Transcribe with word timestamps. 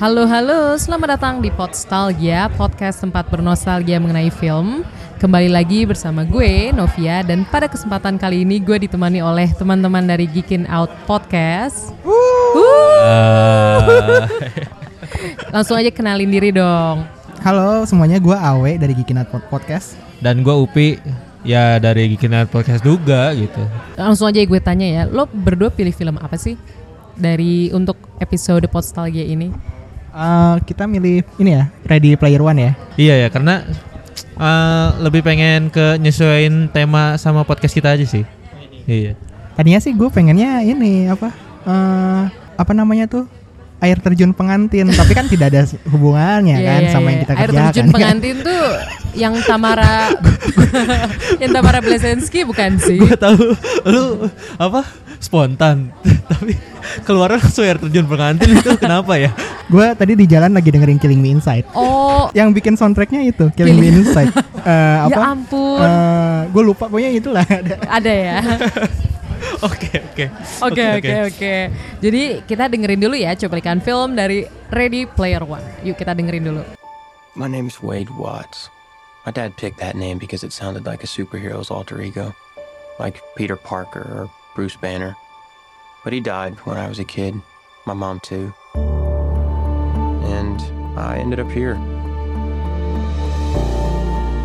Halo 0.00 0.24
halo, 0.24 0.80
selamat 0.80 1.20
datang 1.20 1.44
di 1.44 1.52
Podstalgia, 1.52 2.48
podcast 2.56 3.04
tempat 3.04 3.28
bernostalgia 3.28 4.00
mengenai 4.00 4.32
film. 4.32 4.80
Kembali 5.20 5.52
lagi 5.52 5.84
bersama 5.84 6.24
gue, 6.24 6.72
Novia, 6.72 7.20
dan 7.20 7.44
pada 7.44 7.68
kesempatan 7.68 8.16
kali 8.16 8.48
ini 8.48 8.64
gue 8.64 8.88
ditemani 8.88 9.20
oleh 9.20 9.52
teman-teman 9.52 10.08
dari 10.08 10.24
Geekin 10.24 10.64
Out 10.72 10.88
Podcast. 11.04 11.92
Uh, 12.00 14.24
Langsung 15.52 15.76
aja 15.76 15.92
kenalin 15.92 16.32
diri 16.32 16.48
dong. 16.48 17.04
Halo 17.44 17.84
semuanya, 17.84 18.16
gue 18.16 18.32
Awe 18.32 18.80
dari 18.80 18.96
Gikinat 18.96 19.28
Podcast. 19.52 20.00
dan 20.24 20.40
gue 20.40 20.54
Upi 20.64 20.96
ya 21.44 21.76
dari 21.76 22.08
Gikinar 22.16 22.48
Podcast 22.48 22.80
juga 22.80 23.36
gitu. 23.36 23.60
Langsung 24.00 24.32
aja 24.32 24.40
gue 24.40 24.60
tanya 24.64 24.88
ya, 24.88 25.02
lo 25.04 25.28
berdua 25.28 25.68
pilih 25.68 25.92
film 25.92 26.16
apa 26.16 26.40
sih 26.40 26.56
dari 27.20 27.68
untuk 27.76 28.00
episode 28.16 28.64
Podstalgia 28.72 29.28
ini? 29.28 29.76
Eh, 30.10 30.54
kita 30.66 30.90
milih 30.90 31.22
ini 31.38 31.54
ya, 31.54 31.70
Ready 31.86 32.18
Player 32.18 32.42
One 32.42 32.58
ya. 32.58 32.72
Iya 32.98 33.14
ya 33.22 33.28
karena 33.30 33.62
uh, 34.34 34.98
lebih 34.98 35.22
pengen 35.22 35.70
ke 35.70 36.02
nyesuaiin 36.02 36.66
tema 36.74 37.14
sama 37.14 37.46
podcast 37.46 37.70
kita 37.70 37.94
aja 37.94 38.02
sih. 38.02 38.26
Iya. 38.90 39.14
Tadinya 39.54 39.78
sih 39.78 39.94
gue 39.94 40.10
pengennya 40.10 40.66
ini 40.66 41.06
apa? 41.06 41.30
eh 41.60 42.22
apa 42.58 42.72
namanya 42.74 43.06
tuh? 43.06 43.24
Air 43.80 43.96
terjun 43.96 44.36
pengantin, 44.36 44.92
tapi 44.98 45.16
kan 45.16 45.24
tidak 45.24 45.56
ada 45.56 45.64
hubungannya 45.88 46.58
Iya, 46.60 46.68
kan 46.68 46.80
iya, 46.84 46.90
sama 46.92 47.00
iya. 47.00 47.08
yang 47.08 47.20
kita 47.22 47.32
Air 47.32 47.40
kerjakan. 47.40 47.64
terjun 47.70 47.88
pengantin 47.88 48.36
tuh 48.44 48.64
yang 49.16 49.34
Tamara 49.40 49.96
yang 51.40 51.50
Tamara 51.54 51.78
Blesensky 51.80 52.42
bukan 52.42 52.76
sih? 52.76 52.98
Gue 52.98 53.14
tahu 53.14 53.54
lu 53.86 54.26
apa 54.58 54.84
spontan 55.20 55.92
tapi 56.32 56.56
keluar 57.04 57.36
langsung 57.36 57.62
air 57.62 57.76
terjun 57.76 58.08
pengantin 58.08 58.56
itu 58.56 58.72
kenapa 58.80 59.20
ya? 59.20 59.30
gue 59.70 59.86
tadi 59.94 60.18
di 60.18 60.26
jalan 60.26 60.50
lagi 60.56 60.72
dengerin 60.74 60.98
Killing 60.98 61.22
Me 61.22 61.30
Inside. 61.30 61.62
Oh, 61.78 62.26
Yang 62.34 62.58
bikin 62.58 62.74
soundtracknya 62.74 63.22
itu 63.22 63.46
Killing 63.54 63.78
Me 63.78 63.88
Inside. 63.92 64.32
Eh, 64.60 64.68
ya 64.68 65.08
apa? 65.08 65.32
ampun. 65.32 65.88
gue 66.52 66.62
lupa 66.68 66.84
pokoknya 66.92 67.16
itulah 67.16 67.40
ada. 67.48 67.80
Ada 67.96 68.12
ya. 68.12 68.36
Oke 69.64 69.88
oke. 70.04 70.24
Oke 70.68 70.84
oke 71.00 71.14
oke. 71.32 71.54
Jadi 72.04 72.22
kita 72.44 72.68
dengerin 72.68 73.00
dulu 73.00 73.16
ya 73.16 73.32
cuplikan 73.32 73.80
film 73.80 74.12
dari 74.12 74.44
Ready 74.68 75.08
Player 75.08 75.40
One. 75.48 75.64
Yuk 75.80 75.96
kita 75.96 76.12
dengerin 76.12 76.44
dulu. 76.44 76.62
My 77.32 77.48
name's 77.48 77.80
Wade 77.80 78.12
Watts. 78.20 78.68
My 79.24 79.32
dad 79.32 79.56
picked 79.56 79.80
that 79.80 79.96
name 79.96 80.20
because 80.20 80.44
it 80.44 80.52
sounded 80.52 80.84
like 80.84 81.00
a 81.00 81.08
superhero's 81.08 81.72
alter 81.72 81.96
ego, 82.04 82.36
like 83.00 83.16
Peter 83.32 83.56
Parker 83.56 84.04
or 84.04 84.24
Bruce 84.54 84.76
Banner. 84.76 85.16
But 86.04 86.12
he 86.12 86.20
died 86.20 86.54
when 86.60 86.76
I 86.76 86.88
was 86.88 86.98
a 86.98 87.04
kid, 87.04 87.40
my 87.86 87.94
mom 87.94 88.20
too. 88.20 88.52
And 88.74 90.60
I 90.98 91.18
ended 91.18 91.40
up 91.40 91.50
here. 91.50 91.74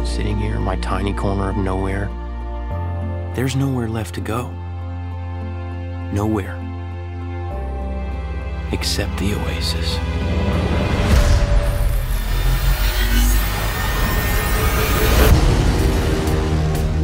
Sitting 0.06 0.38
here 0.38 0.56
in 0.56 0.62
my 0.62 0.78
tiny 0.78 1.14
corner 1.14 1.50
of 1.50 1.58
nowhere. 1.58 2.10
There's 3.36 3.56
nowhere 3.56 3.90
left 3.90 4.16
to 4.16 4.22
go. 4.22 4.50
Nowhere. 6.14 6.62
Except 8.72 9.18
the 9.18 9.34
oasis. 9.36 9.98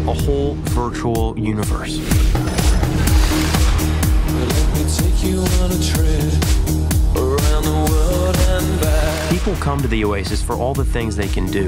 a 0.07 0.13
whole 0.13 0.55
virtual 0.55 1.38
universe. 1.39 1.99
People 9.29 9.55
come 9.55 9.81
to 9.81 9.88
the 9.88 10.03
Oasis 10.05 10.41
for 10.41 10.53
all 10.53 10.73
the 10.73 10.85
things 10.85 11.15
they 11.15 11.27
can 11.27 11.45
do. 11.47 11.67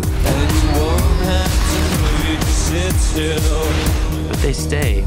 But 4.27 4.37
they 4.41 4.53
stay 4.53 5.01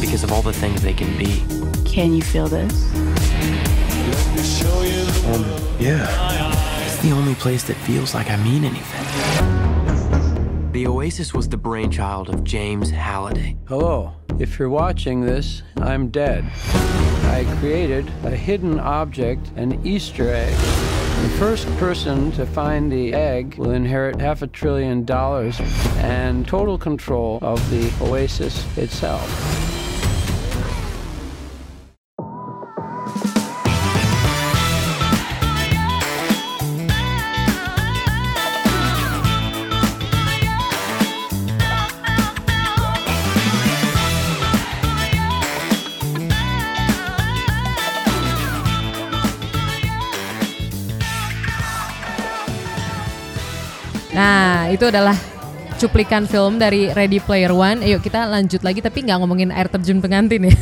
because 0.00 0.24
of 0.24 0.32
all 0.32 0.42
the 0.42 0.52
things 0.52 0.82
they 0.82 0.92
can 0.92 1.16
be. 1.18 1.42
Can 1.84 2.12
you 2.14 2.22
feel 2.22 2.48
this? 2.48 2.72
Um, 5.26 5.44
yeah. 5.78 6.84
It's 6.84 6.98
the 7.02 7.10
only 7.12 7.34
place 7.34 7.64
that 7.64 7.76
feels 7.76 8.14
like 8.14 8.30
I 8.30 8.36
mean 8.36 8.64
anything. 8.64 9.04
The 10.72 10.86
Oasis 10.86 11.34
was 11.34 11.48
the 11.48 11.56
brainchild 11.56 12.28
of 12.28 12.44
James 12.44 12.90
Halliday. 12.90 13.56
Hello. 13.66 14.14
If 14.38 14.58
you're 14.58 14.68
watching 14.68 15.22
this, 15.22 15.62
I'm 15.78 16.08
dead. 16.08 16.44
I 17.24 17.46
created 17.58 18.10
a 18.22 18.30
hidden 18.30 18.78
object, 18.78 19.50
an 19.56 19.84
Easter 19.86 20.30
egg. 20.30 20.52
The 21.22 21.36
first 21.38 21.66
person 21.78 22.30
to 22.32 22.44
find 22.44 22.92
the 22.92 23.14
egg 23.14 23.54
will 23.56 23.70
inherit 23.70 24.20
half 24.20 24.42
a 24.42 24.46
trillion 24.46 25.06
dollars 25.06 25.58
and 25.96 26.46
total 26.46 26.76
control 26.76 27.38
of 27.40 27.58
the 27.70 27.90
oasis 28.02 28.76
itself. 28.76 29.55
Itu 54.76 54.84
adalah 54.92 55.16
cuplikan 55.76 56.24
film 56.24 56.60
dari 56.60 56.92
Ready 56.92 57.20
Player 57.20 57.52
One. 57.52 57.80
Yuk 57.84 58.04
kita 58.04 58.28
lanjut 58.28 58.60
lagi 58.60 58.84
tapi 58.84 59.04
nggak 59.08 59.18
ngomongin 59.24 59.48
air 59.52 59.68
terjun 59.72 60.04
pengantin 60.04 60.52
ya. 60.52 60.54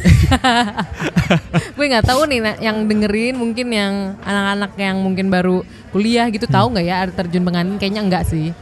Gue 1.78 1.86
nggak 1.90 2.06
tahu 2.06 2.26
nih 2.30 2.62
yang 2.62 2.86
dengerin 2.86 3.34
mungkin 3.34 3.70
yang 3.74 4.14
anak-anak 4.22 4.72
yang 4.78 4.96
mungkin 5.02 5.26
baru 5.30 5.66
kuliah 5.90 6.30
gitu 6.30 6.46
tahu 6.46 6.74
nggak 6.74 6.86
ya 6.86 6.94
air 7.02 7.10
terjun 7.10 7.42
pengantin? 7.42 7.74
Kayaknya 7.78 8.02
enggak 8.06 8.24
sih. 8.26 8.54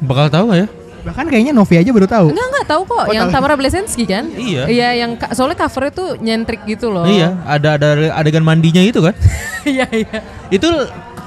Bakal 0.00 0.32
tahu 0.32 0.44
nggak 0.52 0.60
ya? 0.64 0.68
Bahkan 1.06 1.26
kayaknya 1.30 1.52
Novi 1.54 1.74
aja 1.78 1.90
baru 1.92 2.08
tahu. 2.08 2.28
Enggak 2.32 2.46
enggak 2.50 2.66
tahu 2.66 2.82
kok. 2.88 3.04
Oh, 3.06 3.14
yang 3.14 3.28
tahu. 3.28 3.34
Tamara 3.36 3.54
Blesensky 3.56 4.04
kan? 4.04 4.24
Iya. 4.32 4.62
Iya 4.68 4.88
yang 5.06 5.10
soalnya 5.32 5.60
covernya 5.64 5.92
tuh 5.92 6.08
nyentrik 6.20 6.60
gitu 6.64 6.88
loh. 6.92 7.08
Iya 7.08 7.36
ada 7.44 7.80
ada 7.80 7.88
adegan 8.16 8.44
mandinya 8.44 8.80
itu 8.80 9.00
kan? 9.00 9.16
Iya 9.66 9.82
iya. 9.90 10.22
itu 10.46 10.70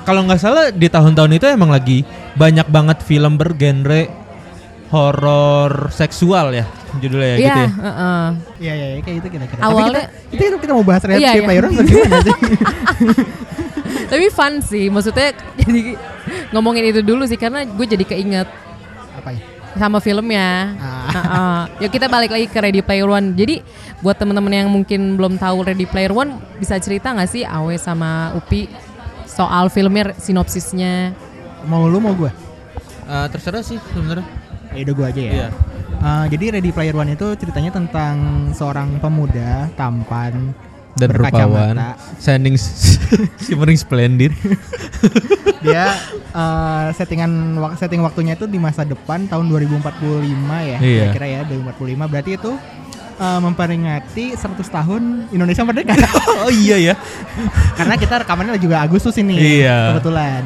kalau 0.09 0.22
nggak 0.24 0.40
salah 0.40 0.66
di 0.70 0.88
tahun-tahun 0.88 1.31
itu 1.31 1.46
emang 1.47 1.70
lagi 1.70 2.02
banyak 2.34 2.66
banget 2.68 2.97
film 3.02 3.36
bergenre 3.36 4.09
horor 4.90 5.88
seksual 5.90 6.50
ya 6.52 6.66
judulnya 6.96 7.28
ya 7.28 7.38
Iya. 7.38 7.46
gitu 7.46 7.59
ya. 7.59 7.70
heeh. 7.80 8.25
Iya 8.59 8.74
iya 8.74 8.88
iya, 8.90 9.00
kayak 9.00 9.18
itu 9.20 9.28
kira-kira. 9.30 9.59
Awalnya- 9.62 10.09
Tapi 10.09 10.34
kita, 10.34 10.44
kita, 10.44 10.58
kita 10.59 10.72
mau 10.74 10.81
bahas 10.81 11.03
Ready 11.03 11.22
Iya, 11.22 11.31
iya. 11.31 11.44
Player 11.44 11.64
One 11.64 11.75
atau 11.75 11.86
gimana 11.86 12.18
sih? 12.20 12.36
Tapi 14.09 14.25
fun 14.30 14.53
sih, 14.59 14.86
maksudnya 14.88 15.30
jadi 15.56 15.81
ngomongin 16.50 16.90
itu 16.90 17.02
dulu 17.02 17.24
sih 17.24 17.38
karena 17.38 17.62
gue 17.64 17.86
jadi 17.86 18.02
keinget 18.03 18.50
Apa 19.14 19.30
ya? 19.30 19.41
sama 19.72 20.02
filmnya. 20.02 20.74
Ah. 20.76 21.06
Heeh. 21.08 21.59
Yuk 21.86 21.91
kita 21.91 22.09
balik 22.09 22.34
lagi 22.34 22.50
ke 22.50 22.58
Ready 22.58 22.81
Player 22.81 23.06
One. 23.06 23.34
Jadi 23.34 23.62
buat 24.00 24.18
teman-teman 24.18 24.50
yang 24.52 24.68
mungkin 24.68 25.14
belum 25.14 25.38
tahu 25.38 25.62
Ready 25.64 25.86
Player 25.86 26.09
One, 26.09 26.41
bisa 26.58 26.74
cerita 26.78 27.14
nggak 27.14 27.30
sih 27.30 27.46
Awe 27.46 27.78
sama 27.78 28.34
Upi 28.34 28.66
soal 29.39 29.72
filmnya, 29.72 30.11
sinopsisnya? 30.19 31.16
Mau 31.63 31.88
lu 31.88 32.03
mau 32.03 32.11
gue? 32.11 32.31
Eh, 33.07 33.27
terserah 33.31 33.63
sih 33.63 33.79
sebenarnya. 33.95 34.27
Ya 34.75 34.81
udah 34.83 34.94
gue 35.00 35.07
aja 35.07 35.22
ya. 35.22 35.31
Iya. 35.33 35.50
Uh, 36.00 36.25
jadi 36.31 36.45
Ready 36.55 36.72
Player 36.72 36.95
One 36.95 37.11
itu 37.11 37.27
ceritanya 37.35 37.75
tentang 37.75 38.16
seorang 38.55 39.03
pemuda 39.03 39.67
tampan 39.75 40.55
Dan 40.95 41.11
rupawan, 41.16 41.75
shining, 42.19 42.55
shimmering 43.44 43.79
splendid. 43.79 44.35
Dia 45.66 45.96
uh, 46.35 46.91
settingan 46.91 47.55
setting 47.79 48.03
waktunya 48.03 48.35
itu 48.35 48.47
di 48.47 48.59
masa 48.59 48.84
depan 48.84 49.28
tahun 49.28 49.47
2045 49.47 49.79
ya. 49.79 50.78
Iya. 50.79 51.11
Kira-kira 51.11 51.28
ya 51.28 51.41
2045 51.47 52.11
berarti 52.11 52.31
itu 52.35 52.52
uh, 53.19 53.39
memperingati 53.39 54.33
100 54.33 54.39
tahun 54.63 55.01
Indonesia 55.29 55.61
merdeka. 55.61 55.93
oh 56.43 56.49
iya 56.49 56.79
ya, 56.79 56.93
Karena 57.75 57.93
kita 57.93 58.23
rekamannya 58.23 58.55
juga 58.55 58.79
Agustus 58.79 59.13
ini. 59.19 59.35
Iya. 59.61 59.93
Kebetulan. 59.93 60.43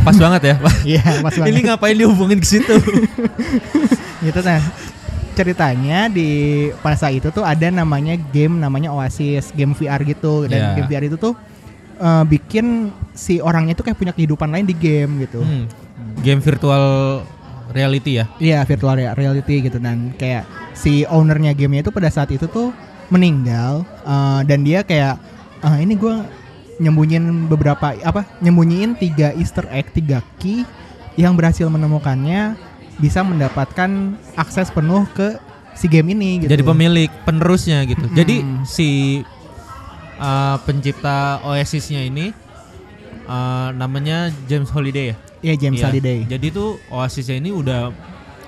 pas 0.00 0.16
banget 0.16 0.42
ya. 0.44 0.54
Pak. 0.56 0.74
Iya, 0.80 1.04
pas 1.20 1.34
banget. 1.34 1.52
Ini 1.52 1.60
ngapain 1.66 1.96
dihubungin 1.96 2.38
ke 2.40 2.48
situ? 2.48 2.72
gitu 4.24 4.40
nah 4.40 4.60
ceritanya 5.32 6.12
di 6.12 6.28
masa 6.84 7.08
itu 7.08 7.32
tuh 7.32 7.40
ada 7.40 7.72
namanya 7.72 8.12
game 8.28 8.60
namanya 8.60 8.92
Oasis 8.92 9.48
game 9.56 9.72
VR 9.72 10.04
gitu 10.04 10.44
dan 10.44 10.60
Iya. 10.60 10.68
game 10.76 10.88
VR 10.88 11.04
itu 11.08 11.16
tuh 11.16 11.32
eh, 11.96 12.24
bikin 12.28 12.92
si 13.16 13.40
orangnya 13.40 13.72
tuh 13.72 13.88
kayak 13.88 13.96
punya 13.96 14.12
kehidupan 14.12 14.52
lain 14.52 14.68
di 14.68 14.76
game 14.76 15.24
gitu 15.24 15.40
Hmm. 15.40 15.64
Game 16.20 16.40
virtual 16.40 16.84
reality 17.70 18.18
ya. 18.18 18.24
iya 18.38 18.58
virtual 18.62 18.98
rea- 18.98 19.14
reality 19.14 19.62
gitu 19.62 19.78
dan 19.78 20.12
kayak 20.14 20.44
si 20.74 21.02
ownernya 21.06 21.54
gamenya 21.54 21.86
itu 21.86 21.92
pada 21.94 22.10
saat 22.10 22.30
itu 22.30 22.46
tuh 22.46 22.74
meninggal 23.08 23.82
eh, 24.02 24.40
dan 24.46 24.62
dia 24.62 24.82
kayak 24.82 25.18
"Ah, 25.60 25.76
ini 25.76 25.94
gue 25.94 26.14
nyembunyiin 26.80 27.46
beberapa 27.46 27.92
apa 28.00 28.24
nyembunyiin 28.40 28.96
tiga 28.96 29.36
Easter 29.36 29.68
egg 29.68 29.92
tiga 29.92 30.24
key 30.40 30.64
yang 31.20 31.36
berhasil 31.36 31.68
menemukannya 31.68 32.56
bisa 32.96 33.20
mendapatkan 33.20 34.16
akses 34.34 34.72
penuh 34.72 35.04
ke 35.12 35.36
si 35.76 35.88
game 35.88 36.12
ini 36.12 36.44
gitu. 36.44 36.50
Jadi 36.52 36.64
pemilik 36.64 37.10
penerusnya 37.24 37.84
gitu. 37.84 38.04
Mm-mm. 38.04 38.16
Jadi 38.16 38.36
si 38.64 38.88
uh, 40.16 40.56
pencipta 40.64 41.40
Oasisnya 41.44 42.04
ini 42.04 42.32
uh, 43.28 43.68
namanya 43.72 44.28
James 44.48 44.68
Holiday 44.68 45.12
ya. 45.12 45.16
Iya 45.40 45.54
James 45.56 45.80
Iya. 45.80 45.86
Holiday. 45.88 46.18
Jadi 46.26 46.46
tuh 46.50 46.76
Oasisnya 46.88 47.36
ini 47.36 47.50
udah 47.50 47.92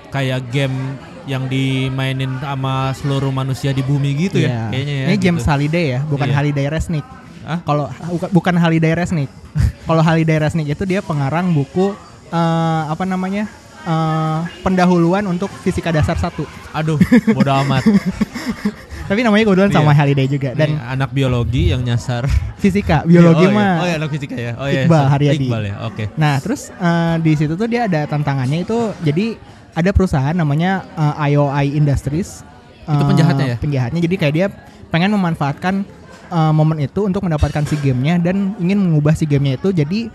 kayak 0.09 0.45
game 0.49 0.75
yang 1.23 1.47
dimainin 1.47 2.37
sama 2.37 2.91
seluruh 2.93 3.31
manusia 3.31 3.71
di 3.71 3.79
bumi 3.79 4.11
gitu 4.19 4.37
ya 4.37 4.47
Iya. 4.47 4.63
kayaknya 4.69 4.93
ya. 4.93 5.05
Ini 5.09 5.17
James 5.17 5.41
gitu. 5.41 5.51
Holiday 5.51 5.85
ya, 5.87 5.99
bukan 6.03 6.27
Iya. 6.27 6.35
Holiday 6.35 6.65
Resnick. 6.69 7.05
Hah? 7.43 7.59
Kalau 7.61 7.85
bukan 8.07 8.29
bukan 8.31 8.55
Holiday 8.55 8.93
Resnick. 8.93 9.29
Kalau 9.87 9.99
Holiday 9.99 10.37
Resnick 10.39 10.67
itu 10.69 10.83
dia 10.83 11.01
pengarang 11.01 11.51
buku 11.51 11.91
eh, 12.29 12.83
apa 12.87 13.03
namanya? 13.03 13.49
eh, 13.83 14.39
pendahuluan 14.61 15.27
untuk 15.27 15.51
fisika 15.59 15.91
dasar 15.91 16.15
satu. 16.15 16.47
Aduh, 16.71 16.95
bodo 17.35 17.51
amat. 17.63 17.83
Tapi 19.13 19.21
namanya 19.21 19.43
kebetulan 19.45 19.69
Iya. 19.69 19.77
sama 19.77 19.91
Holiday 19.93 20.25
juga 20.25 20.49
dan 20.51 20.69
Dan 20.73 20.81
anak 20.81 21.09
biologi 21.13 21.69
yang 21.69 21.85
nyasar. 21.85 22.25
fisika, 22.57 23.05
biologi 23.05 23.45
oh, 23.45 23.51
iya. 23.51 23.55
mah. 23.55 23.73
Oh 23.77 23.85
ya 23.85 23.95
anak 23.95 24.09
fisika 24.09 24.35
ya. 24.35 24.51
Oh 24.57 24.65
iya. 24.65 24.83
Iqbal. 24.83 25.05
Haryadi. 25.05 25.45
Iqbal 25.45 25.63
ya. 25.69 25.75
Oke. 25.85 26.03
Nah, 26.15 26.41
terus 26.41 26.73
eh, 26.73 27.15
di 27.21 27.31
situ 27.37 27.53
tuh 27.53 27.69
dia 27.69 27.85
ada 27.85 28.09
tantangannya 28.09 28.65
itu 28.65 28.77
jadi 28.99 29.37
ada 29.71 29.89
perusahaan 29.89 30.33
namanya 30.33 30.81
eh, 30.97 31.29
IOI 31.29 31.71
Industries. 31.71 32.41
Itu 32.83 32.97
Eh, 32.97 33.07
penjahatnya 33.07 33.45
ya? 33.45 33.57
Penjahatnya. 33.61 33.99
Jadi 34.01 34.15
kayak 34.17 34.33
dia 34.33 34.47
pengen 34.89 35.13
memanfaatkan 35.13 35.85
eh, 36.27 36.51
momen 36.51 36.81
itu 36.81 37.05
untuk 37.05 37.21
mendapatkan 37.21 37.61
si 37.63 37.77
gamenya 37.77 38.17
dan 38.17 38.57
ingin 38.57 38.81
mengubah 38.81 39.13
si 39.13 39.23
gamenya 39.23 39.55
itu 39.55 39.69
jadi 39.69 40.09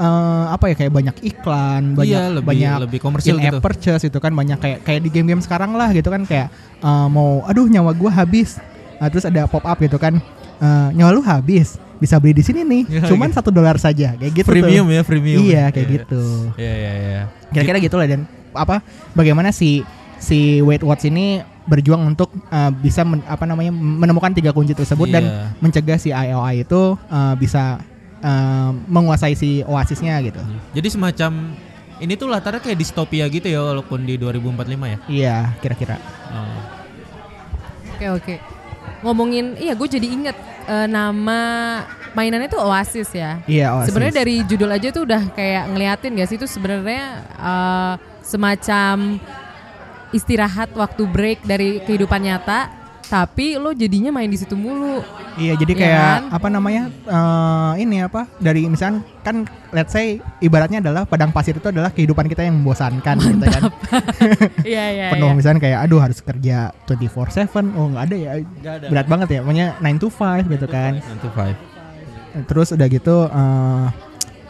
eh, 0.00 0.44
apa 0.48 0.64
ya 0.66 0.74
kayak 0.74 0.92
banyak 0.92 1.16
iklan, 1.22 1.82
banyak 1.92 2.08
iya, 2.08 2.32
lebih 2.32 2.48
banyak 2.48 2.76
lebih 2.88 2.98
komersil 2.98 3.36
in-app 3.36 3.54
gitu. 3.54 3.60
purchase 3.60 4.02
itu 4.02 4.16
kan 4.16 4.32
banyak 4.32 4.56
kayak 4.56 4.78
kayak 4.80 5.00
di 5.00 5.10
game-game 5.10 5.38
sekarang 5.38 5.72
lah 5.72 5.92
gitu 5.92 6.08
kan 6.08 6.24
kayak 6.24 6.48
eh, 6.78 7.06
mau 7.06 7.44
aduh 7.44 7.68
nyawa 7.68 7.92
gua 7.92 8.08
habis. 8.10 8.56
Nah, 8.96 9.08
terus 9.08 9.24
ada 9.24 9.44
pop 9.44 9.62
up 9.62 9.76
gitu 9.76 9.96
kan. 9.96 10.16
eh, 10.58 10.88
nyawa 10.92 11.10
lu 11.10 11.20
habis. 11.20 11.76
Bisa 11.96 12.16
beli 12.16 12.32
di 12.32 12.40
sini 12.40 12.60
nih. 12.62 12.82
Ya, 12.96 13.00
cuman 13.06 13.28
satu 13.28 13.48
dolar 13.48 13.76
saja 13.76 14.12
kayak 14.14 14.32
gitu 14.34 14.44
tuh. 14.46 14.56
Premium 14.56 14.88
ya, 14.88 15.00
premium. 15.00 15.40
Iya 15.42 15.68
kayak 15.68 15.84
Iya. 15.84 15.96
gitu. 16.00 16.22
Iya 16.56 16.72
iya 16.74 16.92
iya. 16.96 17.22
Kira-kira 17.50 17.76
gitu 17.78 17.96
lah 17.96 18.06
dan 18.06 18.20
apa 18.50 18.80
bagaimana 19.12 19.52
si 19.52 19.84
si 20.16 20.60
Weight 20.60 20.80
Watch 20.80 21.04
ini 21.04 21.40
berjuang 21.62 22.02
untuk 22.04 22.28
uh, 22.46 22.68
bisa 22.74 23.00
men- 23.02 23.24
apa 23.24 23.44
namanya 23.44 23.70
menemukan 23.70 24.32
tiga 24.32 24.50
kunci 24.50 24.72
tersebut 24.72 25.08
dan 25.08 25.22
Iya. 25.22 25.44
mencegah 25.60 25.96
si 25.96 26.08
IOI 26.10 26.64
itu 26.64 26.80
uh, 26.98 27.34
bisa 27.36 27.80
uh, 28.24 28.70
menguasai 28.86 29.34
si 29.36 29.64
oasisnya 29.64 30.20
gitu. 30.24 30.40
Jadi 30.76 30.88
semacam 30.92 31.56
ini 32.00 32.16
tuh 32.16 32.32
latarnya 32.32 32.64
kayak 32.64 32.78
distopia 32.80 33.28
gitu 33.28 33.46
ya 33.46 33.60
walaupun 33.60 34.08
di 34.08 34.16
2045 34.16 34.64
ya. 34.88 34.98
Iya, 35.08 35.36
kira-kira. 35.60 35.96
Oh. 36.32 36.60
Oke 37.96 38.06
oke. 38.08 38.34
Ngomongin, 39.04 39.60
iya 39.60 39.76
gue 39.76 39.88
jadi 39.88 40.08
inget 40.08 40.36
eh, 40.64 40.88
nama 40.88 41.40
mainannya 42.16 42.48
tuh 42.48 42.64
Oasis 42.64 43.12
ya. 43.12 43.44
Iya, 43.44 43.76
oasis. 43.76 43.92
Sebenarnya 43.92 44.14
dari 44.24 44.36
judul 44.48 44.70
aja 44.72 44.88
tuh 44.88 45.04
udah 45.04 45.22
kayak 45.36 45.64
ngeliatin 45.72 46.16
gak 46.16 46.28
sih 46.32 46.36
itu 46.40 46.48
sebenarnya 46.48 47.04
eh, 47.36 47.94
semacam 48.24 49.20
istirahat 50.10 50.72
waktu 50.74 51.02
break 51.06 51.44
dari 51.46 51.84
kehidupan 51.84 52.24
nyata, 52.24 52.72
tapi 53.08 53.56
lo 53.56 53.72
jadinya 53.72 54.12
main 54.12 54.28
di 54.28 54.36
situ 54.36 54.52
mulu. 54.58 55.00
Iya, 55.40 55.56
jadi 55.56 55.72
Iya 55.72 55.80
kayak 55.80 56.02
kan? 56.04 56.22
apa 56.36 56.48
namanya? 56.52 56.82
eh, 56.90 57.72
ini 57.80 58.02
apa? 58.04 58.26
Dari 58.36 58.66
misalkan 58.66 59.00
kan 59.24 59.36
let's 59.72 59.94
say 59.94 60.18
ibaratnya 60.42 60.82
adalah 60.84 61.06
padang 61.06 61.32
pasir 61.32 61.56
itu 61.56 61.70
adalah 61.70 61.94
kehidupan 61.94 62.26
kita 62.28 62.44
yang 62.44 62.60
membosankan 62.60 63.16
gitu 63.18 63.46
kan. 63.46 63.62
Iya 64.66 64.84
iya. 64.92 65.06
Penuh 65.14 65.32
iya. 65.32 65.36
misalkan 65.36 65.60
kayak 65.62 65.78
aduh 65.86 66.00
harus 66.02 66.18
kerja 66.20 66.70
24/7. 66.84 67.72
Oh, 67.78 67.86
nggak 67.94 68.04
ada 68.10 68.16
ya. 68.16 68.30
Berat 68.90 69.06
banget 69.08 69.28
ya. 69.34 69.40
Pokoknya 69.40 69.66
9 69.80 70.02
to 70.02 70.08
5 70.12 70.46
gitu 70.50 70.66
kan. 70.68 70.92
Nine 71.00 71.20
to 71.22 71.30
five. 71.32 71.56
Terus 72.46 72.68
udah 72.76 72.86
gitu 72.86 73.16
eh, 73.26 73.86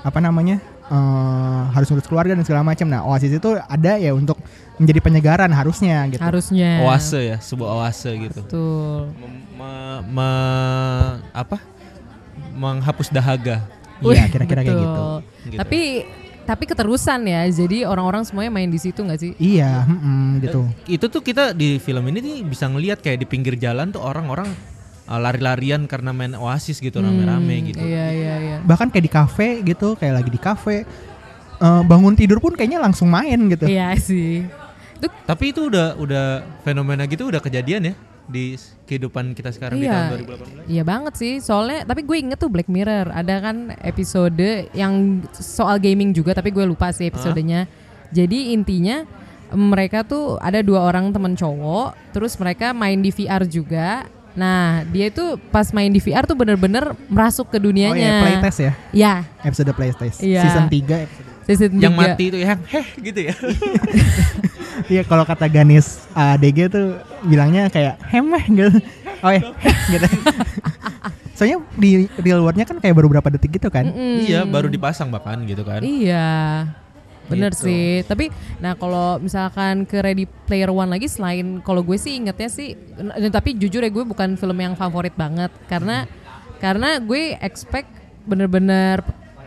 apa 0.00 0.18
namanya? 0.18 0.60
Eh, 0.90 1.62
harus 1.70 1.86
ngurus 1.88 2.06
keluarga 2.10 2.34
dan 2.34 2.42
segala 2.42 2.66
macam. 2.66 2.90
Nah, 2.90 3.06
Oasis 3.06 3.38
itu 3.38 3.50
ada 3.54 3.96
ya 3.96 4.10
untuk 4.10 4.36
menjadi 4.76 5.00
penyegaran 5.00 5.50
harusnya 5.54 6.02
gitu. 6.10 6.20
Harusnya. 6.20 6.82
Oase 6.84 7.20
ya, 7.20 7.36
sebuah 7.38 7.68
oase 7.78 8.10
gitu. 8.16 8.40
Betul. 8.42 9.14
Me- 9.54 10.02
me- 10.10 11.16
apa? 11.30 11.62
Menghapus 12.56 13.12
dahaga. 13.12 13.62
Iya, 14.00 14.24
kira-kira 14.32 14.64
kayak 14.64 14.80
gitu. 14.80 15.04
Gitu. 15.52 15.58
Tapi 15.60 15.80
tapi 16.48 16.64
keterusan 16.66 17.20
ya. 17.28 17.44
Jadi 17.46 17.84
orang-orang 17.84 18.24
semuanya 18.26 18.50
main 18.50 18.72
di 18.72 18.80
situ 18.80 19.04
nggak 19.04 19.20
sih? 19.20 19.32
Iya, 19.38 19.84
mm-mm, 19.86 20.42
gitu. 20.42 20.60
Itu 20.88 21.06
tuh 21.12 21.22
kita 21.22 21.52
di 21.54 21.78
film 21.78 22.02
ini 22.10 22.18
nih 22.18 22.36
bisa 22.42 22.66
ngelihat 22.66 23.04
kayak 23.04 23.22
di 23.22 23.26
pinggir 23.28 23.54
jalan 23.60 23.92
tuh 23.92 24.02
orang-orang 24.02 24.48
uh, 25.10 25.18
lari-larian 25.18 25.84
karena 25.84 26.14
main 26.14 26.32
Oasis 26.32 26.78
gitu 26.78 27.02
rame-rame 27.02 27.50
Hmm, 27.52 27.66
gitu. 27.66 27.82
Iya 27.82 28.06
iya 28.08 28.34
iya. 28.38 28.56
Bahkan 28.62 28.88
kayak 28.88 29.04
di 29.04 29.12
kafe 29.12 29.48
gitu, 29.62 29.98
kayak 29.98 30.14
lagi 30.16 30.30
di 30.30 30.38
kafe. 30.38 30.86
eh, 31.60 31.82
bangun 31.84 32.16
tidur 32.16 32.40
pun 32.40 32.56
kayaknya 32.56 32.80
langsung 32.80 33.12
main 33.12 33.36
gitu. 33.50 33.68
Iya 33.68 33.92
sih. 33.92 34.48
Itu 34.96 35.12
Tapi 35.28 35.52
itu 35.52 35.68
udah 35.68 35.92
udah 35.94 36.26
fenomena 36.62 37.04
gitu 37.04 37.28
udah 37.28 37.36
kejadian 37.36 37.92
ya 37.92 37.94
di 38.24 38.56
kehidupan 38.86 39.34
kita 39.34 39.50
sekarang 39.50 39.76
di 39.76 39.84
Iya. 39.84 40.08
tahun 40.08 40.24
2018. 40.24 40.64
Iya 40.64 40.82
banget 40.82 41.14
sih, 41.16 41.32
soalnya 41.36 41.84
tapi 41.84 42.00
gue 42.00 42.16
inget 42.16 42.38
tuh 42.38 42.48
Black 42.48 42.64
Mirror 42.64 43.12
ada 43.12 43.34
kan 43.42 43.76
episode 43.80 44.40
yang 44.72 45.20
soal 45.34 45.76
gaming 45.76 46.14
juga 46.14 46.32
tapi 46.32 46.48
gue 46.48 46.64
lupa 46.64 46.88
sih 46.90 47.10
episodenya. 47.10 47.68
Jadi 48.08 48.56
intinya 48.56 49.04
mereka 49.50 50.00
tuh 50.00 50.38
ada 50.38 50.62
dua 50.62 50.80
orang 50.82 51.10
temen 51.10 51.34
cowok, 51.34 51.92
terus 52.10 52.38
mereka 52.38 52.72
main 52.72 52.96
di 52.96 53.10
VR 53.10 53.44
juga. 53.44 54.06
Nah 54.40 54.88
dia 54.88 55.12
itu 55.12 55.24
pas 55.52 55.68
main 55.70 55.92
di 55.92 56.00
VR 56.00 56.24
tuh 56.24 56.32
bener-bener 56.32 56.96
merasuk 57.06 57.52
ke 57.52 57.60
Oh 57.60 57.60
iya, 57.60 57.92
dunianya. 57.92 58.12
playtest 58.24 58.58
ya. 58.58 58.72
Ya, 58.90 59.14
Episode 59.44 59.76
playtest. 59.76 60.18
Iya. 60.24 60.40
Season 60.42 60.64
3 60.66 61.04
episode. 61.04 61.28
season 61.44 61.70
Yang 61.76 61.92
tiga. 61.92 62.00
mati 62.08 62.24
itu 62.24 62.38
yang 62.38 62.60
heh 62.72 62.86
gitu 62.96 63.20
ya. 63.28 63.34
Iya, 64.88 65.04
kalau 65.04 65.28
kata 65.28 65.44
Ganis 65.46 66.00
ADG 66.16 66.72
tuh 66.72 66.96
bilangnya 67.22 67.68
kayak 67.68 68.00
hemeh 68.08 68.44
gitu. 68.48 68.80
Oh 69.20 69.28
ya, 69.28 69.52
heh, 69.60 69.76
gitu. 69.92 70.06
Soalnya 71.36 71.60
di 71.76 72.08
real 72.16 72.40
world-nya 72.40 72.64
kan 72.64 72.80
kayak 72.80 72.96
baru 72.96 73.12
berapa 73.12 73.28
detik 73.28 73.60
gitu 73.60 73.68
kan. 73.68 73.84
Mm-mm. 73.86 74.24
iya, 74.24 74.42
baru 74.42 74.72
dipasang 74.72 75.12
bahkan 75.12 75.44
gitu 75.44 75.62
kan. 75.62 75.84
Iya. 75.84 76.64
Bener 77.30 77.52
Gitu. 77.54 77.70
sih. 77.70 78.02
Tapi 78.04 78.28
nah 78.58 78.74
kalau 78.74 79.22
misalkan 79.22 79.86
ke 79.86 80.02
Ready 80.02 80.26
Player 80.26 80.68
One 80.74 80.90
lagi 80.90 81.06
selain 81.06 81.62
kalau 81.62 81.80
gue 81.86 81.96
sih 81.96 82.18
ingetnya 82.18 82.50
sih 82.50 82.74
tapi 83.30 83.54
jujur 83.56 83.80
ya 83.80 83.90
gue 83.90 84.04
bukan 84.04 84.34
film 84.34 84.58
yang 84.58 84.74
favorit 84.74 85.14
banget 85.14 85.48
karena 85.70 86.04
karena 86.60 87.00
gue 87.00 87.38
expect 87.40 87.88
bener-bener 88.28 89.00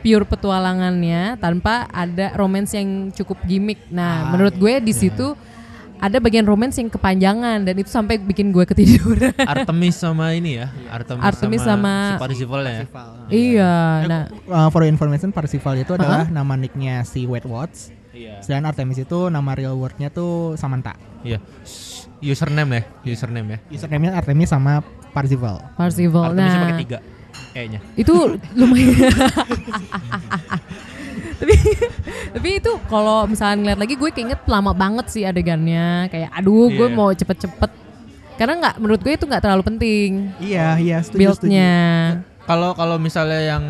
pure 0.04 0.28
petualangannya 0.28 1.40
tanpa 1.40 1.88
ada 1.88 2.36
romance 2.36 2.76
yang 2.76 3.08
cukup 3.16 3.40
gimmick. 3.48 3.80
Nah, 3.88 4.36
menurut 4.36 4.52
gue 4.60 4.84
di 4.84 4.92
situ 4.92 5.32
ada 6.04 6.20
bagian 6.20 6.44
romance 6.44 6.76
yang 6.76 6.92
kepanjangan 6.92 7.64
dan 7.64 7.76
itu 7.76 7.88
sampai 7.88 8.20
bikin 8.20 8.52
gue 8.52 8.68
ketiduran. 8.68 9.32
Artemis 9.56 9.96
sama 9.96 10.36
ini 10.36 10.60
ya, 10.60 10.68
Artemis, 10.90 11.24
Artemis 11.24 11.62
sama- 11.64 12.12
si 12.12 12.20
Parzival 12.20 12.62
ya. 12.62 12.80
iya. 13.30 13.74
Nah, 14.04 14.22
Uh, 14.44 14.68
for 14.68 14.84
information, 14.84 15.32
Parzival 15.32 15.80
itu 15.80 15.96
adalah 15.96 16.28
nama 16.28 16.54
nicknya 16.54 17.02
si 17.02 17.24
Weight 17.24 17.48
Watch. 17.48 17.96
Iya. 18.12 18.44
Sedangkan 18.44 18.70
Artemis 18.70 19.00
itu 19.00 19.32
nama 19.32 19.56
real 19.56 19.74
word-nya 19.74 20.12
tuh 20.12 20.54
Samantha. 20.54 20.94
Iya. 21.24 21.40
Username 22.20 22.84
ya, 23.02 23.10
username 23.10 23.48
ya. 23.50 23.60
Username-nya 23.74 24.12
Artemis 24.14 24.48
sama 24.48 24.84
Parzival. 25.10 25.64
Parzival. 25.74 26.30
Artemisnya 26.30 26.52
Nah, 26.54 26.68
pakai 26.68 26.82
tiga 26.82 27.00
kayaknya. 27.50 27.80
itu 27.96 28.14
lumayan 28.54 28.92
tapi 31.34 31.56
tapi 32.36 32.50
itu 32.58 32.72
kalau 32.86 33.26
misalnya 33.26 33.56
ngeliat 33.56 33.80
lagi 33.80 33.96
gue 33.96 34.10
keinget 34.10 34.42
lama 34.46 34.72
banget 34.72 35.06
sih 35.08 35.24
adegannya 35.24 36.08
kayak 36.08 36.30
aduh 36.32 36.70
gue 36.70 36.88
Iya. 36.88 36.96
mau 36.96 37.10
cepet-cepet 37.10 37.72
karena 38.34 38.54
nggak 38.60 38.76
menurut 38.78 39.00
gue 39.00 39.14
itu 39.14 39.26
nggak 39.26 39.44
terlalu 39.44 39.64
penting 39.64 40.10
Iya, 40.38 40.78
iya, 40.78 40.98
setuju, 41.00 41.20
buildnya 41.38 41.74
Kalau 42.44 42.74
kalau 42.74 42.98
misalnya 42.98 43.40
yang 43.40 43.64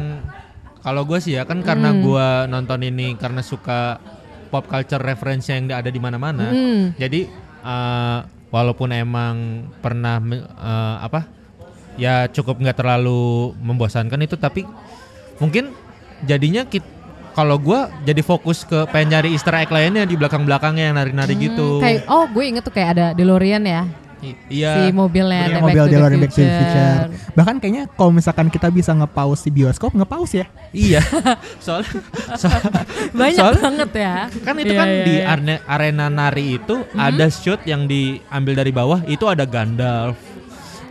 kalau 0.79 1.05
gue 1.05 1.19
sih 1.19 1.37
ya 1.37 1.45
kan 1.45 1.61
karena 1.61 1.91
Hmm. 1.91 2.01
gue 2.01 2.27
nonton 2.49 2.79
ini 2.81 3.13
karena 3.13 3.39
suka 3.39 4.01
pop 4.49 4.65
culture 4.65 4.99
reference 4.99 5.47
yang 5.47 5.69
ada 5.69 5.87
di 5.87 5.97
mana-mana. 5.97 6.49
Hmm. 6.49 6.91
Jadi 6.97 7.29
eh, 7.61 8.17
walaupun 8.49 8.89
emang 8.89 9.35
pernah 9.77 10.17
eh, 10.25 10.95
apa 10.99 11.25
ya 11.95 12.25
cukup 12.27 12.57
nggak 12.57 12.75
terlalu 12.75 13.53
membosankan 13.61 14.17
itu 14.21 14.33
tapi 14.35 14.65
mungkin 15.37 15.69
jadinya 16.23 16.65
kit 16.65 16.81
kalau 17.33 17.57
gue 17.57 17.75
jadi 18.03 18.21
fokus 18.21 18.61
ke 18.61 18.85
pengen 18.87 19.13
nyari 19.13 19.29
Easter 19.31 19.53
egg 19.53 19.67
lainnya 19.67 20.03
di 20.03 20.13
belakang-belakangnya 20.13 20.83
yang 20.87 20.95
nari-nari 20.95 21.33
gitu. 21.35 21.77
Hmm, 21.77 21.83
kayak 21.83 21.99
oh 22.07 22.25
gue 22.25 22.43
inget 22.45 22.61
tuh 22.61 22.71
kayak 22.71 22.89
ada 22.91 23.05
DeLorean 23.11 23.63
ya 23.63 23.83
I- 24.23 24.39
Iya. 24.47 24.71
si 24.79 24.83
mobilnya 24.89 25.35
Iya, 25.35 25.47
ada 25.49 25.59
mobil 25.59 25.67
Back 25.67 25.75
to 25.75 25.83
the 25.83 25.91
DeLorean 25.91 26.19
Back 26.21 26.31
to 26.31 26.39
the 26.39 26.47
Future. 26.47 26.63
Future. 26.63 26.95
Bahkan 27.33 27.55
kayaknya 27.59 27.83
kalau 27.91 28.11
misalkan 28.13 28.47
kita 28.47 28.67
bisa 28.69 28.91
nge-pause 28.93 29.41
di 29.43 29.51
bioskop, 29.51 29.91
nge-pause 29.91 30.33
ya. 30.33 30.45
Iya. 30.71 31.01
Soalnya 31.59 31.91
soal- 32.39 32.63
Banyak 33.19 33.35
soalnya- 33.35 33.59
banget 33.61 33.91
ya. 33.93 34.15
kan 34.39 34.53
itu 34.55 34.71
Iya, 34.71 34.79
kan 34.79 34.87
iya, 34.87 35.03
di 35.03 35.13
iya. 35.13 35.25
arne- 35.27 35.63
arena 35.65 36.05
nari 36.07 36.55
itu 36.55 36.75
ada 36.93 37.25
shoot 37.27 37.59
yang 37.65 37.83
diambil 37.83 38.53
dari 38.55 38.71
bawah 38.71 39.03
itu 39.03 39.27
ada 39.27 39.43
Gandalf. 39.43 40.15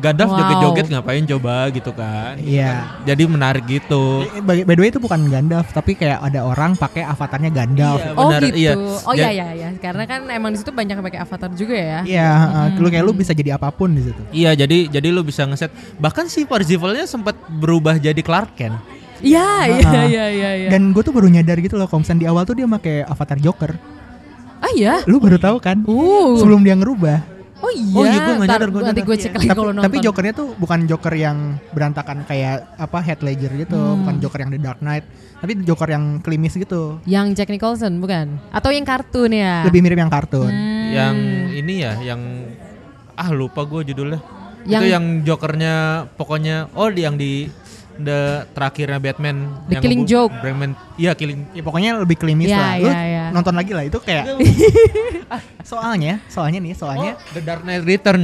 Gandalf 0.02 0.28
Wow. 0.28 0.38
joget-joget 0.42 0.86
ngapain 0.90 1.22
coba 1.24 1.54
gitu 1.70 1.90
kan. 1.94 2.34
Iya. 2.36 2.98
Jadi 3.06 3.22
menarik 3.24 3.64
gitu. 3.64 4.26
Eh, 4.26 4.42
By, 4.42 4.66
by 4.66 4.74
the 4.74 4.82
way 4.82 4.90
itu 4.90 4.98
bukan 4.98 5.30
Gandalf, 5.30 5.70
tapi 5.70 5.94
kayak 5.94 6.18
ada 6.18 6.42
orang 6.42 6.74
pakai 6.74 7.06
avatarnya 7.06 7.48
Gandalf. 7.48 8.02
Iya, 8.02 8.12
Oh 8.12 8.26
benar, 8.28 8.40
gitu. 8.42 8.58
iya. 8.58 8.72
Oh 9.06 9.14
iya 9.14 9.30
iya 9.30 9.46
iya. 9.54 9.68
Karena 9.78 10.02
kan 10.04 10.26
emang 10.26 10.50
di 10.50 10.58
situ 10.58 10.74
banyak 10.74 10.98
yang 10.98 11.06
pakai 11.06 11.20
avatar 11.22 11.50
juga 11.54 11.76
ya. 11.78 12.00
Iya, 12.02 12.30
uh, 12.34 12.66
lu 12.76 12.90
kayak 12.90 13.04
lu 13.06 13.14
bisa 13.14 13.30
jadi 13.30 13.54
apa 13.54 13.70
pun 13.70 13.94
di 13.94 14.02
situ. 14.02 14.22
Iya, 14.34 14.58
jadi 14.58 14.90
jadi 14.90 15.08
lu 15.08 15.22
bisa 15.22 15.46
ngeset. 15.46 15.70
Bahkan 15.96 16.26
si 16.26 16.42
Parzivalnya 16.42 17.06
sempat 17.06 17.38
berubah 17.46 17.94
jadi 17.96 18.18
Clark 18.18 18.58
Kent. 18.58 18.74
Iya 19.22 19.70
iya 19.70 19.86
Ah. 19.86 20.02
iya 20.02 20.24
iya. 20.28 20.50
iya. 20.58 20.68
Dan 20.68 20.90
gue 20.90 20.98
tuh 21.00 21.14
baru 21.14 21.30
nyadar 21.30 21.54
gitu 21.62 21.78
loh, 21.78 21.86
kalau 21.86 22.02
di 22.02 22.26
awal 22.26 22.42
tuh 22.42 22.58
dia 22.58 22.66
pakai 22.66 23.06
avatar 23.06 23.38
Joker. 23.38 23.70
Ah 24.58 24.70
iya. 24.74 24.98
Lu 25.06 25.22
baru 25.22 25.38
tahu 25.38 25.62
kan? 25.62 25.78
Uh. 25.86 26.34
Sebelum 26.38 26.62
dia 26.62 26.74
ngerubah. 26.74 27.22
Oh 27.62 27.70
iya. 27.70 27.94
Oh 27.94 28.02
iya, 28.02 28.18
gua 28.18 28.34
nggak 28.34 28.42
Ntar 28.42 28.58
nyadar, 28.58 28.68
gua 28.68 28.82
nanti 28.82 29.02
gue 29.02 29.16
cek 29.16 29.32
lagi 29.32 29.46
tapi, 29.46 29.54
kalau 29.54 29.70
nonton. 29.70 29.86
tapi 29.86 29.96
Jokernya 29.98 30.34
tuh 30.34 30.48
bukan 30.54 30.80
Joker 30.84 31.14
yang 31.14 31.38
berantakan 31.70 32.18
kayak 32.22 32.54
apa 32.74 32.98
Heath 33.00 33.22
Ledger 33.22 33.52
gitu, 33.54 33.78
Hmm. 33.78 34.02
bukan 34.02 34.14
Joker 34.18 34.40
yang 34.40 34.50
The 34.50 34.60
Dark 34.60 34.80
Knight, 34.80 35.04
tapi 35.38 35.52
Joker 35.62 35.88
yang 35.88 36.04
klimis 36.18 36.52
gitu. 36.52 36.98
Yang 37.04 37.26
Jack 37.34 37.48
Nicholson 37.48 37.96
bukan? 37.96 38.42
Atau 38.50 38.68
yang 38.68 38.82
kartun 38.82 39.30
ya? 39.30 39.62
Lebih 39.62 39.78
mirip 39.80 39.94
yang 39.96 40.10
kartun. 40.10 40.50
Hmm. 40.50 40.90
Yang 40.90 41.16
ini 41.54 41.74
ya, 41.80 41.92
yang 42.04 42.20
ah 43.14 43.30
lupa 43.30 43.62
gue 43.62 43.86
judulnya. 43.86 44.18
Yang- 44.62 44.82
Itu 44.82 44.86
yang 44.88 45.04
Jokernya 45.22 45.74
pokoknya 46.12 46.70
oh 46.72 46.86
di- 46.86 47.02
yang 47.02 47.14
di 47.14 47.46
the 47.94 48.20
terakhirnya 48.50 48.96
Batman 48.96 49.36
The 49.66 49.72
yang 49.72 49.82
Killing 49.82 50.02
ngebu- 50.02 50.10
Joke. 50.10 50.34
Batman 50.36 50.70
iya 50.94 51.12
Killing 51.12 51.40
Ya 51.50 51.60
pokoknya 51.60 51.90
lebih 51.98 52.16
klimis 52.16 52.46
Iya, 52.46 52.56
lah. 52.56 52.72
Lu 52.74 52.86
iya, 52.86 53.00
iya. 53.02 53.24
nonton 53.30 53.52
lagi 53.52 53.72
lah 53.72 53.82
itu 53.82 53.98
kayak 53.98 54.24
soalnya, 55.62 56.20
soalnya 56.26 56.58
nih, 56.58 56.72
soalnya 56.72 57.12
Oh, 57.14 57.32
The 57.32 57.40
Dark 57.40 57.62
Knight 57.62 57.84
Return. 57.84 58.22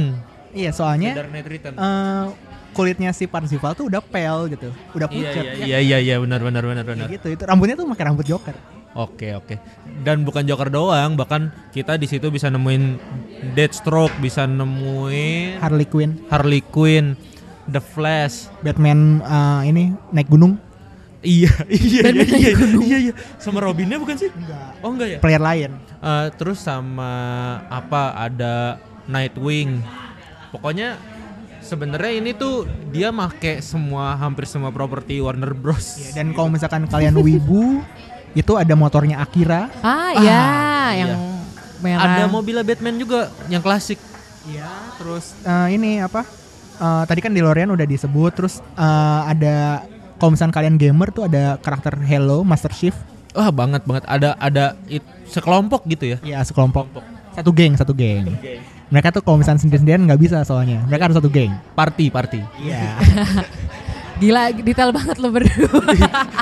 iya 0.51 0.69
The 0.69 0.77
soalnya 0.77 1.11
Dark 1.15 1.29
Knight 1.29 1.47
Return. 1.47 1.73
eh, 1.73 2.25
kulitnya 2.71 3.11
si 3.11 3.25
Parzival 3.25 3.73
tuh 3.73 3.85
udah 3.85 3.99
pale 3.99 4.49
gitu, 4.51 4.69
udah 4.93 5.07
Iya 5.07 5.15
pucat. 5.25 5.43
iya 5.43 5.53
ya. 5.53 5.65
iya 5.67 5.79
iya 5.79 5.97
iya 5.99 6.15
benar 6.17 6.39
benar 6.39 6.63
benar 6.63 6.83
Kayak 6.83 6.97
benar. 6.99 7.07
gitu. 7.11 7.27
Itu 7.31 7.43
rambutnya 7.43 7.75
tuh 7.75 7.85
pakai 7.87 8.05
rambut 8.05 8.25
Joker. 8.25 8.55
Oke 8.91 9.33
oke. 9.33 9.55
Dan 9.99 10.21
bukan 10.21 10.41
Joker 10.43 10.65
doang, 10.67 11.13
bahkan 11.13 11.41
kita 11.69 11.93
di 11.93 12.05
situ 12.05 12.29
bisa 12.29 12.47
nemuin 12.47 12.97
Deathstroke, 13.51 14.17
bisa 14.17 14.45
nemuin 14.45 15.59
Harley 15.59 15.85
Quinn, 15.85 16.17
Harley 16.27 16.61
Quinn, 16.63 17.13
The 17.69 17.81
Flash. 17.81 18.49
Batman 18.65 19.21
eh, 19.21 19.61
ini 19.69 19.83
naik 20.11 20.27
gunung. 20.27 20.57
Iya 21.19 21.51
iya 21.67 22.01
Batman 22.07 22.27
iya 22.31 22.49
iya, 22.55 22.79
iya 22.79 22.97
iya. 23.11 23.13
Sama 23.37 23.59
Robinnya 23.61 23.99
bukan 23.99 24.15
sih? 24.15 24.31
Enggak. 24.31 24.69
Oh 24.81 24.89
enggak 24.91 25.07
ya? 25.13 25.17
Player 25.21 25.41
lain. 25.43 25.71
Eh, 26.01 26.27
terus 26.35 26.59
sama 26.63 27.11
apa 27.67 28.15
ada 28.15 28.79
Nightwing. 29.09 29.83
Pokoknya 30.49 30.97
sebenarnya 31.59 32.13
ini 32.17 32.31
tuh 32.33 32.65
dia 32.89 33.13
make 33.13 33.61
semua 33.61 34.17
hampir 34.17 34.49
semua 34.49 34.73
properti 34.73 35.21
Warner 35.21 35.53
Bros. 35.53 36.01
Iya, 36.01 36.23
dan 36.23 36.33
kalau 36.33 36.49
misalkan 36.49 36.89
kalian 36.89 37.13
wibu, 37.19 37.83
itu 38.41 38.53
ada 38.57 38.73
motornya 38.73 39.21
Akira. 39.21 39.69
Ah 39.85 40.11
iya, 40.17 40.43
yang 41.05 41.11
iya. 41.13 41.17
merah. 41.83 42.15
Ada 42.17 42.23
mobilnya 42.31 42.65
Batman 42.65 42.97
juga 42.97 43.29
yang 43.51 43.61
klasik. 43.61 44.01
Iya, 44.47 44.69
terus 44.97 45.35
eh, 45.45 45.67
ini 45.75 45.99
apa? 45.99 46.23
Eh, 46.79 47.03
tadi 47.03 47.19
kan 47.19 47.35
DeLorean 47.35 47.75
udah 47.75 47.83
disebut, 47.83 48.31
terus 48.31 48.63
eh, 48.79 49.21
ada 49.27 49.83
kalau 50.15 50.31
misalkan 50.35 50.55
kalian 50.55 50.75
gamer 50.79 51.11
tuh 51.11 51.27
ada 51.27 51.59
karakter 51.59 51.95
Hello, 51.99 52.47
Master 52.47 52.71
Chief. 52.71 52.95
Wah 53.35 53.51
banget 53.53 53.85
banget 53.85 54.03
ada 54.09 54.33
ada 54.39 54.79
it, 54.87 55.03
sekelompok 55.27 55.83
gitu 55.91 56.15
ya. 56.15 56.17
Iya, 56.23 56.39
sekelompok. 56.47 56.87
Satu 57.35 57.51
geng, 57.51 57.75
satu 57.75 57.91
geng. 57.91 58.31
Mereka 58.89 59.13
tuh 59.13 59.21
kalau 59.21 59.37
misalnya 59.37 59.61
sendiri-sendirian 59.61 60.01
nggak 60.07 60.17
bisa 60.19 60.41
soalnya. 60.41 60.81
Mereka 60.89 61.11
harus 61.11 61.17
satu 61.19 61.29
geng. 61.29 61.53
Party 61.77 62.09
party. 62.09 62.41
Iya. 62.63 62.97
Gila 64.19 64.51
detail 64.53 64.91
banget 64.91 65.15
lo 65.15 65.31
berdua. 65.31 65.79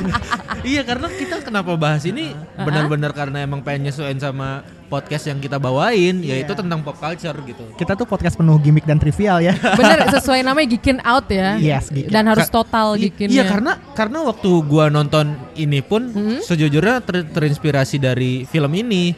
iya 0.66 0.82
karena 0.82 1.08
kita 1.08 1.40
kenapa 1.40 1.74
bahas 1.74 2.04
ini 2.04 2.34
benar-benar 2.58 3.14
karena 3.14 3.40
emang 3.40 3.62
pengen 3.62 3.88
nyesuaiin 3.88 4.18
sama 4.18 4.62
podcast 4.88 5.28
yang 5.28 5.38
kita 5.38 5.56
bawain 5.56 6.20
yaitu 6.20 6.52
tentang 6.52 6.82
pop 6.82 6.96
culture 6.96 7.38
gitu. 7.44 7.62
Kita 7.78 7.94
tuh 7.94 8.04
podcast 8.04 8.34
penuh 8.34 8.58
gimmick 8.58 8.84
dan 8.84 8.98
trivial 8.98 9.38
ya. 9.40 9.54
Bener 9.80 10.10
sesuai 10.10 10.42
namanya 10.42 10.68
Geekin 10.70 10.98
Out 11.02 11.30
ya. 11.30 11.56
Yes, 11.58 11.88
Geekin. 11.88 12.10
Dan 12.10 12.26
harus 12.26 12.50
Ka- 12.50 12.58
total 12.58 12.98
I- 12.98 13.08
Geekin 13.08 13.30
Iya 13.30 13.46
karena 13.46 13.78
karena 13.94 14.26
waktu 14.26 14.50
gua 14.64 14.90
nonton 14.90 15.38
ini 15.54 15.80
pun 15.80 16.10
Hmm? 16.10 16.40
sejujurnya 16.42 17.06
ter- 17.06 17.30
terinspirasi 17.30 17.98
dari 17.98 18.42
film 18.44 18.74
ini. 18.74 19.14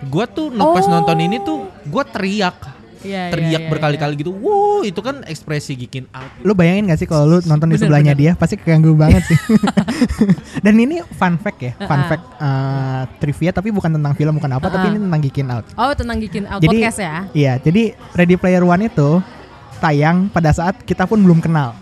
Gua 0.00 0.24
tuh 0.24 0.48
no- 0.48 0.72
pas 0.72 0.86
Oh. 0.86 0.90
nonton 0.90 1.18
ini 1.18 1.42
tuh 1.42 1.66
gua 1.84 2.06
teriak. 2.06 2.77
Iya, 3.02 3.28
iya, 3.28 3.32
teriak 3.32 3.62
iya, 3.62 3.68
berkali-kali 3.70 4.14
gitu. 4.18 4.34
Wow, 4.34 4.82
itu 4.82 4.98
kan 4.98 5.22
ekspresi 5.22 5.74
gikin 5.74 6.10
out. 6.10 6.30
Lu 6.42 6.52
bayangin 6.52 6.90
gak 6.90 6.98
sih 6.98 7.06
kalau 7.06 7.24
lu 7.26 7.36
nonton 7.44 7.70
di 7.70 7.78
Bener, 7.78 7.82
sebelahnya 7.86 8.14
bener. 8.14 8.34
dia 8.34 8.40
pasti 8.40 8.58
keganggu 8.58 8.94
banget 8.94 9.22
sih. 9.26 9.38
Dan 10.64 10.74
ini 10.78 11.02
fun 11.14 11.38
fact 11.38 11.58
ya, 11.62 11.72
fun 11.78 12.00
Uh-uh. 12.00 12.08
fact 12.10 12.24
eh, 12.38 13.02
trivia 13.22 13.50
tapi 13.50 13.68
bukan 13.70 13.90
tentang 13.94 14.12
film 14.14 14.34
bukan 14.36 14.50
apa, 14.58 14.66
tapi 14.66 14.86
Uh-uh. 14.86 14.94
ini 14.94 15.04
tentang 15.06 15.20
Geekin 15.22 15.48
Out. 15.48 15.64
Oh 15.74 15.92
tentang 15.94 16.16
Geekin 16.18 16.44
Out 16.46 16.60
Jadi- 16.62 16.70
podcast 16.74 16.98
ya. 16.98 17.16
Iya, 17.30 17.52
jadi 17.58 17.82
Ready 18.14 18.36
Player 18.36 18.62
One 18.62 18.86
itu 18.86 19.22
tayang 19.78 20.26
pada 20.28 20.50
saat 20.50 20.74
kita 20.82 21.06
pun 21.06 21.22
belum 21.22 21.38
kenal. 21.38 21.74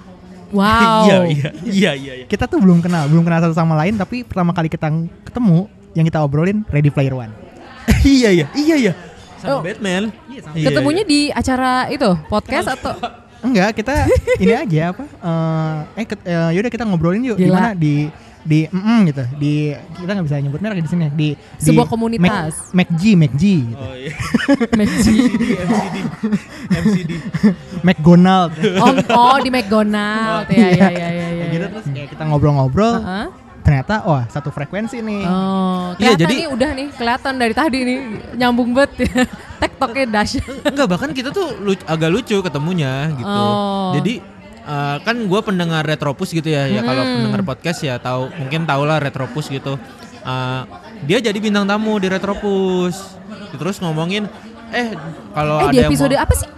Wow. 0.53 1.03
iya, 1.09 1.17
iya, 1.27 1.49
iya, 1.65 1.91
iya, 1.97 2.13
iya. 2.23 2.27
Kita 2.29 2.47
tuh 2.47 2.61
belum 2.61 2.79
kenal, 2.79 3.09
belum 3.09 3.25
kenal 3.25 3.41
satu 3.43 3.57
sama 3.57 3.75
lain, 3.75 3.97
tapi 3.97 4.23
pertama 4.23 4.53
kali 4.53 4.69
kita 4.69 4.93
ketemu 5.27 5.67
yang 5.97 6.05
kita 6.05 6.21
obrolin 6.21 6.63
Ready 6.69 6.93
Player 6.93 7.17
One. 7.17 7.33
iya, 8.05 8.31
iya, 8.31 8.47
iya, 8.55 8.77
iya. 8.77 8.93
Sama 9.47 9.55
Oh. 9.55 9.63
Batman. 9.63 10.03
Iya, 10.27 10.67
Ketemunya 10.67 11.03
di 11.03 11.21
acara 11.31 11.87
itu 11.87 12.11
podcast 12.27 12.69
atau 12.69 12.95
Enggak, 13.39 13.79
kita 13.79 13.95
ini 14.43 14.53
aja 14.53 14.81
apa? 14.91 15.05
eh 15.95 16.03
eh, 16.03 16.07
eh, 16.27 16.51
yaudah 16.53 16.67
kita 16.69 16.83
ngobrolin 16.83 17.23
yuk 17.23 17.39
di 17.39 17.47
Gila. 17.47 17.55
mana 17.55 17.71
di 17.73 18.11
di 18.43 18.63
mm, 18.65 18.99
gitu. 19.07 19.23
Di 19.37 19.55
kita 19.97 20.11
nggak 20.13 20.27
bisa 20.27 20.39
nyebut 20.39 20.59
merek 20.59 20.79
di 20.79 20.89
sini. 20.89 21.07
Di 21.11 21.29
di 21.35 21.63
Sebuah 21.63 21.87
komunitas. 21.87 22.71
Mac, 22.71 22.91
MacG, 22.91 23.03
MacG 23.15 23.43
gitu. 23.71 23.75
Oh 23.77 23.95
iya. 23.95 24.13
Magic? 24.73 25.03
MCD, 25.07 25.43
MCD. 26.73 27.11
McDonald. 27.83 28.51
oh, 28.79 28.93
oh 29.13 29.37
di 29.39 29.51
McDonald. 29.51 30.47
ya, 30.49 30.69
ya, 30.71 30.89
ya, 30.91 31.09
ya, 31.09 31.29
ya, 31.29 31.45
gitu 31.51 31.65
ya. 31.67 31.71
terus 31.71 31.87
kayak 31.87 32.09
kita 32.15 32.23
ngobrol-ngobrol, 32.25 32.95
Heeh. 32.99 33.27
Ternyata 33.67 34.07
wah 34.07 34.23
satu 34.31 34.49
frekuensi 34.49 35.03
nih. 35.03 35.27
Oh, 35.27 35.91
Iya, 35.99 36.15
jadi- 36.15 36.47
nih 36.47 36.49
udah 36.49 36.71
nih 36.71 36.87
kelihatan 36.95 37.35
dari 37.35 37.51
tadi 37.51 37.79
nih 37.83 37.99
nyambung 38.39 38.71
bet 38.71 38.95
tektoknya 39.63 40.07
dahsyat. 40.15 40.63
Enggak, 40.71 40.87
bahkan 40.87 41.11
kita 41.11 41.35
tuh 41.35 41.51
lu- 41.59 41.83
agak 41.83 42.07
lucu 42.09 42.39
ketemunya 42.39 43.11
gitu. 43.13 43.27
Oh. 43.27 43.91
Jadi 43.99 44.23
eh, 44.63 44.97
kan 45.03 45.17
gue 45.19 45.41
pendengar 45.43 45.83
Retropus 45.83 46.31
gitu 46.31 46.47
ya, 46.47 46.67
ya 46.67 46.83
kalau 46.83 47.03
Hmm. 47.03 47.15
pendengar 47.19 47.43
podcast 47.45 47.83
ya 47.83 47.99
tahu 47.99 48.31
mungkin 48.33 48.63
tau 48.63 48.83
lah 48.83 49.03
Retropus 49.03 49.51
gitu. 49.51 49.75
Eh, 50.23 50.63
dia 51.03 51.19
jadi 51.21 51.39
bintang 51.39 51.67
tamu 51.67 51.99
di 51.99 52.07
Retropus. 52.07 53.19
Terus 53.51 53.79
ngomongin, 53.79 54.31
eh 54.71 54.95
kalau 55.33 55.59
Eh 55.59 55.65
ada 55.67 55.73
di 55.73 55.79
yang 55.81 55.91
episode 55.91 56.13
mau, 56.13 56.23
apa 56.23 56.35
sih? 56.35 56.49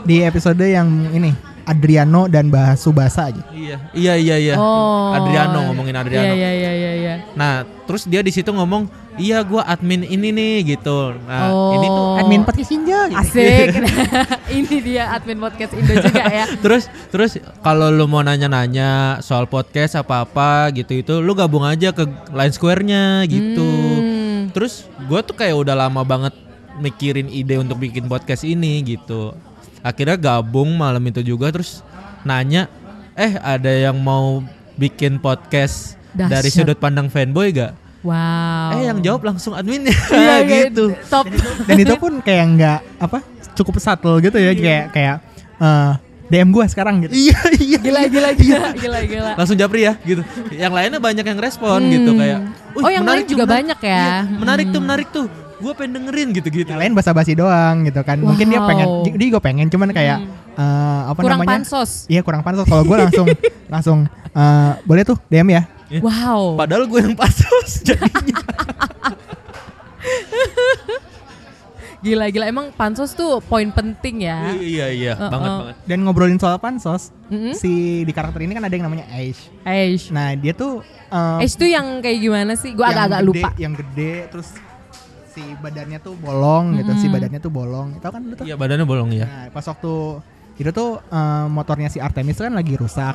Di 0.00 0.16
episode 0.22 0.64
yang 0.64 0.88
ini 1.10 1.32
Adriano 1.68 2.24
dan 2.32 2.48
Bahas 2.48 2.80
Subasa 2.80 3.28
aja. 3.28 3.44
Iya, 3.52 3.76
iya, 3.92 4.14
iya, 4.16 4.36
iya. 4.40 4.54
Oh. 4.56 5.12
Adriano 5.12 5.68
ngomongin 5.68 6.00
Adriano. 6.00 6.32
Iya 6.32 6.32
iya 6.32 6.50
iya 6.56 6.72
iya 6.72 6.92
iya. 6.96 7.14
Nah, 7.36 7.68
terus 7.84 8.08
dia 8.08 8.24
di 8.24 8.32
situ 8.32 8.48
ngomong, 8.48 8.88
iya 9.20 9.44
gue 9.44 9.60
admin 9.60 10.00
ini 10.02 10.32
nih 10.32 10.54
gitu. 10.74 11.12
Nah, 11.28 11.52
Oh. 11.52 11.76
ini 11.76 11.86
tuh 11.86 12.04
Admin 12.24 12.42
podcast 12.48 12.70
gitu. 12.72 12.96
Asik. 13.12 13.66
Ini 14.58 14.76
dia 14.80 15.12
admin 15.12 15.36
podcast 15.36 15.76
Indo 15.76 15.92
juga 16.00 16.24
ya. 16.24 16.48
terus 16.64 16.88
terus 17.12 17.36
kalau 17.60 17.92
lu 17.92 18.08
mau 18.08 18.24
nanya-nanya 18.24 19.20
soal 19.20 19.44
podcast 19.44 19.92
apa-apa 19.92 20.72
gitu 20.72 20.96
itu 20.96 21.14
lu 21.20 21.36
gabung 21.36 21.68
aja 21.68 21.92
ke 21.92 22.08
Line 22.32 22.54
Square-nya 22.56 23.28
gitu. 23.28 23.68
Hmm. 23.68 24.48
Terus 24.56 24.88
gua 25.04 25.20
tuh 25.20 25.36
kayak 25.36 25.52
udah 25.52 25.76
lama 25.76 26.00
banget 26.00 26.32
mikirin 26.80 27.28
ide 27.28 27.60
untuk 27.60 27.76
bikin 27.76 28.08
podcast 28.08 28.42
ini 28.42 28.80
gitu. 28.86 29.36
Akhirnya 29.80 30.16
gabung 30.16 30.74
malam 30.74 31.02
itu 31.02 31.22
juga 31.22 31.48
terus 31.48 31.80
nanya, 32.20 32.66
"Eh, 33.12 33.34
ada 33.36 33.70
yang 33.70 33.96
mau 33.96 34.42
bikin 34.74 35.16
podcast 35.16 35.94
dari 36.10 36.30
Dahsyat. 36.44 36.66
sudut 36.66 36.78
pandang 36.78 37.06
fanboy 37.06 37.50
gak?" 37.50 37.72
Wow. 38.00 38.78
Eh, 38.78 38.86
yang 38.86 38.98
jawab 39.00 39.26
langsung 39.26 39.52
adminnya 39.52 39.90
Iya, 40.10 40.34
iya, 40.40 40.58
gitu. 40.70 40.94
Top. 41.06 41.26
Dan 41.66 41.76
itu 41.76 41.94
pun 41.94 42.18
kayak 42.18 42.44
nggak 42.54 42.78
apa 42.96 43.18
cukup 43.52 43.74
subtle 43.78 44.18
gitu 44.18 44.38
ya 44.38 44.54
kayak 44.54 44.84
kayak 44.92 45.16
eh, 45.58 45.92
DM 46.28 46.48
gue 46.48 46.64
sekarang 46.68 47.02
gitu. 47.02 47.12
Iya, 47.12 47.38
iya. 47.58 47.78
Gila 47.80 48.02
gila 48.06 48.30
gila 48.32 48.60
gila 48.70 48.98
gila. 49.02 49.30
langsung 49.34 49.56
japri 49.56 49.82
ya 49.82 49.98
gitu. 50.00 50.22
Yang 50.52 50.72
lainnya 50.72 51.00
banyak 51.00 51.24
yang 51.24 51.38
respon 51.38 51.78
Hmm. 51.80 51.90
gitu 51.90 52.10
kayak. 52.14 52.38
"Wih, 52.72 52.82
Oh, 52.82 52.90
yang 52.92 53.02
menarik 53.02 53.24
lain 53.24 53.28
juga 53.28 53.44
menarik." 53.44 53.56
banyak 53.58 53.78
ya? 53.82 53.98
Iya, 53.98 54.18
menarik 54.36 54.66
tuh, 54.66 54.72
Hmm. 54.72 54.86
menarik 54.86 55.08
tuh. 55.10 55.26
Gue 55.58 55.72
pengen 55.72 55.92
dengerin 55.96 56.28
gitu-gitu. 56.32 56.66
Yang 56.66 56.80
lain 56.80 56.92
basa-basi 56.94 57.32
doang 57.32 57.82
gitu 57.82 58.00
kan. 58.00 58.16
Mungkin 58.16 58.46
dia 58.46 58.58
Wow. 58.58 58.68
pengen, 58.68 58.86
dia 59.10 59.26
juga 59.26 59.40
pengen, 59.40 59.66
cuman 59.66 59.90
kayak 59.90 60.18
Hmm. 60.18 60.56
eh, 60.56 61.00
apa 61.08 61.18
Kurang 61.18 61.38
namanya? 61.38 61.50
pansos. 61.58 62.06
Iya 62.06 62.22
kurang 62.22 62.42
pansos. 62.42 62.64
Kalau 62.64 62.82
gue 62.82 62.96
langsung 62.96 63.26
langsung 63.74 63.98
eh, 64.28 64.72
boleh 64.82 65.02
tuh 65.02 65.18
DM 65.26 65.48
ya. 65.50 65.62
Ya. 65.88 66.00
Wow. 66.00 66.54
Padahal 66.56 66.84
gue 66.84 67.00
yang 67.00 67.14
pasos 67.14 67.80
jadinya. 67.86 68.38
Gila 71.98 72.30
gila 72.30 72.46
emang 72.46 72.70
pansos 72.70 73.10
tuh 73.10 73.42
poin 73.42 73.66
penting 73.68 74.22
ya. 74.22 74.54
iya 74.54 74.86
iya 74.86 75.12
Uh-uh. 75.12 75.28
banget 75.28 75.50
banget. 75.50 75.76
Dan 75.84 75.98
ngobrolin 76.00 76.38
soal 76.38 76.54
pansos, 76.56 77.10
Mm-mm. 77.26 77.50
si 77.52 77.70
di 78.02 78.12
karakter 78.12 78.38
ini 78.38 78.54
kan 78.54 78.62
ada 78.62 78.70
yang 78.70 78.86
namanya 78.86 79.10
Aish. 79.10 79.50
Eish. 79.64 80.06
Nah 80.08 80.30
dia 80.32 80.54
tuh 80.54 80.78
eh, 81.04 81.42
Eish 81.42 81.56
tuh 81.56 81.66
yang 81.66 81.98
kayak 81.98 82.18
gimana 82.20 82.54
sih? 82.54 82.70
Gua 82.70 82.86
yang 82.86 82.94
agak-agak 82.94 83.22
lupa. 83.24 83.48
Yang 83.56 83.72
gede 83.82 84.12
terus 84.30 84.48
si 85.38 85.54
badannya 85.54 85.98
tuh 86.02 86.18
bolong 86.18 86.82
gitu, 86.82 86.90
si 86.98 87.06
Mm-mm. 87.06 87.14
badannya 87.14 87.38
tuh 87.38 87.52
bolong. 87.54 87.88
Tahu 88.02 88.10
kan 88.10 88.22
lu 88.26 88.34
tuh? 88.34 88.44
Iya 88.44 88.58
badannya 88.58 88.82
bolong 88.82 89.10
ya. 89.14 89.26
Nah, 89.30 89.46
pas 89.54 89.62
waktu 89.62 89.92
itu 90.58 90.70
tuh 90.74 90.98
eh, 90.98 91.46
motornya 91.46 91.86
si 91.86 92.02
Artemis 92.02 92.34
kan 92.34 92.50
lagi 92.50 92.74
rusak. 92.74 93.14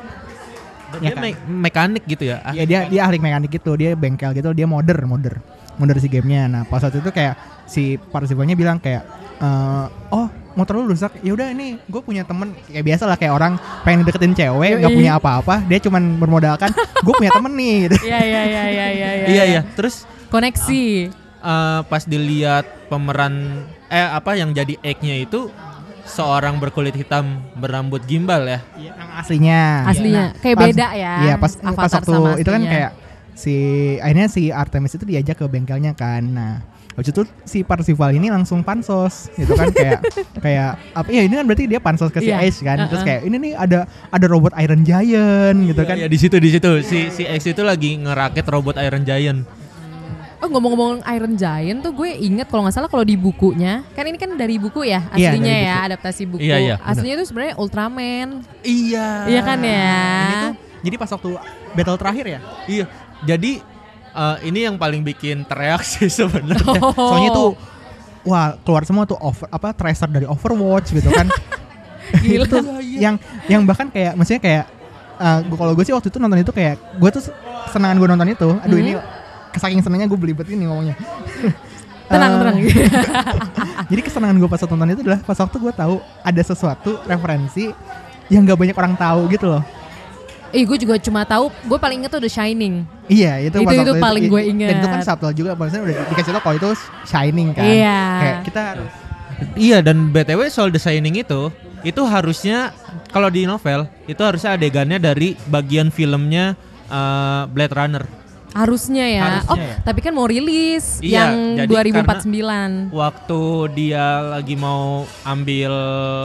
Dia 1.04 1.12
kan? 1.12 1.20
me- 1.20 1.40
mekanik 1.68 2.08
gitu 2.08 2.24
ya. 2.32 2.40
Iya 2.56 2.64
dia 2.64 2.80
dia 2.88 3.00
ahli 3.04 3.20
mekanik 3.20 3.52
gitu, 3.52 3.76
dia 3.76 3.92
bengkel 3.92 4.32
gitu, 4.32 4.56
dia 4.56 4.64
modder, 4.64 4.96
modder, 5.04 5.36
modder 5.76 6.00
si 6.00 6.08
gamenya. 6.08 6.48
Nah 6.48 6.62
pas 6.64 6.80
waktu 6.80 7.04
itu 7.04 7.10
kayak 7.12 7.34
si 7.68 7.98
partisipannya 7.98 8.56
bilang 8.56 8.80
kayak, 8.80 9.02
eh, 9.42 9.86
oh 10.14 10.30
motor 10.54 10.78
lu 10.78 10.94
rusak, 10.94 11.18
ya 11.20 11.34
udah 11.34 11.50
ini 11.50 11.82
gue 11.82 11.98
punya 11.98 12.22
temen 12.22 12.54
kayak 12.70 12.84
biasa 12.86 13.10
lah 13.10 13.18
kayak 13.18 13.34
orang 13.34 13.52
pengen 13.82 14.06
deketin 14.06 14.38
cewek 14.38 14.78
nggak 14.78 14.94
punya 14.94 15.12
apa-apa, 15.18 15.66
dia 15.66 15.82
cuman 15.82 16.14
bermodalkan 16.16 16.70
gue 17.02 17.14
punya 17.18 17.34
temen 17.34 17.52
nih. 17.58 17.76
Gitu. 17.90 17.96
Iya 18.08 18.18
iya 18.22 18.42
iya 18.46 18.62
iya 18.70 18.86
iya. 18.94 19.26
Iya 19.26 19.44
iya. 19.50 19.60
Terus 19.74 20.06
Koneksi. 20.30 21.23
Eh, 21.44 21.80
pas 21.84 22.02
dilihat 22.02 22.64
pemeran 22.88 23.34
eh 23.86 24.08
apa 24.10 24.34
yang 24.34 24.50
jadi 24.50 24.80
egg-nya 24.80 25.20
itu 25.20 25.52
seorang 26.04 26.56
berkulit 26.56 26.92
hitam 26.92 27.24
berambut 27.54 28.04
gimbal 28.04 28.44
ya. 28.44 28.60
Yang 28.76 29.08
aslinya. 29.14 29.60
Aslinya 29.84 30.24
Nah, 30.26 30.30
kayak 30.36 30.56
pas- 30.56 30.66
beda 30.68 30.88
ya. 30.94 31.12
Iya 31.22 31.34
pas 31.36 31.52
pas 31.54 31.70
Avatar 31.70 32.00
waktu 32.00 32.12
sama 32.12 32.30
itu 32.36 32.50
kan 32.50 32.62
kayak 32.62 32.90
si 33.34 33.54
akhirnya 33.98 34.28
si 34.28 34.42
Artemis 34.48 34.94
itu 34.94 35.04
diajak 35.04 35.36
ke 35.36 35.46
bengkelnya 35.46 35.92
kan. 35.92 36.22
Nah 36.24 36.54
Habis 36.94 37.10
itu 37.10 37.22
si 37.42 37.66
Parsival 37.66 38.14
ini 38.14 38.30
langsung 38.30 38.62
pansos 38.62 39.26
gitu 39.34 39.58
kan 39.58 39.66
kayak 39.74 39.98
kayak 40.46 40.78
apa 40.94 41.10
ya 41.10 41.26
ini 41.26 41.34
kan 41.34 41.42
berarti 41.42 41.66
dia 41.66 41.82
pansos 41.82 42.06
ke 42.06 42.22
si 42.22 42.30
Iya, 42.30 42.38
Ace 42.38 42.62
kan 42.62 42.86
terus 42.86 43.02
uh-uh. 43.02 43.08
kayak 43.10 43.20
ini 43.26 43.36
nih 43.40 43.52
ada 43.58 43.78
ada 44.14 44.26
robot 44.30 44.54
Iron 44.54 44.86
Giant 44.86 45.58
gitu 45.66 45.82
kan 45.82 45.98
Ya 45.98 46.06
di 46.06 46.14
situ 46.14 46.38
di 46.38 46.54
situ 46.54 46.70
si 46.86 47.10
si 47.10 47.26
X 47.26 47.50
itu 47.50 47.66
lagi 47.66 47.98
ngerakit 47.98 48.46
robot 48.46 48.78
Iron 48.78 49.02
Giant. 49.02 49.42
Oh 50.44 50.50
ngomong-ngomong 50.50 51.00
Iron 51.08 51.34
Giant 51.34 51.80
tuh 51.80 51.92
gue 51.94 52.10
inget 52.12 52.44
kalau 52.46 52.62
nggak 52.62 52.76
salah 52.76 52.84
kalau 52.86 53.00
di 53.00 53.16
bukunya 53.16 53.80
kan 53.90 54.04
ini 54.04 54.14
kan 54.14 54.28
dari 54.34 54.56
buku 54.56 54.84
ya 54.84 55.00
Iya, 55.10 55.32
aslinya 55.32 55.48
dari 55.48 55.64
ya 55.64 55.72
buku. 55.72 55.86
adaptasi 55.88 56.22
buku. 56.26 56.40
Iya, 56.42 56.56
iya. 56.58 56.74
Aslinya 56.78 57.16
tuh 57.16 57.26
sebenarnya 57.26 57.54
Ultraman. 57.56 58.28
Iya. 58.60 59.08
Iya 59.24 59.40
kan 59.40 59.58
ya. 59.58 59.96
ini 60.20 60.34
tuh 60.36 60.52
jadi 60.82 60.94
pas 60.94 61.10
waktu 61.10 61.28
battle 61.72 61.96
terakhir 61.96 62.24
ya 62.28 62.40
Iya. 62.66 62.84
Jadi 63.24 63.52
eh, 64.12 64.36
ini 64.44 64.58
yang 64.62 64.76
paling 64.76 65.00
bikin 65.02 65.42
tereaksi 65.42 66.12
sebenarnya. 66.20 66.76
Oh. 66.76 66.92
soalnya 66.92 67.30
tuh 67.32 67.50
wah 68.22 68.52
keluar 68.58 68.84
semua 68.84 69.04
tuh 69.04 69.16
over 69.16 69.48
apa 69.48 69.72
tracer 69.72 70.06
dari 70.06 70.24
Overwatch 70.24 70.92
gitu 70.92 71.08
kan 71.08 71.24
Gila. 72.20 72.44
itu 72.44 72.56
yang 72.94 73.16
yang 73.46 73.64
bahkan 73.64 73.88
kayak 73.88 74.12
maksudnya 74.12 74.38
kayak 74.38 74.64
gua 75.44 75.56
kalau 75.58 75.72
gue 75.72 75.82
sih 75.82 75.90
waktu 75.90 76.08
itu 76.08 76.18
nonton 76.18 76.36
itu 76.38 76.50
kayak 76.50 76.76
gue 76.94 77.10
tuh 77.10 77.22
senangan 77.66 77.96
gue 77.96 78.08
nonton 78.10 78.28
itu 78.28 78.48
aduh 78.56 78.76
Hmm. 78.76 78.84
ini 78.84 78.92
saking 79.56 79.80
senangnya 79.80 80.06
gue 80.06 80.16
belibet 80.16 80.46
ini 80.46 80.64
ngomongnya 80.64 80.96
tenang 82.04 82.30
Eh, 82.30 82.38
tenang. 82.38 82.56
jadi 83.90 84.00
kesenangan 84.00 84.36
gue 84.36 84.46
pas 84.46 84.60
nonton 84.60 84.88
itu 84.90 85.00
adalah 85.00 85.20
pas 85.20 85.36
waktu 85.36 85.56
gue 85.56 85.72
tahu 85.72 85.94
ada 86.20 86.42
sesuatu 86.42 87.00
referensi 87.02 87.72
yang 88.26 88.42
gak 88.42 88.56
banyak 88.56 88.74
orang 88.74 88.94
tahu 88.94 89.28
gitu 89.28 89.48
loh 89.48 89.64
Ih 90.50 90.62
gue 90.62 90.78
juga 90.78 90.94
cuma 90.96 91.26
tahu 91.26 91.50
gue 91.50 91.74
paling 91.74 91.98
inget 91.98 92.14
tuh 92.14 92.22
The 92.22 92.30
Shining. 92.30 92.86
iya 93.06 93.42
itu 93.42 93.56
Itu- 93.56 93.74
itu 93.74 93.90
waktu 93.90 93.98
paling 93.98 94.24
gue 94.24 94.40
dan 94.40 94.50
ingat. 94.54 94.70
itu 94.76 94.86
kan 94.88 95.00
subtle 95.02 95.32
juga 95.32 95.50
maksudnya 95.52 95.82
udah 95.82 95.96
dikasih 96.06 96.30
tau 96.30 96.42
kalau 96.42 96.56
itu 96.56 96.68
shining 97.02 97.50
kan 97.50 97.66
Iya. 97.66 98.00
kayak 98.16 98.38
kita 98.44 98.60
harus 98.64 98.90
Iya 99.58 99.82
dan 99.82 100.14
btw 100.14 100.46
soal 100.46 100.70
The 100.70 100.78
Shining 100.78 101.18
itu 101.18 101.50
itu 101.82 102.00
harusnya 102.00 102.70
kalau 103.10 103.26
di 103.28 103.44
novel 103.44 103.90
itu 104.06 104.22
harusnya 104.22 104.54
adegannya 104.54 104.96
dari 104.96 105.34
bagian 105.44 105.90
filmnya 105.90 106.54
eh, 106.86 107.42
Blade 107.50 107.74
Runner. 107.74 108.04
Harusnya 108.54 109.04
ya. 109.04 109.22
Harusnya 109.24 109.50
oh 109.50 109.56
ya. 109.58 109.74
tapi 109.82 109.98
kan 109.98 110.10
mau 110.10 110.24
rilis 110.24 110.98
Iya, 110.98 111.34
yang 111.34 111.66
jadi 111.66 111.90
2049. 112.00 112.88
Waktu 112.88 113.40
dia 113.74 114.06
lagi 114.22 114.54
mau 114.54 114.82
ambil 115.22 115.72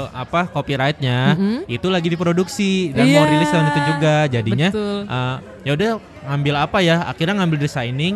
apa 0.09 0.45
copyrightnya 0.47 1.33
Mm-mm. 1.33 1.57
itu 1.65 1.87
lagi 1.87 2.07
diproduksi 2.07 2.71
dan 2.91 3.09
mau 3.09 3.25
Iya. 3.25 3.31
rilis 3.31 3.49
tahun 3.49 3.67
itu 3.67 3.81
juga 3.87 4.13
jadinya 4.27 4.67
Betul. 4.69 4.99
eh, 5.03 5.35
ya 5.59 5.71
udah 5.73 5.91
ngambil 6.21 6.55
apa 6.55 6.77
ya 6.79 6.95
akhirnya 7.03 7.35
ngambil 7.35 7.57
The 7.59 7.69
Shining 7.69 8.15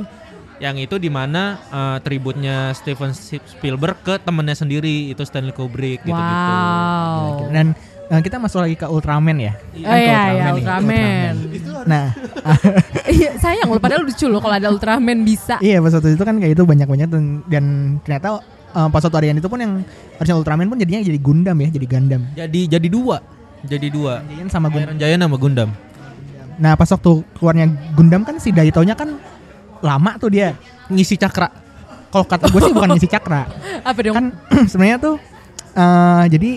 yang 0.58 0.78
itu 0.78 0.96
di 0.96 1.10
mana 1.10 1.44
eh, 1.68 1.98
tributnya 2.00 2.72
Steven 2.72 3.12
Spielberg 3.12 3.98
ke 4.00 4.16
temennya 4.18 4.56
sendiri 4.56 5.10
itu 5.10 5.20
Stanley 5.22 5.52
Kubrick 5.52 6.02
gitu-gitu. 6.02 6.54
Wow. 6.54 7.50
dan 7.50 7.74
eh, 8.14 8.22
kita 8.22 8.38
masuk 8.38 8.62
lagi 8.62 8.76
ke 8.76 8.86
Ultraman 8.86 9.38
ya 9.40 9.54
Oh 9.74 9.82
Kan 9.84 9.98
ke 9.98 10.06
iya 10.06 10.22
iya 10.30 10.44
nih, 10.46 10.54
Ultraman. 10.54 11.34
nah 11.84 12.06
Iya 13.16 13.30
sayang 13.36 13.68
loh 13.68 13.82
padahal 13.82 14.06
lucu 14.06 14.26
loh 14.26 14.40
kalau 14.40 14.54
ada 14.54 14.70
Ultraman 14.70 15.26
bisa. 15.26 15.58
Iya 15.60 15.80
pas 15.80 15.92
waktu 15.92 16.14
itu 16.14 16.24
kan 16.24 16.36
kayak 16.38 16.54
itu 16.54 16.64
banyak-banyak 16.64 17.08
dan, 17.10 17.24
dan 17.48 17.66
ternyata 18.04 18.40
eh, 18.72 18.88
pas 18.88 19.02
waktu 19.02 19.18
adegan 19.18 19.38
itu 19.38 19.50
pun 19.50 19.60
yang 19.60 19.74
harusnya 20.16 20.36
Ultraman 20.38 20.68
pun 20.68 20.78
jadinya 20.78 21.02
jadi 21.02 21.20
Gundam 21.20 21.58
ya 21.58 21.70
jadi 21.70 21.86
Gundam. 21.88 22.22
Jadi 22.34 22.62
jadi 22.70 22.88
dua, 22.88 23.18
jadi 23.64 23.88
dua. 23.90 24.14
Jadinya 24.24 24.48
sama 24.48 24.68
Gundam. 24.70 24.96
Giant 24.96 25.22
sama 25.22 25.38
Gundam. 25.38 25.70
Nah 26.54 26.74
pas 26.78 26.86
waktu 26.86 27.12
keluarnya 27.34 27.66
Gundam 27.94 28.22
kan 28.22 28.38
si 28.38 28.54
Daitonya 28.54 28.94
kan 28.94 29.18
lama 29.82 30.12
tuh 30.16 30.30
dia. 30.30 30.54
Ngisi 30.88 31.16
cakra. 31.16 31.50
Kalau 32.08 32.30
kata 32.30 32.46
gue 32.46 32.62
sih 32.62 32.74
bukan 32.76 32.90
ngisi 32.94 33.10
cakra. 33.10 33.50
Apa 33.90 34.00
dong? 34.00 34.16
Kan 34.16 34.26
sebenarnya 34.72 34.98
tuh 35.02 35.16
eh 35.74 36.24
jadi 36.30 36.52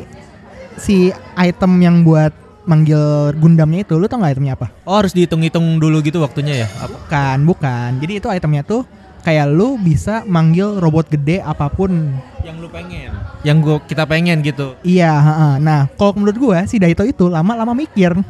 si 0.77 1.11
item 1.37 1.73
yang 1.81 1.97
buat 2.05 2.33
manggil 2.67 3.31
Gundamnya 3.39 3.87
itu 3.87 3.95
lu 3.95 4.11
tau 4.11 4.19
gak 4.21 4.37
itemnya 4.37 4.59
apa? 4.59 4.67
Oh 4.83 4.99
harus 4.99 5.15
dihitung-hitung 5.15 5.79
dulu 5.79 6.03
gitu 6.03 6.19
waktunya 6.19 6.67
ya? 6.67 6.69
Apa? 6.83 6.99
Bukan, 6.99 7.39
bukan. 7.47 7.91
Jadi 8.03 8.13
itu 8.19 8.27
itemnya 8.27 8.63
tuh 8.67 8.83
kayak 9.23 9.47
lu 9.51 9.75
bisa 9.79 10.23
manggil 10.27 10.79
robot 10.79 11.11
gede 11.11 11.43
apa 11.43 11.67
pun 11.67 12.15
Yang 12.47 12.57
lu 12.63 12.69
pengen. 12.71 13.11
Yang 13.43 13.57
gua 13.63 13.77
kita 13.83 14.03
pengen 14.07 14.39
gitu. 14.43 14.79
Iya, 14.87 15.11
heeh. 15.19 15.53
nah 15.63 15.91
kalau 15.99 16.15
menurut 16.15 16.39
gua 16.39 16.59
si 16.67 16.79
Daito 16.79 17.03
itu 17.03 17.27
lama-lama 17.27 17.75
mikir. 17.75 18.15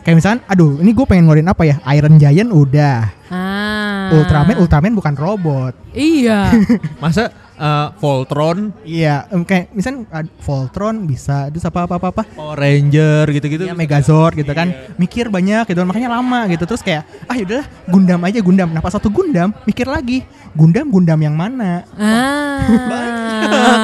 Kayak 0.00 0.16
misalkan, 0.16 0.40
aduh 0.48 0.80
ini 0.80 0.96
gue 0.96 1.04
pengen 1.04 1.28
ngeluarin 1.28 1.52
apa 1.52 1.62
ya? 1.68 1.76
Iron 1.92 2.16
Giant 2.16 2.48
udah, 2.48 3.12
Ah. 3.28 4.08
Ultraman 4.10 4.56
Ultraman 4.58 4.96
bukan 4.96 5.12
robot. 5.12 5.76
Iya. 5.92 6.50
Masa 7.04 7.28
eh, 7.60 7.86
Voltron, 8.00 8.72
Iya, 8.82 9.28
kayak 9.28 9.76
misalkan 9.76 10.08
uh, 10.08 10.24
Voltron 10.40 11.04
bisa, 11.04 11.52
terus 11.52 11.68
apa 11.68 11.84
apa 11.84 12.00
apa 12.00 12.08
apa. 12.08 12.22
Power 12.32 12.56
Ranger 12.56 13.28
gitu-gitu. 13.36 13.68
Iya, 13.68 13.76
Megazord 13.76 14.40
gitu 14.40 14.52
kan. 14.56 14.72
Mikir 14.96 15.28
banyak 15.28 15.68
gitu, 15.68 15.84
makanya 15.84 16.16
lama 16.16 16.48
gitu. 16.48 16.64
Terus 16.64 16.80
kayak, 16.80 17.04
ah 17.28 17.36
yaudahlah 17.36 17.66
Gundam 17.86 18.20
aja 18.24 18.38
Gundam. 18.40 18.68
Nah 18.72 18.80
pas 18.80 18.96
satu 18.96 19.12
Gundam, 19.12 19.52
mikir 19.68 19.84
lagi, 19.84 20.24
Gundam 20.56 20.88
Gundam 20.88 21.20
yang 21.20 21.36
mana? 21.36 21.84
Ah. 21.94 22.64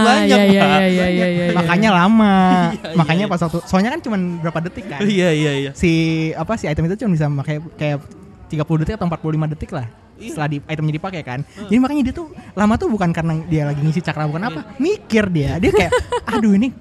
banyak, 0.07 0.37
Iya 0.37 0.45
iya 0.49 0.63
Pak. 0.65 0.79
iya 0.81 0.87
iya 0.89 1.07
iya. 1.09 1.27
iya. 1.29 1.55
makanya 1.55 1.91
lama. 1.93 2.35
Iya, 2.67 2.97
makanya 2.99 3.25
iya. 3.29 3.33
pas 3.33 3.41
waktu, 3.45 3.59
soalnya 3.69 3.91
kan 3.95 4.01
cuma 4.01 4.17
berapa 4.41 4.59
detik 4.69 4.85
kan. 4.89 5.01
Iya 5.05 5.31
iya 5.33 5.53
iya. 5.55 5.71
si 5.77 5.93
apa 6.33 6.57
si 6.57 6.67
item 6.67 6.89
itu 6.89 7.05
cuma 7.05 7.15
bisa 7.15 7.27
pakai 7.29 7.57
kayak 7.79 7.99
30 8.51 8.81
detik 8.83 8.95
atau 8.97 9.07
45 9.11 9.53
detik 9.55 9.71
lah 9.75 9.87
Iya. 10.17 10.31
setelah 10.33 10.49
di 10.49 10.59
itemnya 10.59 10.95
dipakai 10.95 11.21
kan. 11.21 11.41
Jadi 11.45 11.77
makanya 11.77 12.03
dia 12.05 12.15
tuh 12.15 12.27
lama 12.53 12.75
tuh 12.75 12.89
bukan 12.89 13.09
karena 13.11 13.33
dia 13.45 13.63
lagi 13.65 13.81
ngisi 13.81 14.01
cakra 14.01 14.25
bukan 14.25 14.43
apa 14.43 14.61
mikir 14.77 15.29
dia. 15.29 15.57
Dia 15.57 15.71
kayak 15.71 15.93
aduh 16.33 16.53
ini 16.53 16.73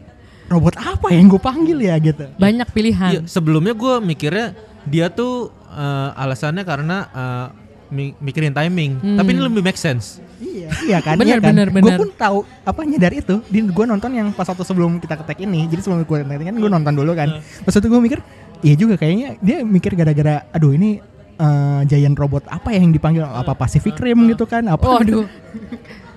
robot 0.45 0.75
apa 0.75 1.09
yang 1.09 1.25
gue 1.25 1.37
panggil 1.37 1.77
ya? 1.79 1.95
Gitu. 1.97 2.25
Banyak 2.35 2.67
Iya, 2.67 2.73
pilihan. 2.73 3.11
sebelumnya 3.25 3.73
gua 3.73 3.97
mikirnya 3.97 4.55
dia 4.83 5.07
tuh 5.07 5.49
eh, 5.67 6.09
alasannya 6.15 6.61
karena 6.61 6.97
eh, 7.07 7.47
mi- 7.87 8.15
mikirin 8.17 8.51
timing. 8.51 8.97
Hmm. 8.97 9.17
Tapi 9.17 9.29
ini 9.29 9.41
lebih 9.41 9.61
make 9.61 9.75
sense. 9.75 10.23
iya 10.35 10.67
iya 10.83 10.97
kan 10.99 11.15
Bener, 11.15 11.39
iya 11.39 11.39
kan. 11.39 11.47
bener, 11.47 11.67
gue 11.71 11.93
pun 11.95 12.11
tahu 12.11 12.37
apa 12.61 12.83
nyadar 12.83 13.13
itu 13.13 13.39
di 13.47 13.63
gue 13.63 13.85
nonton 13.85 14.11
yang 14.11 14.27
pas 14.31 14.43
waktu 14.43 14.63
sebelum 14.63 14.97
kita 14.97 15.15
ketek 15.17 15.43
ini. 15.43 15.63
Jadi 15.65 15.79
sebelum 15.79 16.01
gue 16.01 16.17
ketek 16.19 16.43
kan 16.43 16.55
gue 16.55 16.69
nonton 16.69 16.91
dulu 16.91 17.15
kan. 17.15 17.39
Pas 17.39 17.71
itu 17.71 17.87
gue 17.87 18.01
mikir 18.01 18.19
iya 18.59 18.73
juga 18.73 18.95
kayaknya 18.95 19.39
dia 19.39 19.61
mikir 19.61 19.93
gara-gara 19.93 20.43
aduh 20.49 20.71
ini 20.71 20.99
eh, 21.37 21.81
giant 21.85 22.15
robot 22.15 22.43
apa 22.47 22.71
ya 22.71 22.79
yang 22.79 22.91
dipanggil 22.91 23.23
apa 23.23 23.53
Pacific 23.53 23.95
Rim 23.95 24.27
gitu 24.27 24.43
kan 24.43 24.65
apa 24.65 24.83
Waduh. 24.99 25.25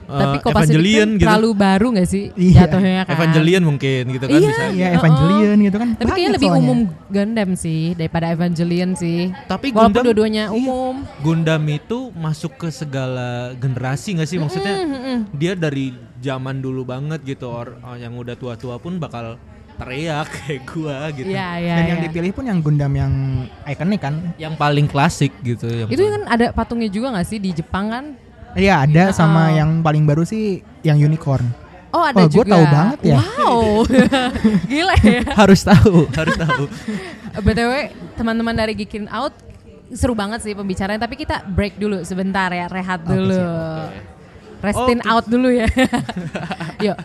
Tapi 0.09 0.37
eh, 0.37 0.41
Copa 0.41 0.65
Pacific 0.65 0.73
Evangelion 0.81 1.09
gitu. 1.15 1.25
terlalu 1.29 1.51
baru 1.53 1.87
gak 1.93 2.09
sih 2.09 2.33
Iya. 2.33 2.65
jatuhnya 2.65 3.05
kan? 3.05 3.13
Evangelion 3.13 3.61
mungkin 3.61 4.03
gitu 4.09 4.25
kan 4.25 4.33
Iya. 4.33 4.49
bisa. 4.49 4.65
Iya, 4.73 4.87
Oh, 4.89 4.97
Evangelion 4.97 5.59
gitu 5.61 5.77
kan. 5.77 5.89
Tapi 5.93 6.09
kayaknya 6.09 6.31
lebih 6.33 6.49
soalnya. 6.49 6.65
umum 6.65 6.79
Gundam 7.13 7.51
sih 7.53 7.81
daripada 7.93 8.27
Evangelion 8.33 8.91
sih. 8.97 9.21
Tapi 9.45 9.67
Walaupun 9.69 9.85
Gundam 9.85 10.05
dua-duanya 10.09 10.45
umum. 10.49 10.95
Gundam 11.21 11.61
itu 11.69 11.99
masuk 12.17 12.57
ke 12.57 12.69
segala 12.73 13.29
generasi 13.55 14.17
nggak 14.17 14.29
sih 14.33 14.41
maksudnya? 14.41 14.75
Dia 15.37 15.53
dari 15.53 15.93
zaman 16.19 16.57
dulu 16.59 16.89
banget 16.89 17.21
gitu 17.23 17.53
or, 17.53 17.77
or 17.79 17.95
yang 17.95 18.17
udah 18.17 18.33
tua-tua 18.33 18.81
pun 18.81 18.97
bakal 18.97 19.37
teriak 19.79 20.27
kayak 20.37 20.61
gua 20.67 20.97
gitu. 21.11 21.31
Iya, 21.31 21.49
iya, 21.57 21.75
Dan 21.79 21.85
yang 21.87 22.01
iya. 22.01 22.07
dipilih 22.07 22.31
pun 22.33 22.45
yang 22.45 22.59
Gundam 22.59 22.93
yang 22.93 23.13
ikonik 23.65 24.01
kan. 24.01 24.15
Yang 24.35 24.55
paling 24.55 24.87
klasik 24.87 25.33
gitu 25.41 25.67
yang 25.67 25.89
Itu 25.89 25.99
paling- 25.99 26.13
kan 26.13 26.23
ada 26.29 26.47
patungnya 26.51 26.91
juga 26.91 27.15
gak 27.15 27.27
sih 27.27 27.39
di 27.39 27.51
Jepang 27.51 27.89
kan? 27.89 28.05
Iya 28.53 28.83
ada 28.83 29.05
sama 29.11 29.49
Heeh. 29.49 29.61
yang 29.61 29.71
paling 29.81 30.03
baru 30.03 30.23
sih 30.23 30.59
yang 30.83 30.99
unicorn. 30.99 31.47
Oh 31.89 32.03
ada 32.03 32.27
gua 32.27 32.45
juga. 32.45 32.53
tahu 32.53 32.65
banget 32.67 32.99
ya. 33.03 33.17
Wow, 33.17 33.61
gila 34.73 34.95
ya. 34.99 35.21
harus 35.41 35.61
tahu, 35.63 36.05
harus 36.11 36.37
tahu. 36.37 36.65
btw 37.39 37.73
teman-teman 38.13 38.53
dari 38.53 38.75
Geekin 38.75 39.09
Out 39.09 39.33
seru 39.89 40.13
banget 40.13 40.45
sih 40.45 40.53
pembicaraan. 40.53 40.99
Tapi 40.99 41.17
kita 41.17 41.47
break 41.47 41.81
dulu 41.81 42.03
sebentar 42.03 42.51
ya, 42.51 42.69
rehat 42.69 43.01
dulu. 43.01 43.33
siap, 43.33 43.95
Restin 44.59 44.99
Oke. 45.01 45.07
out 45.07 45.25
dulu 45.25 45.49
ya. 45.49 45.65
Yuk, 46.83 46.97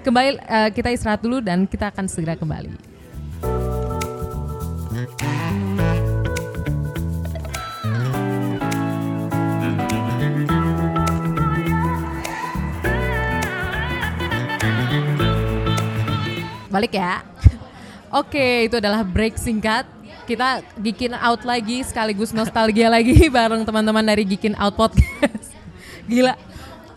kembali 0.00 0.28
eh, 0.40 0.68
kita 0.72 0.88
istirahat 0.92 1.20
dulu 1.20 1.44
dan 1.44 1.68
kita 1.68 1.92
akan 1.92 2.08
segera 2.08 2.36
kembali. 2.36 2.90
Balik 16.70 16.94
ya. 16.94 17.26
Oke, 18.22 18.70
itu 18.70 18.78
adalah 18.78 19.02
break 19.02 19.34
singkat. 19.36 19.84
Kita 20.24 20.62
gikin 20.78 21.18
out 21.18 21.42
lagi 21.42 21.82
sekaligus 21.82 22.30
nostalgia 22.30 22.86
lagi 22.86 23.26
bareng 23.36 23.66
teman-teman 23.66 24.06
dari 24.06 24.22
Gikin 24.22 24.54
Out 24.54 24.78
Podcast. 24.78 25.50
Gila. 26.10 26.49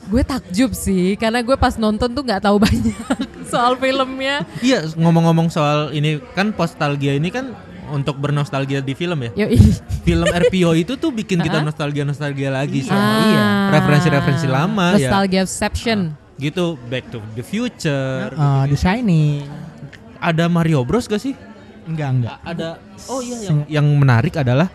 Gue 0.04 0.22
takjub 0.22 0.72
sih 0.72 1.16
karena 1.16 1.40
gue 1.40 1.56
pas 1.56 1.74
nonton 1.74 2.08
tuh 2.08 2.22
nggak 2.22 2.44
tahu 2.44 2.60
banyak 2.66 2.96
soal 3.46 3.76
filmnya. 3.76 4.44
Iya, 4.60 4.90
ngomong-ngomong 4.94 5.48
soal 5.48 5.92
ini 5.92 6.18
kan 6.34 6.50
nostalgia 6.50 7.14
ini 7.14 7.28
kan 7.28 7.56
untuk 7.86 8.18
bernostalgia 8.18 8.80
di 8.80 8.94
film 8.94 9.22
ya. 9.22 9.46
Yoi. 9.46 9.60
Film 10.02 10.26
RPO 10.44 10.72
itu 10.76 10.94
tuh 10.96 11.10
bikin 11.10 11.40
kita 11.40 11.60
Ah. 11.60 11.66
nostalgia-nostalgia 11.66 12.50
lagi 12.50 12.82
sama 12.82 12.98
Ah. 12.98 13.20
iya, 13.24 13.44
referensi-referensi 13.72 14.48
lama 14.48 14.96
ya. 14.96 15.08
Nostalgiaception. 15.08 16.00
Gitu, 16.34 16.76
Back 16.90 17.08
to 17.08 17.22
the 17.34 17.46
Future. 17.46 18.34
Eh, 18.34 18.64
The 18.66 18.76
Shining. 18.76 19.46
Ada 20.18 20.48
Mario 20.48 20.82
Bros 20.82 21.06
gak 21.06 21.20
sih? 21.20 21.38
Enggak 21.84 22.10
enggak. 22.12 22.38
ada 22.42 22.80
oh 23.06 23.20
iya 23.20 23.38
yang 23.44 23.58
yang 23.68 23.88
menarik 23.94 24.32
adalah 24.34 24.72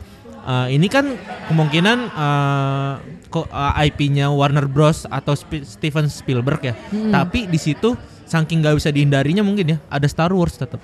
uh, 0.48 0.66
ini 0.66 0.88
kan 0.88 1.12
kemungkinan 1.46 1.98
uh, 2.10 2.92
ko- 3.28 3.46
uh, 3.46 3.76
IP-nya 3.78 4.32
Warner 4.32 4.64
Bros 4.64 5.04
atau 5.04 5.36
Sp- 5.36 5.62
Steven 5.62 6.08
Spielberg 6.08 6.64
ya. 6.64 6.74
Tapi 7.12 7.44
di 7.44 7.56
situ 7.56 7.92
saking 8.24 8.60
nggak 8.60 8.76
bisa 8.76 8.88
dihindarinya 8.88 9.40
mungkin 9.40 9.76
ya 9.76 9.78
ada 9.86 10.04
Star 10.04 10.32
Wars 10.32 10.56
tetap. 10.56 10.80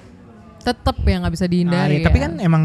Tetep 0.61 0.97
ya 1.03 1.17
nggak 1.19 1.35
bisa 1.35 1.45
dihindari. 1.45 2.01
iya, 2.01 2.05
Tapi 2.05 2.19
ya. 2.19 2.25
kan 2.29 2.33
emang 2.39 2.63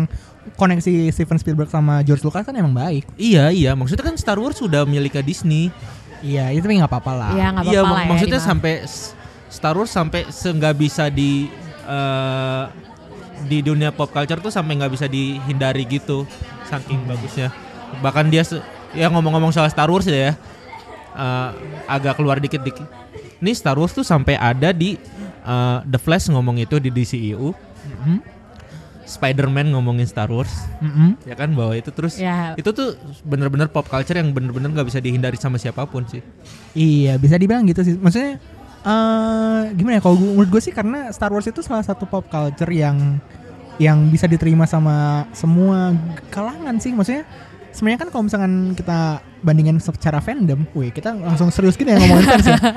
koneksi 0.55 1.07
Steven 1.09 1.35
Spielberg 1.35 1.67
sama 1.67 1.99
George 2.01 2.23
Lucas 2.23 2.43
kan 2.43 2.55
emang 2.55 2.71
baik. 2.71 3.03
Iya 3.15 3.51
iya 3.51 3.71
maksudnya 3.75 4.03
kan 4.03 4.15
Star 4.15 4.35
Wars 4.35 4.55
sudah 4.55 4.83
miliknya 4.83 5.19
Disney. 5.19 5.67
Iya, 6.19 6.51
itu 6.51 6.59
tapi 6.61 6.75
nggak 6.75 6.91
apa-apa 6.91 7.11
lah. 7.15 7.31
Iya 7.31 7.47
nggak 7.49 7.65
iya 7.65 7.79
apa-apa 7.79 7.87
mak- 7.87 7.95
lah 7.95 8.03
ya. 8.03 8.09
maksudnya 8.11 8.39
sampai 8.39 8.73
Star 9.47 9.75
Wars 9.75 9.87
sampai 9.89 10.21
nggak 10.27 10.75
bisa 10.75 11.07
di 11.07 11.47
eh, 11.83 12.63
di 13.39 13.59
dunia 13.59 13.89
pop 13.89 14.07
culture 14.09 14.39
tuh 14.39 14.51
sampai 14.51 14.75
nggak 14.75 14.91
bisa 14.91 15.07
dihindari 15.07 15.87
gitu 15.87 16.27
saking 16.69 17.01
bagusnya 17.03 17.49
bahkan 17.99 18.25
dia 18.25 18.41
se- 18.41 18.61
ya 18.91 19.09
ngomong-ngomong 19.09 19.49
soal 19.49 19.65
Star 19.67 19.87
Wars 19.87 20.05
ya 20.05 20.37
eh, 21.11 21.49
agak 21.85 22.15
keluar 22.15 22.37
dikit-dikit 22.37 22.85
nih 23.39 23.53
Star 23.53 23.75
Wars 23.75 23.91
tuh 23.91 24.03
sampai 24.03 24.33
ada 24.33 24.69
di 24.71 24.93
eh, 25.41 25.77
The 25.83 25.97
Flash 25.97 26.29
ngomong 26.29 26.57
itu 26.57 26.77
di 26.77 26.89
DCEU 26.89 27.49
Mhm. 27.79 28.17
Spider-Man 29.01 29.73
ngomongin 29.73 30.05
Star 30.05 30.29
Wars 30.29 30.69
Mm-mm. 30.77 31.17
ya 31.23 31.33
kan 31.33 31.49
bahwa 31.49 31.73
itu 31.73 31.89
terus 31.89 32.13
Ya. 32.15 32.53
itu 32.53 32.69
tuh 32.69 32.93
bener-bener 33.23 33.65
pop 33.65 33.81
culture 33.83 34.13
yang 34.13 34.29
bener-bener 34.29 34.69
nggak 34.69 34.85
bisa 34.85 34.99
dihindari 34.99 35.33
sama 35.33 35.57
siapa 35.57 35.81
pun 35.83 36.05
sih 36.05 36.21
Iya, 36.71 37.17
bisa 37.17 37.33
dibilang 37.33 37.65
gitu 37.65 37.81
sih. 37.81 37.97
Maksudnya 37.97 38.37
eh 38.79 39.61
gimana 39.73 39.97
ya 39.97 40.01
kalau 40.01 40.15
gua- 40.15 40.33
menurut 40.35 40.51
gue 40.51 40.61
sih 40.61 40.69
karena 40.69 41.09
Star 41.09 41.27
Wars 41.29 41.43
itu 41.43 41.59
salah 41.59 41.81
satu 41.81 42.05
pop 42.05 42.23
culture 42.23 42.69
yang 42.69 43.17
yang 43.79 44.11
bisa 44.11 44.27
diterima 44.27 44.67
sama 44.67 45.25
semua 45.31 45.95
kalangan 46.29 46.75
sih. 46.77 46.91
Maksudnya 46.91 47.23
sebenarnya 47.71 47.99
kan 48.05 48.09
kalau 48.11 48.23
misalkan 48.27 48.75
kita 48.75 49.23
bandingin 49.39 49.79
secara 49.79 50.19
fandom, 50.19 50.67
wih 50.75 50.91
kita 50.91 51.15
langsung 51.15 51.47
serius 51.47 51.79
gini 51.79 51.95
ya 51.95 51.97
ngomongin 52.03 52.27
fans 52.27 52.47
ya. 52.47 52.59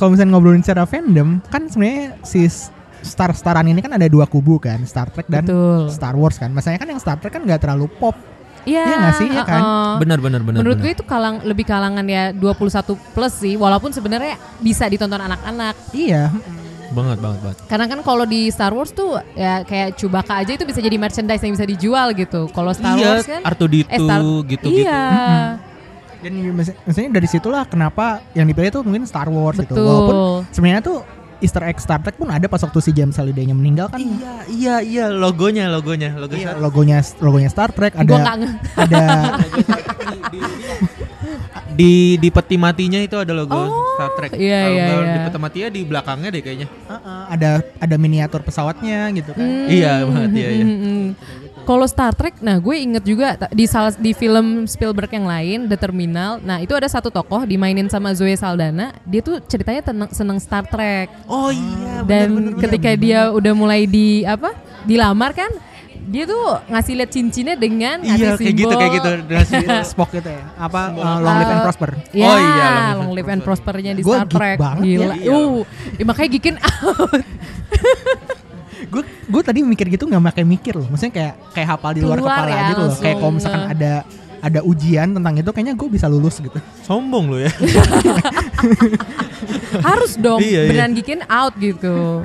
Kalau 0.00 0.10
misalnya 0.16 0.30
ngobrolin 0.32 0.64
secara 0.64 0.88
fandom, 0.88 1.44
kan 1.52 1.68
sebenarnya 1.68 2.16
si 2.24 2.48
star-staran 3.04 3.68
ini 3.68 3.84
kan 3.84 3.92
ada 3.92 4.08
dua 4.08 4.24
kubu 4.24 4.56
kan, 4.56 4.80
Star 4.88 5.12
Trek 5.12 5.28
dan 5.28 5.44
Betul. 5.44 5.92
Star 5.92 6.16
Wars 6.16 6.40
kan. 6.40 6.48
Masalahnya 6.48 6.80
kan 6.80 6.88
yang 6.88 7.00
Star 7.04 7.20
Trek 7.20 7.36
kan 7.36 7.44
nggak 7.44 7.60
terlalu 7.60 7.86
pop. 8.00 8.16
Iya 8.64 8.80
Iya 8.88 8.96
nggak 8.96 9.14
sih? 9.20 9.28
Iya 9.28 9.44
kan? 9.44 9.60
heeh. 9.60 9.92
benar 10.00 10.18
benar 10.24 10.40
benar 10.40 10.64
Menurut 10.64 10.80
gue 10.80 10.96
itu 10.96 11.04
kalang 11.04 11.44
lebih 11.44 11.68
kalangan 11.68 12.00
ya 12.08 12.32
21 12.32 12.96
plus 13.12 13.34
sih, 13.36 13.60
walaupun 13.60 13.92
sebenarnya 13.92 14.40
bisa 14.64 14.88
ditonton 14.88 15.20
anak-anak. 15.20 15.76
Iya, 15.92 16.32
banget 16.94 17.18
banget 17.18 17.40
banget 17.42 17.56
Karena 17.66 17.86
kan 17.90 17.98
kalau 18.00 18.24
di 18.24 18.48
Star 18.48 18.70
Wars 18.70 18.94
tuh 18.94 19.18
ya 19.34 19.66
kayak 19.66 19.98
Chewbacca 19.98 20.40
aja 20.40 20.54
itu 20.54 20.64
bisa 20.64 20.78
jadi 20.78 20.96
merchandise 20.96 21.42
yang 21.42 21.52
bisa 21.52 21.66
dijual 21.66 22.14
gitu. 22.14 22.46
Kalau 22.54 22.70
Star 22.70 22.94
iya, 22.94 23.18
Wars 23.18 23.26
kan 23.26 23.42
Artuditu 23.42 23.90
eh, 23.90 23.98
Star- 24.00 24.22
gitu-gitu. 24.46 24.86
Iya. 24.86 25.02
Dan 26.24 26.32
maksud- 26.56 26.78
maksudnya 26.86 27.10
dari 27.12 27.28
situlah 27.28 27.68
kenapa 27.68 28.24
yang 28.32 28.48
dipilih 28.48 28.70
tuh 28.70 28.82
mungkin 28.86 29.04
Star 29.04 29.28
Wars 29.28 29.58
gitu. 29.58 29.74
Betul. 29.74 29.84
Walaupun 29.84 30.16
sebenarnya 30.48 30.80
tuh 30.80 30.98
Easter 31.42 31.60
egg 31.66 31.76
Star 31.76 32.00
Trek 32.00 32.16
pun 32.16 32.30
ada 32.32 32.48
pas 32.48 32.56
waktu 32.56 32.78
si 32.80 32.88
James 32.94 33.12
Halliday-nya 33.12 33.52
meninggal 33.52 33.92
kan. 33.92 34.00
Iya, 34.00 34.34
iya, 34.48 34.76
iya, 34.80 35.04
logonya, 35.12 35.68
logonya, 35.68 36.16
logo 36.16 36.32
Iya, 36.32 36.56
logonya 36.56 37.04
logonya 37.20 37.50
Star 37.52 37.68
Trek 37.68 37.92
ada 37.92 38.16
ada 38.80 39.04
di 41.74 42.16
di 42.16 42.28
peti 42.30 42.56
matinya 42.56 43.00
itu 43.02 43.16
ada 43.18 43.34
logo 43.34 43.58
Star 43.94 44.10
Trek. 44.16 44.30
iya, 44.38 44.60
Kalau 44.66 44.74
iya, 44.74 44.86
iya. 44.86 45.14
di 45.14 45.18
peti 45.26 45.38
matinya 45.38 45.68
di 45.70 45.80
belakangnya 45.82 46.28
deh 46.30 46.42
kayaknya. 46.42 46.68
uh-uh, 46.88 47.22
ada 47.30 47.50
ada 47.82 47.94
miniatur 47.98 48.40
pesawatnya 48.42 49.10
gitu 49.14 49.30
kan. 49.34 49.44
Hmm, 49.44 49.66
Iya, 49.68 49.92
banget, 50.06 50.30
iya, 50.34 50.48
iya. 50.50 50.64
hmm, 50.64 50.78
hmm. 50.80 51.04
Kalau 51.64 51.88
Star 51.88 52.12
Trek, 52.12 52.44
nah 52.44 52.60
gue 52.60 52.76
inget 52.76 53.04
juga 53.08 53.40
di 53.48 53.64
salah 53.64 53.88
di 53.96 54.12
film 54.12 54.68
Spielberg 54.68 55.08
yang 55.08 55.24
lain, 55.24 55.58
The 55.64 55.80
Terminal. 55.80 56.36
Nah 56.44 56.60
itu 56.60 56.76
ada 56.76 56.84
satu 56.84 57.08
tokoh 57.08 57.48
dimainin 57.48 57.88
sama 57.88 58.12
Zoe 58.12 58.36
Saldana. 58.36 58.92
Dia 59.08 59.24
tuh 59.24 59.40
ceritanya 59.48 59.80
tenang, 59.80 60.12
seneng 60.12 60.36
Star 60.36 60.68
Trek. 60.68 61.08
Oh 61.24 61.48
iya, 61.48 62.04
Dan 62.04 62.60
ketika 62.60 62.92
dia 63.00 63.32
udah 63.32 63.56
mulai 63.56 63.88
di 63.88 64.28
apa 64.28 64.52
dilamar 64.84 65.32
kan, 65.32 65.48
dia 66.04 66.24
tuh 66.24 66.42
ngasih 66.66 66.92
lihat 66.94 67.10
cincinnya 67.10 67.54
dengan 67.54 67.98
Iya, 67.98 68.34
ngasih 68.34 68.38
kayak 68.38 68.54
gitu, 68.54 68.66
simbol- 68.66 68.78
kayak 68.78 68.92
gitu. 68.94 69.10
Ngasih 69.26 69.62
Spock 69.90 70.10
gitu 70.12 70.28
ya. 70.28 70.42
Apa 70.54 70.80
uh, 70.90 71.18
Long 71.18 71.36
Live 71.36 71.48
and 71.48 71.54
Uh, 71.54 71.64
Prosper. 71.64 71.88
Ya, 72.10 72.24
Oh 72.24 72.36
iya, 72.36 72.68
Long 72.94 73.10
Live 73.12 73.28
and 73.28 73.40
Prospernya 73.40 73.90
di 73.92 74.00
Gua 74.00 74.20
Star 74.20 74.28
Trek. 74.28 74.56
banget 74.58 74.82
Gila. 74.84 75.14
ya. 75.16 75.30
Uh, 75.30 75.60
ya, 75.94 76.02
makanya 76.04 76.28
gikin 76.30 76.54
out. 76.58 77.10
Gue 78.84 79.00
gue 79.02 79.42
tadi 79.42 79.58
mikir 79.60 79.88
gitu 79.88 80.04
nggak 80.04 80.22
pakai 80.30 80.44
mikir 80.44 80.72
loh. 80.74 80.86
Maksudnya 80.86 81.10
kayak 81.10 81.32
kayak 81.50 81.66
hafal 81.68 81.90
di 81.90 82.00
luar 82.00 82.16
Keluar 82.16 82.36
kepala 82.36 82.52
ya, 82.52 82.62
gitu 82.68 82.80
loh. 82.84 82.94
Kayak 82.94 83.16
kalau 83.16 83.32
misalkan 83.32 83.62
ada 83.66 83.92
ada 84.38 84.58
ujian 84.60 85.06
tentang 85.10 85.32
itu 85.34 85.48
kayaknya 85.48 85.72
gue 85.72 85.88
bisa 85.88 86.04
lulus 86.04 86.36
gitu. 86.36 86.58
sombong 86.82 87.24
lo 87.26 87.36
ya. 87.38 87.48
Harus 89.80 90.12
dong 90.16 90.38
Iya, 90.38 90.60
iya. 90.60 90.68
beneran 90.68 90.92
gikin 90.92 91.20
out 91.26 91.52
gitu. 91.56 92.22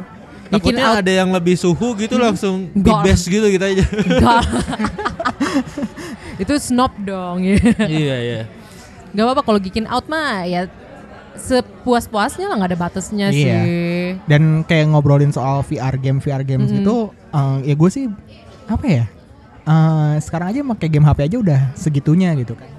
Gikin 0.49 0.57
Takutnya 0.75 0.85
out 0.89 0.97
ada 0.99 1.11
yang 1.13 1.29
lebih 1.29 1.53
suhu 1.53 1.93
gitu 1.93 2.17
langsung 2.17 2.73
di 2.73 2.81
Enggak. 2.81 3.05
best 3.05 3.23
gitu 3.25 3.45
kita 3.45 3.65
aja. 3.69 3.85
Enggak. 3.85 4.43
itu 6.43 6.53
snob 6.57 6.89
dong 6.99 7.45
ya. 7.45 7.57
iya, 7.85 8.15
iya. 8.19 8.41
Gak 9.11 9.23
apa-apa 9.25 9.41
kalau 9.43 9.59
gikin 9.59 9.85
out 9.85 10.05
mah 10.05 10.45
ya 10.45 10.65
sepuas-puasnya 11.39 12.45
lah 12.45 12.55
nggak 12.57 12.71
ada 12.73 12.79
batasnya 12.79 13.27
Iya. 13.29 13.61
sih. 13.63 14.17
Dan 14.25 14.65
kayak 14.65 14.89
ngobrolin 14.89 15.29
soal 15.29 15.61
VR 15.61 15.95
game 15.95 16.17
VR 16.17 16.41
games 16.41 16.67
Mm-mm. 16.67 16.81
itu 16.81 16.95
eh, 17.29 17.57
ya 17.63 17.75
gue 17.75 17.89
sih 17.89 18.05
apa 18.65 18.85
ya? 18.85 19.05
eh, 19.61 20.13
sekarang 20.19 20.49
aja 20.49 20.59
pakai 20.67 20.87
game 20.89 21.05
HP 21.05 21.19
aja 21.25 21.37
udah 21.37 21.59
segitunya 21.73 22.33
gitu 22.35 22.57
kan. 22.57 22.69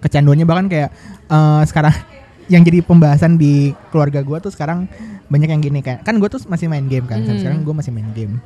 Kecanduannya 0.00 0.42
bahkan 0.42 0.66
kayak 0.66 0.90
eh, 1.28 1.62
sekarang 1.64 1.94
yang 2.52 2.62
jadi 2.62 2.82
pembahasan 2.82 3.38
di 3.38 3.70
keluarga 3.88 4.20
gue 4.20 4.38
tuh 4.40 4.50
sekarang 4.50 4.90
banyak 5.32 5.48
yang 5.48 5.62
gini 5.64 5.80
kayak 5.80 6.04
kan 6.04 6.20
gue 6.20 6.28
tuh 6.28 6.44
masih 6.44 6.68
main 6.68 6.84
game 6.84 7.08
kan. 7.08 7.24
Mm. 7.24 7.40
Sekarang 7.40 7.64
gue 7.64 7.72
masih 7.72 7.88
main 7.90 8.12
game. 8.12 8.36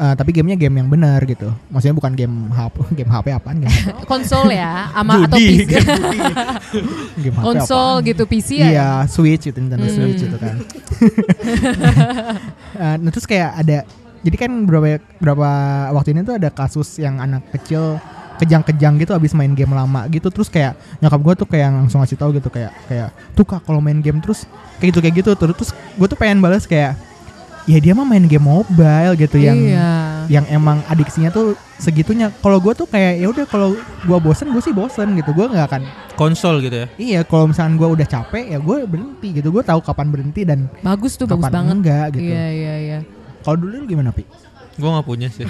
eh, 0.00 0.14
tapi 0.16 0.32
gamenya 0.32 0.56
game 0.56 0.80
yang 0.80 0.88
benar 0.88 1.20
gitu. 1.28 1.52
Maksudnya 1.68 1.92
bukan 1.92 2.16
game 2.16 2.48
HP, 2.48 2.72
game 3.02 3.10
HP 3.10 3.26
apaan 3.34 3.56
game 3.58 3.68
HP? 3.68 4.00
Konsol 4.08 4.48
ya, 4.48 4.88
ama 4.96 5.28
atau 5.28 5.36
PC. 5.36 5.60
game. 5.76 5.88
Game 7.20 7.36
HP 7.36 7.44
Konsol 7.44 7.76
apaan? 8.00 8.08
gitu 8.08 8.22
PC 8.24 8.48
ya. 8.56 8.68
Iya, 8.70 8.88
Switch 9.04 9.44
gitu 9.44 9.58
Nintendo 9.60 9.84
Hmm. 9.84 9.96
Switch 9.98 10.22
gitu 10.24 10.38
kan. 10.38 10.56
Eh, 12.70 12.96
nah, 12.96 13.10
terus 13.12 13.28
kayak 13.28 13.50
ada 13.60 13.84
jadi 14.20 14.36
kan 14.36 14.64
berapa 14.64 15.00
berapa 15.20 15.48
waktu 15.92 16.16
ini 16.16 16.20
tuh 16.22 16.36
ada 16.36 16.48
kasus 16.48 16.96
yang 16.96 17.20
anak 17.20 17.44
kecil 17.52 18.00
kejang-kejang 18.40 18.96
gitu 18.96 19.12
abis 19.12 19.30
main 19.30 19.52
game 19.52 19.70
lama 19.70 20.08
gitu 20.08 20.26
terus 20.26 20.48
kayak 20.48 20.72
nyokap 20.98 21.20
gue 21.20 21.34
tuh 21.36 21.46
kayak 21.46 21.68
langsung 21.70 22.00
ngasih 22.00 22.16
tahu 22.16 22.32
gitu 22.34 22.48
kayak 22.48 22.72
kayak 22.88 23.08
tuh 23.32 23.44
kak 23.44 23.60
kalau 23.60 23.78
main 23.78 24.00
game 24.00 24.18
terus 24.18 24.48
kayak 24.76 24.90
gitu 24.90 24.98
kayak 24.98 25.14
gitu 25.20 25.30
terus 25.34 25.54
terus 25.54 25.70
gue 25.70 26.06
tuh 26.06 26.16
pengen 26.16 26.40
balas 26.40 26.64
kayak 26.64 26.96
ya 27.64 27.76
dia 27.76 27.92
mah 27.92 28.02
main 28.02 28.24
game 28.24 28.42
mobile 28.42 29.12
gitu 29.14 29.36
yang 29.36 29.54
Iya. 29.54 29.92
yang 30.26 30.44
emang 30.48 30.80
adiksinya 30.86 31.28
tuh 31.28 31.52
segitunya 31.76 32.32
kalau 32.34 32.56
gue 32.56 32.72
tuh 32.72 32.84
kayak 32.84 33.20
ya 33.20 33.26
udah 33.28 33.44
kalau 33.44 33.76
gue 33.76 34.18
bosen 34.18 34.48
gue 34.48 34.58
sih 34.58 34.72
bosen 34.72 35.12
gitu 35.12 35.30
gue 35.30 35.46
nggak 35.46 35.68
akan 35.68 35.82
Konsol 36.16 36.60
gitu 36.60 36.76
ya. 36.76 36.86
Iya, 36.96 37.20
kalau 37.24 37.48
misalkan 37.48 37.76
gue 37.76 37.88
udah 37.90 38.04
capek 38.04 38.52
ya 38.52 38.60
gue 38.60 38.76
berhenti 38.84 39.28
gitu. 39.32 39.48
Gue 39.48 39.64
tahu 39.64 39.80
kapan 39.80 40.12
berhenti 40.12 40.44
dan 40.44 40.68
Bagus 40.78 41.16
tuh, 41.16 41.24
bagus 41.24 41.48
kapan 41.48 41.52
banget. 41.54 41.74
enggak 41.74 42.06
gitu. 42.12 42.28
Iya, 42.28 42.46
iya, 42.52 42.74
iya. 42.76 42.98
Kalau 43.40 43.56
dulu 43.56 43.72
lu 43.72 43.86
gimana 43.88 44.12
pi? 44.12 44.28
Gue 44.76 44.88
nggak 44.88 45.06
punya 45.06 45.28
sih. 45.28 45.46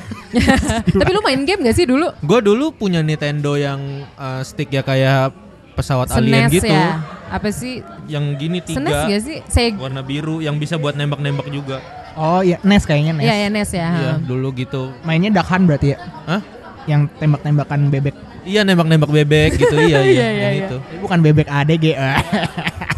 Tapi 1.00 1.10
lu 1.10 1.20
main 1.20 1.42
game 1.42 1.60
gak 1.62 1.76
sih 1.76 1.84
dulu? 1.84 2.08
Gue 2.20 2.40
dulu 2.40 2.70
punya 2.70 3.00
Nintendo 3.00 3.54
yang 3.54 3.80
eh, 4.06 4.42
stick 4.42 4.68
ya 4.68 4.80
kayak 4.80 5.30
pesawat 5.72 6.10
alien 6.12 6.46
Senes 6.46 6.52
gitu. 6.54 6.66
ya. 6.68 7.00
Apa 7.30 7.48
sih? 7.48 7.80
Yang 8.06 8.24
gini 8.36 8.58
Senes 8.64 8.90
tiga 8.90 9.06
gak 9.06 9.22
sih? 9.22 9.36
Saya 9.46 9.68
warna 9.76 10.02
biru 10.02 10.40
yang 10.40 10.56
bisa 10.56 10.74
buat 10.74 10.94
nembak-nembak 10.94 11.46
juga. 11.48 11.78
Oh 12.18 12.42
iya, 12.42 12.58
NES 12.60 12.84
kayaknya 12.84 13.12
NES. 13.14 13.22
Iya, 13.22 13.34
ya 13.36 13.48
NES 13.48 13.70
ya. 13.70 13.88
Iya, 13.94 14.12
dulu 14.18 14.50
gitu. 14.52 14.90
Mainnya 15.06 15.30
Duck 15.30 15.46
Hunt 15.46 15.64
berarti 15.64 15.94
ya? 15.94 15.98
Hah? 16.26 16.42
Yang 16.84 17.06
tembak-tembakan 17.16 17.80
bebek. 17.86 18.14
Iya 18.42 18.66
nembak-nembak 18.66 19.10
bebek 19.14 19.50
gitu. 19.56 19.76
iya, 19.78 20.00
iya, 20.02 20.02
Iya, 20.02 20.08
iya, 20.10 20.26
yang 20.42 20.54
iya. 20.58 20.66
itu. 20.66 20.76
Eh, 20.82 20.98
Bukan 20.98 21.18
bebek 21.22 21.46
ADG. 21.46 21.86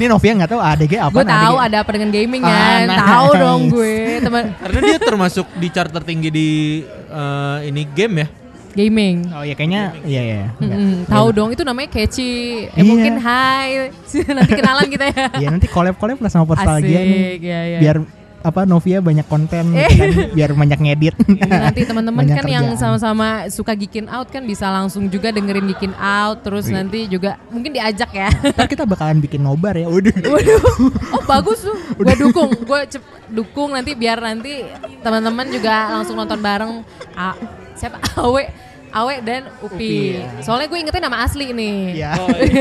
Ini 0.00 0.08
Novia 0.08 0.32
nggak 0.32 0.48
tahu 0.48 0.60
ADG 0.64 0.92
apa? 0.96 1.12
Gue 1.12 1.28
tahu 1.28 1.56
ada 1.60 1.76
apa 1.84 1.90
dengan 1.92 2.08
gaming 2.08 2.40
kan. 2.40 2.88
Ah, 2.88 3.04
Tahu 3.04 3.28
nice. 3.28 3.40
dong 3.44 3.60
gue. 3.68 3.96
Teman 4.18 4.44
Karena 4.64 4.78
dia 4.80 4.96
termasuk 4.98 5.46
di 5.60 5.68
chart 5.68 5.92
tertinggi 5.92 6.28
di 6.32 6.48
eh, 6.88 7.58
ini 7.68 7.84
game 7.84 8.16
ya. 8.16 8.28
gaming. 8.70 9.28
Oh 9.28 9.42
iya 9.42 9.52
kayaknya 9.52 9.82
iya 10.00 10.22
iya. 10.24 10.44
Enggak. 10.56 10.78
Mm-mm, 10.78 10.96
tahu 11.04 11.26
dong 11.34 11.48
itu 11.52 11.60
namanya 11.60 11.90
catchy. 11.90 12.64
Eh, 12.64 12.80
Iya. 12.80 12.84
mungkin 12.86 13.14
hai. 13.20 13.92
Nanti 14.40 14.52
kenalan 14.56 14.86
kita 14.88 15.04
ya. 15.04 15.26
Iya 15.36 15.48
nanti 15.52 15.68
collab-collab 15.68 16.16
lah 16.16 16.30
sama 16.32 16.48
nih. 16.48 16.96
Asik, 16.96 17.40
ya, 17.44 17.60
ya. 17.66 17.78
Biar 17.84 17.96
apa 18.40 18.64
Novia 18.64 18.98
banyak 18.98 19.26
konten 19.26 19.70
gitu 19.70 19.92
kan, 19.92 20.10
biar 20.32 20.50
banyak 20.52 20.78
ngedit. 20.80 21.14
Iya, 21.40 21.56
nanti 21.66 21.82
teman-teman 21.84 22.24
kan 22.24 22.44
yang 22.44 22.66
kerjaan. 22.68 22.80
sama-sama 22.96 23.28
suka 23.48 23.72
Geekin 23.72 24.06
Out 24.06 24.28
kan 24.28 24.44
bisa 24.44 24.68
langsung 24.68 25.06
juga 25.06 25.28
dengerin 25.28 25.68
Geekin 25.68 25.92
Out 25.92 26.40
terus 26.40 26.64
Iya. 26.66 26.74
nanti 26.76 27.04
juga 27.04 27.36
mungkin 27.48 27.70
diajak 27.70 28.10
ya. 28.10 28.28
Ntar 28.56 28.66
kita 28.66 28.84
bakalan 28.84 29.18
bikin 29.18 29.40
nobar 29.40 29.74
ya. 29.74 29.86
Waduh. 29.86 30.14
Waduh. 30.16 30.62
Oh 31.14 31.22
bagus 31.24 31.60
tuh. 31.60 31.76
Gue 31.96 32.14
dukung. 32.16 32.50
Gue 32.62 32.80
dukung 33.28 33.70
nanti 33.72 33.92
biar 33.92 34.16
nanti 34.16 34.64
teman-teman 35.00 35.46
juga 35.48 35.90
langsung 35.92 36.14
nonton 36.14 36.38
bareng. 36.38 36.80
A- 37.12 37.36
siapa? 37.74 38.00
Awe. 38.16 38.69
Awe 38.90 39.22
dan 39.22 39.42
Upi. 39.62 39.74
Upi, 39.74 39.94
ya. 40.18 40.42
Soalnya 40.42 40.66
gue 40.66 40.78
ingetnya 40.82 41.02
nama 41.06 41.22
asli 41.22 41.54
nih. 41.54 41.78
Iya. 41.94 42.12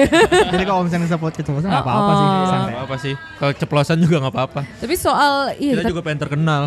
Jadi 0.54 0.64
kalau 0.64 0.82
misalnya 0.86 1.10
support 1.10 1.34
keceplosan 1.34 1.70
nggak 1.74 1.86
apa-apa 1.86 2.12
sih. 2.14 2.22
Oh. 2.22 2.30
Nggak 2.30 2.50
santai. 2.54 2.74
apa-apa 2.74 2.96
sih. 3.02 3.14
Kalau 3.42 3.52
ceplosan 3.58 3.98
juga 3.98 4.16
nggak 4.22 4.34
apa-apa. 4.38 4.62
Tapi 4.78 4.96
soal 4.96 5.34
iya 5.58 5.74
Kita 5.82 5.90
juga 5.90 6.02
pengen 6.06 6.20
terkenal. 6.22 6.64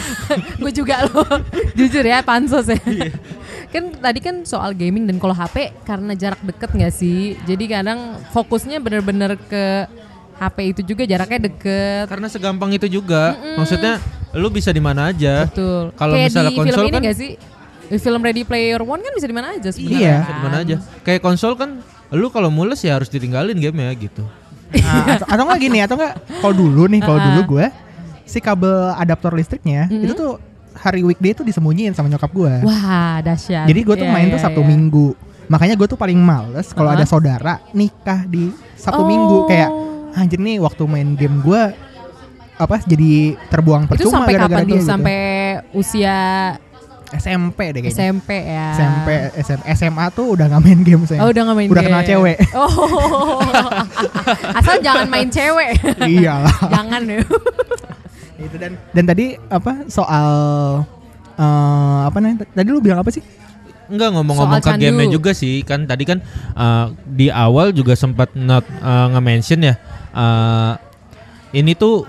gue 0.62 0.72
juga 0.72 1.08
loh. 1.08 1.24
Jujur 1.78 2.04
ya 2.04 2.20
pansos 2.20 2.68
ya. 2.68 2.78
Iya. 2.84 3.12
kan 3.70 3.84
tadi 4.02 4.18
kan 4.18 4.42
soal 4.42 4.74
gaming 4.74 5.06
dan 5.06 5.16
kalau 5.22 5.30
HP 5.30 5.70
karena 5.86 6.12
jarak 6.12 6.40
deket 6.44 6.70
nggak 6.74 6.92
sih? 6.92 7.38
Jadi 7.48 7.64
kadang 7.70 8.20
fokusnya 8.34 8.82
bener-bener 8.82 9.38
ke 9.48 9.86
HP 10.36 10.56
itu 10.76 10.80
juga 10.92 11.08
jaraknya 11.08 11.48
deket. 11.48 12.04
Karena 12.08 12.28
segampang 12.28 12.72
itu 12.72 12.84
juga. 12.88 13.32
Maksudnya 13.56 13.96
lu 14.36 14.48
bisa 14.52 14.70
di 14.70 14.82
mana 14.82 15.08
aja. 15.08 15.48
Betul. 15.48 15.92
Kalau 15.96 16.14
misalnya 16.16 16.52
di 16.52 16.58
konsol 16.58 16.74
film 16.76 16.86
ini 16.86 16.92
kan- 16.92 17.02
nggak 17.04 17.16
sih? 17.16 17.32
Di 17.90 17.98
film 17.98 18.22
Ready 18.22 18.42
Player 18.42 18.78
One 18.80 19.02
kan 19.02 19.12
bisa 19.12 19.26
di 19.26 19.34
mana 19.34 19.52
aja 19.52 19.68
sebenarnya. 19.68 19.98
Iya. 19.98 20.16
Bisa 20.22 20.32
di 20.32 20.42
mana 20.42 20.56
aja. 20.62 20.76
Kayak 21.02 21.20
konsol 21.20 21.52
kan 21.54 21.82
lu 22.10 22.30
kalau 22.30 22.48
mules 22.48 22.78
ya 22.78 22.94
harus 22.94 23.06
ditinggalin 23.06 23.58
game 23.58 23.76
ya 23.76 23.90
gitu. 23.92 24.22
Nah, 24.70 25.18
atau, 25.18 25.26
atau 25.26 25.42
nggak 25.44 25.60
gini 25.60 25.78
atau 25.82 25.98
nggak 25.98 26.14
kalau 26.38 26.54
dulu 26.54 26.86
nih 26.86 27.02
kalau 27.02 27.18
dulu 27.18 27.40
ah. 27.42 27.46
gue 27.50 27.66
si 28.22 28.38
kabel 28.38 28.70
adaptor 28.94 29.34
listriknya 29.34 29.90
Mm-mm. 29.90 30.06
itu 30.06 30.14
tuh 30.14 30.38
hari 30.70 31.02
weekday 31.02 31.34
tuh 31.34 31.42
disembunyiin 31.42 31.90
sama 31.90 32.06
nyokap 32.06 32.30
gue. 32.30 32.54
Wah, 32.62 33.18
dahsyat. 33.20 33.66
Jadi 33.66 33.80
gue 33.82 33.94
tuh 33.98 34.06
Iya, 34.06 34.14
main 34.14 34.30
iya, 34.30 34.34
tuh 34.34 34.40
Sabtu 34.40 34.62
iya. 34.62 34.70
Minggu. 34.70 35.08
Makanya 35.50 35.74
gue 35.74 35.86
tuh 35.86 35.98
paling 35.98 36.14
males 36.16 36.70
kalau 36.70 36.90
Ah. 36.90 36.94
ada 36.94 37.02
saudara 37.02 37.58
nikah 37.74 38.22
di 38.22 38.54
Sabtu 38.78 39.02
Oh. 39.02 39.08
Minggu 39.10 39.38
kayak 39.50 39.70
anjir 40.14 40.38
nih 40.38 40.62
waktu 40.62 40.82
main 40.86 41.18
game 41.18 41.42
gue 41.42 41.62
apa 42.54 42.76
jadi 42.84 43.34
terbuang 43.50 43.90
Itu 43.90 43.90
percuma 44.06 44.14
sampai 44.22 44.32
gara-gara 44.38 44.54
kapan 44.54 44.66
dia 44.66 44.70
tuh? 44.70 44.78
gitu. 44.78 44.86
Sampai 44.86 45.18
usia 45.74 46.16
SMP 47.10 47.74
deh 47.74 47.80
kayaknya. 47.82 47.98
SMP 47.98 48.30
ya. 48.46 48.66
SMP, 48.74 49.08
SM, 49.42 49.60
SMA 49.74 50.04
tuh 50.14 50.38
udah 50.38 50.46
nggak 50.46 50.62
main 50.62 50.80
game 50.86 51.02
saya. 51.06 51.26
Oh 51.26 51.28
udah 51.34 51.42
gak 51.42 51.56
main 51.58 51.68
Udah 51.70 51.82
game. 51.82 51.90
kenal 51.90 52.02
cewek. 52.06 52.36
Oh. 52.54 52.70
Asal 54.58 54.78
jangan 54.78 55.06
main 55.10 55.26
cewek. 55.26 55.74
Iyalah. 56.06 56.56
jangan 56.70 57.02
ya. 57.06 57.18
itu 58.46 58.56
dan 58.56 58.72
dan 58.96 59.04
tadi 59.04 59.36
apa 59.52 59.84
soal 59.90 60.28
eh 61.34 61.98
apa 62.06 62.16
nih? 62.22 62.40
Tadi 62.54 62.68
lu 62.70 62.80
bilang 62.80 63.02
apa 63.02 63.10
sih? 63.10 63.22
Enggak 63.90 64.14
ngomong-ngomong 64.14 64.62
ke 64.62 64.70
game 64.78 65.10
juga 65.10 65.34
sih 65.34 65.66
kan 65.66 65.82
tadi 65.82 66.06
kan 66.06 66.22
uh, 66.54 66.94
di 67.10 67.26
awal 67.26 67.74
juga 67.74 67.98
sempat 67.98 68.30
not 68.38 68.62
uh, 68.78 69.10
nge-mention 69.10 69.66
ya 69.66 69.74
uh, 70.14 70.78
ini 71.50 71.74
tuh 71.74 72.06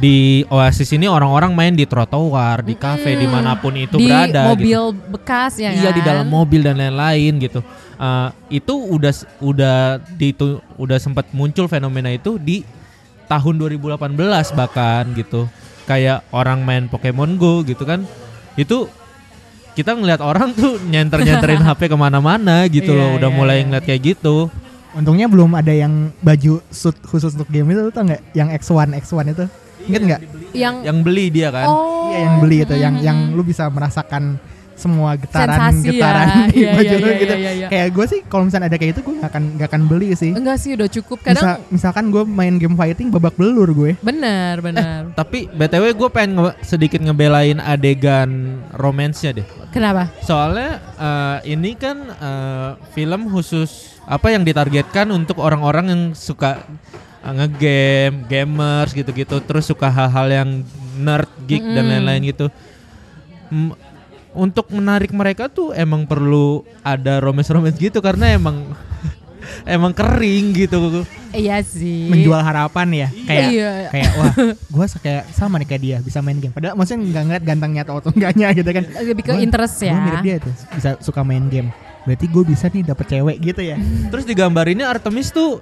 di 0.00 0.16
Oasis 0.48 0.88
ini 0.90 1.04
orang-orang 1.04 1.52
main 1.52 1.76
di 1.76 1.84
trotoar, 1.84 2.64
di 2.64 2.72
kafe, 2.72 3.20
di 3.20 3.28
mana 3.28 3.52
pun 3.60 3.76
itu 3.76 4.00
di 4.00 4.08
berada. 4.08 4.48
mobil 4.48 4.96
gitu. 4.96 5.12
bekas 5.12 5.60
ya 5.60 5.70
Iya 5.76 5.90
di 5.92 6.00
kan? 6.00 6.08
dalam 6.08 6.26
mobil 6.26 6.64
dan 6.64 6.80
lain-lain 6.80 7.36
gitu. 7.36 7.60
Uh, 8.00 8.32
itu 8.48 8.72
udah 8.72 9.12
udah 9.44 9.76
ditu, 10.16 10.56
udah 10.80 10.96
sempat 10.96 11.28
muncul 11.36 11.68
fenomena 11.68 12.08
itu 12.08 12.40
di 12.40 12.64
tahun 13.28 13.60
2018 13.60 14.16
bahkan 14.56 15.04
gitu. 15.12 15.44
Kayak 15.84 16.24
orang 16.32 16.64
main 16.64 16.88
Pokemon 16.88 17.36
Go 17.36 17.60
gitu 17.60 17.84
kan. 17.84 18.00
Itu 18.56 18.88
kita 19.70 19.92
ngeliat 19.92 20.24
orang 20.24 20.56
tuh 20.56 20.80
nyenter-nyenterin 20.80 21.60
HP 21.68 21.92
ke 21.92 21.96
mana-mana 22.00 22.64
gitu 22.72 22.96
Iya, 22.96 22.98
loh. 23.04 23.08
Udah 23.20 23.30
iya, 23.30 23.36
mulai 23.36 23.56
iya. 23.60 23.64
ngeliat 23.68 23.84
kayak 23.84 24.02
gitu. 24.16 24.48
Untungnya 24.90 25.28
belum 25.28 25.54
ada 25.54 25.70
yang 25.70 26.08
baju 26.18 26.58
suit 26.72 26.96
khusus 27.04 27.36
untuk 27.36 27.46
game 27.52 27.68
itu 27.70 27.92
tau 27.92 28.02
nggak? 28.02 28.22
Yang 28.32 28.48
X1 28.64 28.96
X1 28.96 29.36
itu. 29.36 29.46
Ingat 29.86 30.02
nggak? 30.02 30.20
Yang 30.52 30.74
Yang 30.82 30.98
beli 31.00 31.24
dia 31.28 31.48
kan. 31.48 31.66
oh 31.66 31.88
Iya 32.08 32.18
yang 32.20 32.36
beli 32.38 32.56
itu, 32.60 32.74
yang 32.74 32.94
yang 32.98 33.18
lu 33.30 33.42
bisa 33.42 33.64
merasakan 33.66 34.34
semua 34.74 35.12
getaran 35.12 35.60
Sensasi 35.70 35.86
ya. 35.86 35.92
getaran 35.92 36.26
di 36.48 36.56
Iya, 36.58 36.70
baju 36.72 36.88
iya, 36.88 36.96
lu 36.96 37.06
iya, 37.06 37.18
gitu. 37.18 37.34
iya, 37.34 37.50
iya. 37.54 37.66
Kayak 37.68 37.88
gue 37.92 38.04
sih 38.08 38.20
kalau 38.24 38.42
misalnya 38.42 38.66
ada 38.66 38.76
kayak 38.76 38.90
itu 38.90 39.02
gue 39.02 39.14
gak 39.14 39.28
akan 39.28 39.42
gak 39.54 39.68
akan 39.68 39.82
beli 39.86 40.08
sih. 40.14 40.32
enggak 40.32 40.56
sih 40.56 40.70
udah 40.72 40.88
cukup 40.90 41.18
kadang 41.20 41.36
Misal- 41.38 41.60
misalkan 41.68 42.04
gue 42.08 42.22
main 42.24 42.56
game 42.56 42.72
fighting 42.74 43.08
babak 43.08 43.36
belur 43.36 43.68
gue. 43.70 43.92
benar 44.00 44.58
benar 44.58 45.12
Tapi 45.12 45.46
BTW 45.48 45.84
gue 45.92 46.08
pengen 46.08 46.32
nge- 46.34 46.56
sedikit 46.64 46.96
ngebelain 46.98 47.60
adegan 47.60 48.30
romansnya 48.72 49.30
deh. 49.34 49.46
kenapa 49.68 50.08
Soalnya 50.20 50.80
eh, 50.96 51.52
ini 51.52 51.70
kan 51.74 51.96
eh, 52.10 52.70
film 52.90 53.28
khusus 53.28 53.70
apa 54.02 54.32
yang 54.32 54.42
ditargetkan 54.42 55.06
untuk 55.10 55.38
orang-orang 55.38 55.86
yang 55.86 56.02
suka 56.10 56.56
eh, 56.56 57.09
ngegame, 57.22 58.24
gamers 58.26 58.90
gitu-gitu, 58.90 59.36
terus 59.40 59.64
suka 59.64 59.86
hal-hal 59.86 60.26
yang 60.26 60.48
nerd, 60.96 61.28
geek 61.44 61.60
dan 61.60 61.84
Mm-mm. 61.84 61.92
lain-lain 61.94 62.22
gitu. 62.26 62.46
M- 63.48 63.76
untuk 64.30 64.70
menarik 64.70 65.10
mereka 65.10 65.46
tuh 65.46 65.70
emang 65.70 66.06
perlu 66.06 66.62
ada 66.80 67.18
romance-romance 67.18 67.76
gitu 67.76 67.98
karena 67.98 68.30
emang 68.30 68.62
emang 69.66 69.90
kering 69.90 70.54
gitu. 70.54 71.02
iya 71.30 71.58
sih 71.60 72.06
Menjual 72.06 72.38
harapan 72.38 72.88
ya. 72.96 73.08
Kayak 73.26 73.48
Iya. 73.50 73.70
kayak 73.90 74.10
wah, 74.14 74.32
gue 74.74 74.86
kayak 75.02 75.24
sama 75.30 75.58
nih 75.58 75.66
kayak 75.66 75.82
dia 75.82 75.96
bisa 75.98 76.18
main 76.20 76.38
game. 76.38 76.54
Padahal 76.54 76.72
maksudnya 76.72 77.02
nggak 77.04 77.24
ngeliat 77.26 77.44
gantengnya 77.44 77.82
atau 77.82 77.98
atau 77.98 78.10
enggaknya 78.10 78.48
gitu 78.58 78.70
kan. 78.70 78.84
lebih 79.02 79.22
ke 79.24 79.32
Gua- 79.34 79.42
interest 79.42 79.76
ya 79.82 79.92
Gue 79.92 80.04
mirip 80.06 80.22
dia 80.22 80.36
tuh 80.38 80.54
bisa 80.72 80.90
suka 81.00 81.20
main 81.20 81.44
game. 81.46 81.68
Berarti 82.00 82.26
gue 82.26 82.44
bisa 82.46 82.66
nih 82.66 82.82
dapet 82.82 83.06
cewek 83.08 83.36
gitu 83.42 83.60
ya. 83.60 83.76
Terus 84.08 84.24
digambarinnya 84.24 84.86
Artemis 84.86 85.28
tuh 85.30 85.58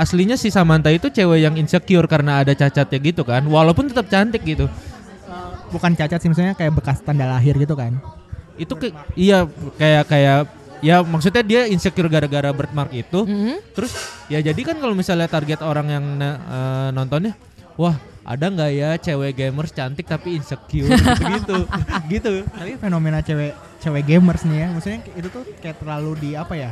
aslinya 0.00 0.40
si 0.40 0.48
Samantha 0.48 0.88
itu 0.88 1.12
cewek 1.12 1.44
yang 1.44 1.54
insecure 1.60 2.08
karena 2.08 2.40
ada 2.40 2.56
cacatnya 2.56 2.98
gitu 3.04 3.22
kan, 3.28 3.44
walaupun 3.44 3.92
tetap 3.92 4.08
cantik 4.08 4.40
gitu. 4.42 4.64
Bukan 5.70 5.92
cacat 5.94 6.18
sih 6.18 6.26
maksudnya 6.26 6.56
kayak 6.56 6.72
bekas 6.74 6.98
tanda 7.04 7.28
lahir 7.28 7.54
gitu 7.54 7.76
kan. 7.76 8.00
itu 8.60 8.76
ke, 8.76 8.92
iya 9.16 9.48
kayak 9.80 10.04
kayak 10.04 10.38
ya 10.84 11.00
maksudnya 11.00 11.40
dia 11.40 11.60
insecure 11.64 12.12
gara-gara 12.12 12.52
birthmark 12.52 12.92
itu 12.92 13.24
Mm-mm. 13.24 13.56
terus 13.72 13.92
ya 14.28 14.36
jadi 14.44 14.60
kan 14.60 14.76
kalau 14.76 14.92
misalnya 14.92 15.28
target 15.32 15.64
orang 15.64 15.88
yang 15.88 16.04
eh, 16.20 16.88
nontonnya 16.92 17.32
wah 17.80 17.96
ada 18.20 18.52
nggak 18.52 18.70
ya 18.76 18.90
cewek 19.00 19.32
gamers 19.32 19.72
cantik 19.72 20.04
tapi 20.04 20.36
insecure 20.36 20.92
gitu 20.92 21.24
gitu 21.32 21.56
gitu 22.12 22.32
Tapi 22.44 22.76
fenomena 22.76 23.24
cewek 23.24 23.56
cewek 23.80 24.04
gamers 24.04 24.44
nih 24.44 24.58
ya, 24.60 24.66
maksudnya 24.76 25.00
itu 25.16 25.28
tuh 25.32 25.42
kayak 25.64 25.76
terlalu 25.80 26.12
di 26.20 26.30
apa 26.36 26.52
ya? 26.52 26.70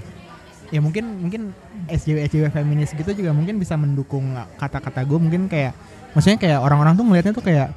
Ya 0.69 0.81
mungkin 0.81 1.05
mungkin 1.25 1.43
SJW 1.89 2.29
SJW 2.29 2.45
feminis 2.53 2.93
gitu 2.93 3.09
juga 3.11 3.33
mungkin 3.33 3.57
bisa 3.57 3.73
mendukung 3.75 4.37
kata-kata 4.61 5.01
gue 5.01 5.17
mungkin 5.17 5.49
kayak 5.49 5.73
maksudnya 6.13 6.37
kayak 6.37 6.59
orang-orang 6.61 6.93
tuh 6.93 7.05
ngelihatnya 7.09 7.33
tuh 7.33 7.45
kayak 7.45 7.69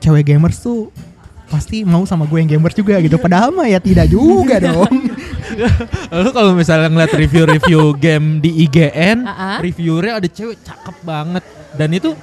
cewek 0.00 0.24
gamers 0.24 0.56
tuh 0.58 0.88
pasti 1.44 1.84
mau 1.84 2.08
sama 2.08 2.24
gue 2.24 2.40
yang 2.40 2.56
gamers 2.56 2.72
juga 2.72 2.96
gitu. 3.04 3.20
Padahal 3.20 3.52
mah 3.52 3.68
ya 3.68 3.76
tidak 3.76 4.08
juga 4.08 4.56
dong. 4.72 5.12
Lalu 6.08 6.30
kalau 6.32 6.52
misalnya 6.56 6.88
ngeliat 6.88 7.12
review-review 7.12 7.94
game 8.00 8.40
di 8.40 8.64
IGN, 8.64 9.28
Ah, 9.28 9.32
ah. 9.36 9.58
reviewernya 9.60 10.24
ada 10.24 10.28
cewek 10.28 10.56
cakep 10.64 10.96
banget 11.04 11.44
dan 11.76 11.92
itu 11.92 12.16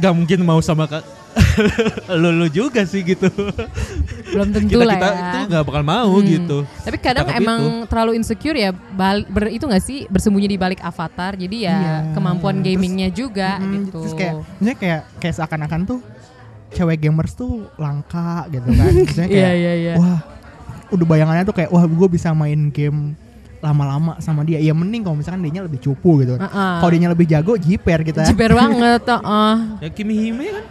nggak 0.00 0.12
mungkin 0.16 0.38
mau 0.42 0.58
sama 0.64 0.88
kak 0.88 1.04
lu, 2.20 2.30
lu 2.34 2.46
juga 2.46 2.82
sih 2.82 3.02
gitu. 3.02 3.30
Belum 4.28 4.48
tentu 4.50 4.74
kita 4.74 4.84
lah 4.84 4.94
kita 4.94 5.08
ya. 5.08 5.20
itu 5.20 5.38
nggak 5.48 5.62
bakal 5.64 5.82
mau 5.82 6.12
Hmm. 6.12 6.26
gitu. 6.26 6.58
Tapi 6.80 6.96
kadang 6.98 7.24
Cakep 7.24 7.38
emang 7.38 7.60
itu. 7.60 7.86
terlalu 7.86 8.10
insecure 8.14 8.58
ya 8.58 8.70
bal- 8.72 9.26
ber, 9.26 9.48
itu 9.48 9.62
nggak 9.62 9.80
sih 9.80 9.98
bersembunyi 10.06 10.48
di 10.48 10.58
balik 10.58 10.80
avatar. 10.80 11.34
Jadi 11.34 11.56
ya 11.62 11.76
Iya. 11.76 11.96
kemampuan 12.12 12.56
Terus- 12.56 12.66
gamingnya 12.68 13.08
juga 13.08 13.56
Mm, 13.56 13.70
gitu. 13.72 14.00
Terus 14.00 14.14
kayak 14.14 14.34
maksudnya 14.40 14.74
kayak 14.76 15.00
kayak 15.16 15.34
seakan-akan 15.36 15.80
tuh 15.86 16.00
cewek 16.70 16.98
gamers 17.00 17.32
tuh 17.32 17.50
langka 17.76 18.46
gitu 18.48 18.68
kan. 18.68 18.90
Maksudnya 18.96 19.28
kayak 19.28 19.42
Iya 19.42 19.50
iya 19.52 19.72
iya. 19.76 19.94
wah 19.96 20.18
udah 20.90 21.06
bayangannya 21.06 21.44
tuh 21.44 21.54
kayak 21.54 21.68
wah 21.68 21.82
gue 21.82 22.08
bisa 22.08 22.30
main 22.30 22.68
game 22.68 23.14
lama-lama 23.60 24.16
sama 24.18 24.40
dia. 24.42 24.56
Ya 24.56 24.72
mending 24.72 25.04
kalau 25.04 25.16
misalkan 25.16 25.44
dia 25.44 25.60
lebih 25.60 25.78
cupu 25.78 26.20
gitu. 26.20 26.36
Heeh. 26.36 26.74
Kalau 26.80 26.90
dia 26.90 27.08
lebih 27.08 27.26
jago 27.28 27.54
jiper 27.54 28.00
kita. 28.02 28.24
Jiper 28.24 28.52
banget, 28.52 29.04
heeh. 29.04 29.54
Ya 29.80 29.88
Kimi 29.88 30.14
Hime 30.16 30.46
kan 30.50 30.64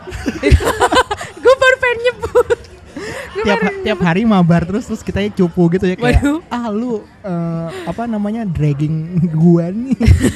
Gue 1.43 1.56
baru 1.56 1.75
pengen 1.78 1.99
nyebut. 2.04 2.58
Gua 3.30 3.43
tiap 3.45 3.60
baru- 3.62 3.80
tiap 3.86 3.99
hari 4.04 4.21
mabar 4.28 4.67
terus 4.67 4.84
terus 4.86 4.99
kita 4.99 5.23
cupu 5.32 5.71
gitu 5.71 5.88
ya 5.88 5.95
kayak 5.95 6.19
Waduh. 6.19 6.39
ah 6.52 6.67
lu 6.67 6.99
eh, 7.23 7.67
apa 7.88 8.04
namanya 8.04 8.43
dragging 8.43 9.15
gua 9.41 9.71
nih. 9.71 9.95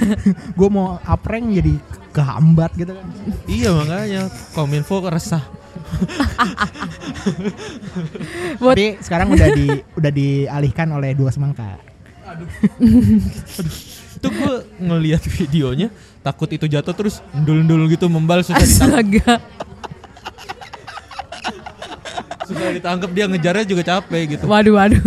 gua 0.57 0.69
mau 0.71 0.87
up 0.97 1.23
rank 1.27 1.51
jadi 1.51 1.73
kehambat 2.13 2.71
gitu 2.77 2.93
kan. 2.93 3.07
iya 3.49 3.73
makanya 3.73 4.29
Kominfo 4.53 5.01
resah. 5.09 5.43
Tapi 8.61 9.01
sekarang 9.01 9.33
udah 9.33 9.49
di 9.51 9.67
udah 9.97 10.11
dialihkan 10.13 10.87
oleh 10.93 11.11
dua 11.11 11.33
semangka. 11.33 11.92
Itu 14.17 14.27
gue 14.31 14.55
ngelihat 14.79 15.21
videonya 15.27 15.91
takut 16.23 16.47
itu 16.47 16.63
jatuh 16.63 16.95
terus 16.95 17.19
ndul-ndul 17.35 17.91
gitu 17.91 18.07
membal 18.07 18.39
susah 18.39 18.63
ditangkap, 18.63 18.95
Astaga. 18.95 19.33
susah 22.47 22.71
ditangkap 22.71 23.09
dia 23.11 23.25
ngejarnya 23.27 23.65
juga 23.67 23.83
capek 23.83 24.39
gitu. 24.39 24.45
Waduh 24.47 24.79
waduh. 24.79 25.03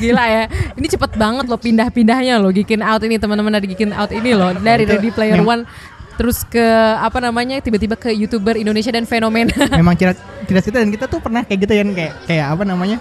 Gila 0.00 0.24
ya. 0.28 0.44
Ini 0.76 0.86
cepet 0.92 1.16
banget 1.16 1.44
loh 1.48 1.60
pindah-pindahnya 1.60 2.40
loh 2.40 2.52
Geekin 2.52 2.80
Out 2.84 3.04
ini 3.04 3.16
teman-teman 3.16 3.52
dari 3.56 3.66
Geekin 3.72 3.92
Out 3.92 4.12
ini 4.12 4.32
loh 4.32 4.52
dari 4.56 4.84
Itu 4.84 4.96
Ready 4.96 5.10
Player 5.12 5.40
One 5.40 5.64
terus 6.18 6.42
ke 6.42 6.60
apa 6.98 7.22
namanya 7.22 7.62
tiba-tiba 7.62 7.94
ke 7.94 8.10
youtuber 8.10 8.58
Indonesia 8.58 8.90
dan 8.90 9.06
fenomena 9.06 9.54
Memang 9.70 9.94
kira 9.94 10.18
kita 10.50 10.82
dan 10.82 10.90
kita 10.90 11.06
tuh 11.06 11.22
pernah 11.22 11.46
kayak 11.46 11.62
gitu 11.62 11.72
ya 11.78 11.84
kayak 11.86 12.12
kayak 12.26 12.46
apa 12.52 12.64
namanya? 12.66 12.98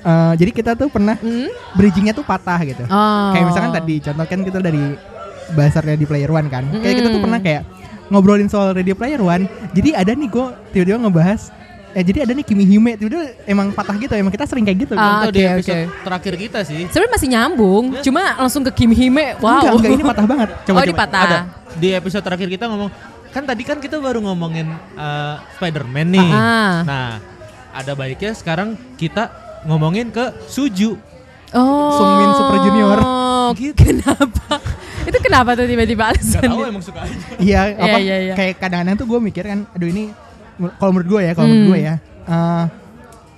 Eh, 0.00 0.32
jadi 0.34 0.50
kita 0.50 0.70
tuh 0.74 0.88
pernah 0.88 1.12
Hmm? 1.14 1.48
bridgingnya 1.74 2.10
tuh 2.10 2.22
patah 2.22 2.56
gitu. 2.62 2.84
Oh. 2.84 3.30
Kayak 3.30 3.44
misalkan 3.46 3.72
tadi 3.74 3.94
contoh 4.00 4.24
kan 4.24 4.40
kita 4.40 4.58
dari 4.58 4.82
bahasa 5.50 5.78
Ready 5.78 6.04
Player 6.04 6.28
One 6.28 6.48
kan. 6.48 6.64
Kayak 6.72 6.94
kita 6.96 7.08
tuh 7.08 7.16
Mm. 7.16 7.26
pernah 7.26 7.38
kayak 7.38 7.62
ngobrolin 8.06 8.46
soal 8.46 8.72
Ready 8.72 8.90
Player 8.90 9.18
One. 9.18 9.44
Jadi 9.70 9.92
ada 9.92 10.10
nih 10.10 10.26
gue 10.26 10.46
tiba-tiba 10.70 10.98
ngebahas 11.00 11.52
eh 11.90 12.00
jadi 12.00 12.22
ada 12.22 12.30
nih 12.30 12.46
Kimi 12.46 12.62
Hime 12.64 12.94
tiba-tiba 12.94 13.34
emang 13.44 13.74
patah 13.74 13.98
gitu 13.98 14.14
emang 14.14 14.30
kita 14.30 14.46
sering 14.46 14.62
kayak 14.62 14.78
gitu 14.80 14.94
Ah, 14.94 14.96
kan. 14.96 15.14
Itu 15.20 15.30
di 15.32 15.42
episode 15.42 15.74
oke. 15.74 15.82
terakhir 16.00 16.34
kita 16.38 16.58
sih. 16.62 16.80
Sebenarnya 16.86 17.12
masih 17.12 17.28
nyambung, 17.28 17.84
cuma 18.00 18.22
langsung 18.38 18.62
ke 18.62 18.72
Kim 18.72 18.90
Hime. 18.90 19.34
Wow. 19.36 19.58
Enggak, 19.58 19.72
enggak 19.74 19.92
ini 19.92 20.04
patah 20.06 20.24
banget. 20.24 20.48
Coba 20.64 20.76
oh, 20.76 20.82
ini 20.82 20.92
coba. 20.92 21.02
patah. 21.02 21.20
Ada 21.20 21.38
di 21.76 21.88
episode 21.90 22.22
terakhir 22.22 22.48
kita 22.48 22.64
ngomong 22.64 22.88
kan 23.28 23.42
tadi 23.44 23.62
kan 23.62 23.76
kita 23.76 23.98
baru 23.98 24.22
ngomongin 24.22 24.66
eh, 24.96 25.34
Spider-Man 25.54 26.08
nih. 26.08 26.30
Ah. 26.30 26.74
Nah, 26.82 27.10
ada 27.70 27.92
baiknya 27.92 28.32
sekarang 28.32 28.68
kita 28.94 29.49
ngomongin 29.62 30.08
ke 30.08 30.24
Suju. 30.44 30.96
Oh. 31.50 31.90
Sungmin 31.92 32.30
Super 32.32 32.58
Junior. 32.62 32.98
Gitu. 33.50 33.74
Kenapa? 33.74 34.62
itu 35.00 35.18
kenapa 35.18 35.58
tuh 35.58 35.66
tiba-tiba 35.66 36.14
Gak 36.14 36.38
tahu 36.38 36.62
emang 36.62 36.78
suka 36.78 37.02
aja. 37.02 37.18
Iya, 37.34 37.60
apa 37.74 37.98
iya, 37.98 38.16
iya. 38.22 38.34
kayak 38.38 38.62
kadang-kadang 38.62 38.94
tuh 38.94 39.06
gue 39.08 39.18
mikir 39.18 39.42
kan, 39.42 39.66
aduh 39.66 39.90
ini 39.90 40.14
kalau 40.78 40.94
menurut 40.94 41.08
gue 41.08 41.20
ya, 41.24 41.32
kalau 41.34 41.50
Hmm. 41.50 41.54
menurut 41.56 41.70
gue 41.72 41.80
ya, 41.82 41.94
eh, 42.28 42.64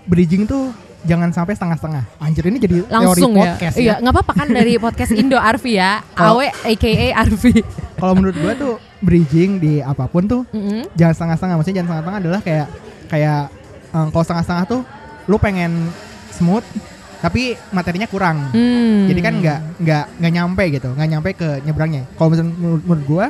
bridging 0.05 0.45
tuh 0.45 0.69
jangan 1.03 1.33
sampai 1.33 1.57
setengah-setengah. 1.57 2.05
Anjir 2.21 2.45
ini 2.45 2.59
jadi 2.61 2.77
Langsung 2.85 3.33
teori 3.33 3.41
ya. 3.41 3.45
podcast 3.49 3.75
Iya, 3.75 3.89
ya. 3.89 3.95
nggak 3.99 4.13
apa-apa 4.13 4.33
kan 4.37 4.49
dari 4.51 4.73
podcast 4.77 5.13
Indo 5.13 5.39
Arfi 5.41 5.73
ya. 5.73 6.05
Awe 6.13 6.47
aka 6.53 6.91
Arfi. 7.17 7.53
Kalau 7.97 8.13
menurut 8.13 8.37
gue 8.37 8.53
tuh 8.53 8.73
bridging 9.01 9.57
di 9.57 9.81
apa 9.81 10.05
pun 10.05 10.29
tuh 10.29 10.43
Mm-mm. 10.53 10.93
jangan 10.93 11.15
setengah-setengah. 11.17 11.55
Maksudnya 11.57 11.77
jangan 11.79 11.89
setengah-setengah 11.89 12.21
adalah 12.21 12.41
kayak 12.43 12.67
kayak 13.09 13.41
eh, 13.89 14.07
kalau 14.11 14.23
setengah-setengah 14.23 14.65
tuh 14.69 14.81
lu 15.25 15.37
pengen 15.39 15.73
smooth 16.43 16.67
tapi 17.23 17.55
materinya 17.71 18.11
kurang. 18.11 18.51
Hmm. 18.51 19.07
Jadi 19.07 19.21
kan 19.23 19.35
nggak 19.39 19.61
nggak 19.79 20.05
nggak 20.19 20.33
nyampe 20.35 20.63
gitu, 20.75 20.89
nggak 20.91 21.09
nyampe 21.09 21.31
ke 21.39 21.49
nyebrangnya. 21.63 22.03
Kalau 22.19 22.35
misalnya 22.35 22.51
menurut, 22.59 22.83
menurut 22.83 23.05
gua, 23.07 23.27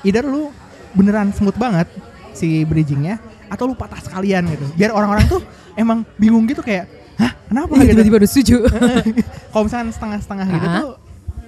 either 0.00 0.24
lu 0.24 0.48
beneran 0.96 1.28
smooth 1.28 1.52
banget 1.60 1.84
si 2.32 2.64
bridgingnya, 2.64 3.20
atau 3.52 3.68
lu 3.68 3.76
patah 3.76 4.00
sekalian 4.00 4.48
gitu. 4.48 4.64
Biar 4.80 4.96
orang-orang 4.96 5.28
tuh 5.28 5.44
emang 5.82 6.08
bingung 6.16 6.48
gitu 6.48 6.64
kayak, 6.64 6.88
hah 7.20 7.36
kenapa 7.44 7.76
Iya, 7.76 7.92
gitu? 7.92 7.92
tiba-tiba 8.00 8.16
udah 8.24 8.30
setuju. 8.32 8.56
Kalau 9.52 9.62
misalnya 9.68 9.92
setengah-setengah 9.92 10.46
gitu 10.48 10.66
tuh, 10.72 10.90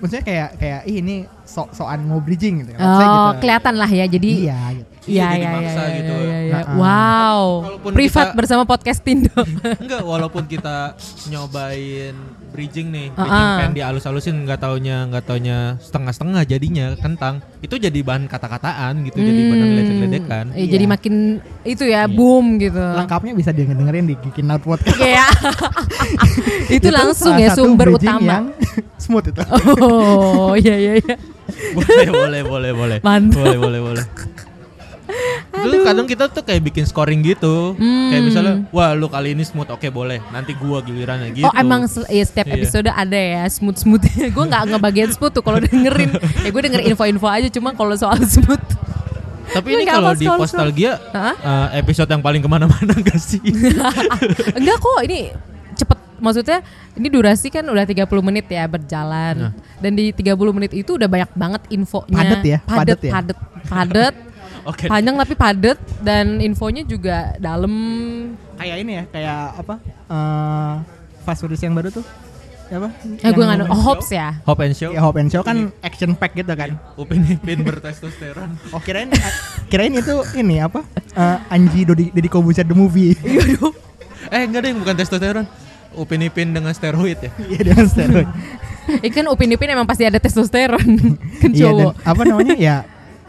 maksudnya 0.05 0.25
kayak 0.29 0.49
kayak 0.61 0.81
ih 0.85 0.97
ini 1.01 1.17
sok-sokan 1.47 2.03
mau 2.03 2.19
bridging 2.19 2.61
gitu. 2.61 2.71
oh, 2.71 2.77
Maksudnya 2.77 3.09
gitu. 3.09 3.41
kelihatan 3.41 3.75
lah 3.75 3.89
ya. 3.89 4.05
Jadi 4.07 4.31
Iya 4.43 4.61
gitu. 4.75 4.91
Iya, 5.07 5.23
Iya, 5.23 5.27
jadi 5.31 5.39
iya, 5.39 5.51
maksa 5.55 5.71
iya, 5.81 5.95
gitu. 5.97 6.15
iya, 6.19 6.39
iya. 6.43 6.53
Nah, 6.53 6.65
Wow. 6.75 7.39
Walaupun 7.63 7.91
Privat 7.95 8.27
kita- 8.27 8.35
bersama 8.35 8.63
podcast 8.65 9.01
Tindo. 9.01 9.31
Enggak, 9.83 10.03
walaupun 10.03 10.43
kita 10.45 10.99
nyobain 11.31 12.15
bridging 12.49 12.89
nih, 12.89 13.07
Ah, 13.13 13.21
bridging 13.21 13.47
ah. 13.47 13.59
pen 13.61 13.73
dialus-alusin 13.73 14.35
nggak 14.43 14.59
taunya 14.59 15.07
nggak 15.07 15.25
taunya 15.25 15.57
setengah-setengah 15.79 16.43
jadinya 16.45 16.87
kentang. 16.97 17.39
Itu 17.61 17.77
jadi 17.77 17.95
bahan 17.95 18.27
kata-kataan 18.27 19.07
gitu, 19.07 19.15
jadi 19.17 19.41
bahan 19.47 19.71
ledek-ledekan. 19.77 20.45
Eh, 20.51 20.67
Iya. 20.67 20.71
Jadi 20.75 20.85
makin 20.89 21.15
itu 21.63 21.85
ya 21.87 22.03
Iya. 22.03 22.11
boom 22.11 22.59
gitu. 22.59 22.83
Lengkapnya 22.83 23.33
bisa 23.33 23.51
dengerin 23.53 24.07
di 24.07 24.19
Geekin 24.19 24.51
Out 24.51 24.67
Podcast. 24.67 24.99
Iya. 24.99 25.27
itu 26.77 26.89
langsung 26.89 27.31
salah 27.31 27.45
ya 27.45 27.55
sumber 27.55 27.95
utama. 27.95 28.27
yang 28.27 28.45
smooth 28.99 29.31
itu. 29.31 29.43
Oh, 29.79 30.59
iya 30.59 30.75
iya 30.75 30.93
iya. 30.99 31.15
Boleh, 31.73 32.11
boleh, 32.11 32.41
boleh, 32.43 32.71
boleh. 32.73 32.99
Mantap. 33.01 33.39
Boleh, 33.39 33.59
boleh, 33.59 33.81
boleh. 33.83 34.05
Itu 35.57 35.83
kadang 35.83 36.05
kita 36.05 36.29
tuh 36.29 36.43
kayak 36.43 36.63
bikin 36.63 36.85
scoring 36.85 37.23
gitu. 37.23 37.75
Hmm. 37.75 38.11
Kayak 38.13 38.23
misalnya, 38.23 38.55
wah 38.71 38.93
lu 38.93 39.07
kali 39.07 39.33
ini 39.33 39.43
smooth, 39.43 39.67
oke 39.67 39.89
boleh. 39.89 40.21
Nanti 40.29 40.53
gua 40.53 40.79
gilirannya 40.81 41.33
gitu. 41.33 41.47
Oh 41.47 41.55
emang 41.55 41.87
ya, 42.07 42.23
setiap 42.23 42.47
Iya. 42.47 42.55
episode 42.61 42.87
ada 42.87 43.17
ya 43.17 43.43
smooth 43.49 43.79
smoothnya. 43.79 44.29
gue 44.29 44.45
nggak 44.45 44.63
ngebagian 44.69 45.11
smooth 45.11 45.33
tuh 45.33 45.41
kalau 45.41 45.59
dengerin. 45.59 46.13
ya 46.45 46.51
gue 46.51 46.63
denger 46.63 46.83
info-info 46.85 47.27
aja. 47.27 47.49
Cuma 47.49 47.73
kalau 47.73 47.95
soal 47.97 48.19
smooth. 48.21 48.63
Tapi 49.47 49.69
ini 49.73 49.85
kalau 49.87 50.13
di. 50.13 50.27
Postalgia 50.27 50.99
Hah? 51.15 51.35
eh, 51.73 51.81
episode 51.81 52.11
yang 52.11 52.21
paling 52.21 52.43
ke 52.43 52.49
mana-mana 52.51 52.93
gak 53.07 53.17
sih? 53.17 53.41
Enggak 54.59 54.77
kok 54.77 54.99
ini. 55.07 55.31
Maksudnya 56.19 56.65
ini 56.97 57.09
durasi 57.09 57.49
kan 57.53 57.65
udah 57.67 57.85
30 57.85 58.07
menit 58.25 58.47
ya 58.51 58.65
berjalan. 58.67 59.35
Nah. 59.51 59.53
Dan 59.81 59.97
di 59.97 60.11
30 60.11 60.37
menit 60.57 60.73
itu 60.73 60.97
udah 60.97 61.09
banyak 61.09 61.31
banget 61.37 61.63
infonya. 61.73 62.17
Padet 62.17 62.43
ya, 62.45 62.59
Padet, 62.65 62.77
padet 62.77 63.01
ya. 63.01 63.13
padet, 63.13 63.39
padet. 63.69 64.15
Oke. 64.71 64.91
Panjang 64.91 65.15
tapi 65.15 65.35
padet 65.39 65.79
dan 66.03 66.43
infonya 66.43 66.83
juga 66.83 67.39
dalam. 67.39 67.73
kayak 68.57 68.77
ini 68.83 68.93
ya, 68.99 69.05
kayak 69.13 69.41
apa? 69.63 69.75
eh 70.07 70.75
fast 71.27 71.43
food 71.43 71.55
yang 71.59 71.75
baru 71.75 71.91
tuh. 71.91 72.07
Apa? 72.67 72.91
Eh 73.23 73.31
gue 73.31 73.45
nggak 73.47 73.71
oh, 73.71 73.79
Hops 73.79 74.11
ya. 74.11 74.43
Hop 74.43 74.59
and 74.59 74.75
show. 74.75 74.91
Ya 74.91 74.99
Hope 74.99 75.23
and 75.23 75.31
Show 75.31 75.47
kan 75.47 75.71
action 75.87 76.19
pack 76.19 76.35
gitu 76.35 76.51
kan. 76.51 76.75
Upin 76.99 77.23
Ipin 77.23 77.63
bertestosteron. 77.63 78.59
Oh 78.75 78.83
kirain 78.83 79.07
kirain 79.71 79.95
itu 79.95 80.15
ini 80.35 80.59
apa? 80.59 80.83
Eh, 81.15 81.39
Anji 81.55 81.87
Dodi 81.87 82.11
Deddy 82.11 82.27
Kobuzer 82.27 82.67
the 82.67 82.75
movie. 82.75 83.15
eh 84.35 84.43
enggak 84.43 84.67
deh 84.67 84.75
bukan 84.75 84.95
testosteron. 84.99 85.47
Upin 85.97 86.21
Ipin 86.23 86.53
dengan 86.53 86.73
steroid 86.77 87.19
ya. 87.19 87.31
Iya 87.41 87.61
dengan 87.73 87.87
steroid. 87.89 88.29
Ikan 89.11 89.27
Upin 89.27 89.51
Ipin 89.51 89.69
emang 89.73 89.89
pasti 89.89 90.05
ada 90.07 90.21
testosteron. 90.23 90.85
kan 91.43 91.51
Iya 91.51 91.73
dan 91.73 91.91
cowok. 91.91 91.93
apa 92.05 92.23
namanya 92.23 92.55
ya 92.55 92.77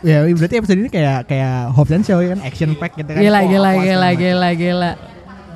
ya 0.06 0.22
berarti 0.30 0.62
episode 0.62 0.78
ini 0.78 0.90
kayak 0.94 1.26
kayak 1.26 1.74
Hope 1.74 1.90
and 1.90 2.06
Show 2.06 2.22
ya 2.22 2.38
kan 2.38 2.46
action 2.46 2.78
pack 2.78 2.94
gitu 2.94 3.10
kan. 3.10 3.18
Gila, 3.18 3.40
gila, 3.50 3.72
gila, 3.82 4.10
gila, 4.14 4.50
gila. 4.54 4.92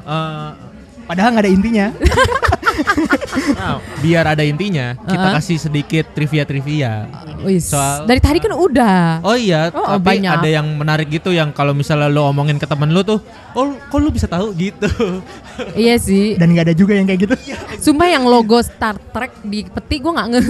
Eh, 0.02 0.50
Padahal 1.12 1.30
nggak 1.30 1.44
ada 1.44 1.52
intinya. 1.52 1.88
Nah, 3.54 3.74
biar 4.00 4.26
ada 4.28 4.42
intinya, 4.42 4.96
kita 4.98 5.12
Uh-uh. 5.22 5.36
kasih 5.38 5.58
sedikit 5.60 6.06
trivia-trivia. 6.10 7.06
Wis. 7.42 7.68
Soal- 7.68 8.06
Dari 8.06 8.18
tadi 8.18 8.40
kan 8.40 8.54
udah. 8.54 9.20
Oh 9.22 9.36
iya, 9.36 9.70
Oh, 9.70 9.98
tapi 9.98 10.18
banyak. 10.18 10.32
ada 10.32 10.50
yang 10.50 10.68
menarik 10.72 11.08
gitu 11.10 11.30
yang 11.30 11.52
kalau 11.52 11.72
misalnya 11.72 12.08
lo 12.08 12.26
omongin 12.26 12.56
ke 12.56 12.66
temen 12.66 12.90
lo 12.90 13.02
tuh, 13.02 13.20
oh 13.52 13.66
kok 13.76 13.98
lu 13.98 14.10
bisa 14.10 14.26
tahu 14.26 14.56
gitu. 14.56 14.88
Iya 15.76 16.00
sih. 16.00 16.40
Dan 16.40 16.56
nggak 16.56 16.72
ada 16.72 16.76
juga 16.76 16.96
yang 16.96 17.06
kayak 17.06 17.22
gitu. 17.22 17.36
Sumpah 17.82 18.08
yang 18.08 18.24
logo 18.24 18.56
Star 18.62 18.96
Trek 18.98 19.36
di 19.44 19.62
peti 19.64 20.00
gue 20.00 20.10
nggak 20.10 20.28
nge. 20.30 20.42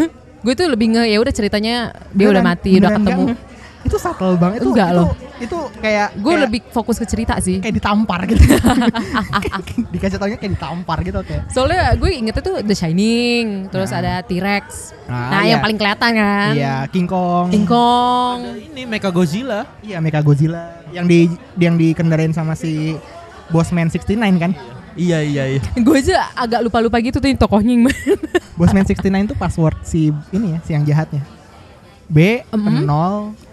Gue 0.42 0.54
tuh 0.54 0.66
lebih 0.68 0.88
nge 0.90 1.04
ya 1.08 1.18
udah 1.18 1.30
ceritanya 1.32 1.76
dia 2.10 2.26
udah 2.28 2.40
Beneran- 2.40 2.48
mati, 2.54 2.72
udah 2.76 2.92
ketemu. 2.92 3.24
nggak? 3.28 3.38
Itu 3.82 3.98
subtle 3.98 4.38
banget. 4.38 4.62
Itu, 4.62 4.70
Enggak 4.72 4.90
itu, 4.90 4.98
loh. 4.98 5.10
Itu 5.38 5.58
kayak 5.78 6.08
Gue 6.16 6.32
kayak- 6.32 6.44
lebih 6.46 6.62
fokus 6.70 6.98
ke 6.98 7.06
cerita 7.06 7.34
sih. 7.38 7.58
kayak 7.58 7.76
ditampar 7.76 8.24
gitu. 8.26 8.42
Dikasih 9.94 10.18
taunya 10.18 10.38
kayak 10.38 10.54
ditampar 10.56 11.02
gitu 11.02 11.20
kayak. 11.22 11.50
Soalnya 11.50 11.98
gue 11.98 12.10
ingetnya 12.12 12.42
tuh 12.42 12.56
The 12.62 12.74
Shining, 12.74 13.68
terus 13.68 13.90
Nah. 13.90 14.00
ada 14.00 14.14
T-Rex. 14.22 14.66
Ah, 15.06 15.28
nah, 15.30 15.42
iya. 15.42 15.56
yang 15.56 15.60
paling 15.60 15.76
kelihatan 15.76 16.12
kan. 16.14 16.52
Iya, 16.54 16.76
King 16.88 17.08
Kong. 17.10 17.50
King 17.50 17.66
Kong. 17.66 18.38
Ini 18.72 18.82
Mecha 18.86 19.10
Godzilla. 19.10 19.66
Iya, 19.82 19.98
Mecha 19.98 20.22
Godzilla 20.22 20.86
yang 20.90 21.06
di 21.06 21.28
yang 21.58 21.76
dikendarain 21.76 22.32
sama 22.32 22.54
si 22.54 22.96
Bossman 23.50 23.90
69 23.90 24.16
kan. 24.38 24.52
Iya 24.92 25.24
iya 25.24 25.44
iya. 25.48 25.62
gue 25.86 25.96
aja 25.98 26.28
agak 26.32 26.62
lupa-lupa 26.62 27.00
gitu 27.00 27.18
tuh 27.18 27.32
tokohnya 27.34 27.74
yang 27.74 27.90
mana. 27.90 28.16
Bossman 28.56 28.84
69 28.84 29.32
tuh 29.32 29.38
password 29.40 29.78
si 29.82 30.14
ini 30.30 30.54
ya, 30.54 30.60
si 30.62 30.72
yang 30.72 30.84
jahatnya. 30.84 31.24
B 32.06 32.44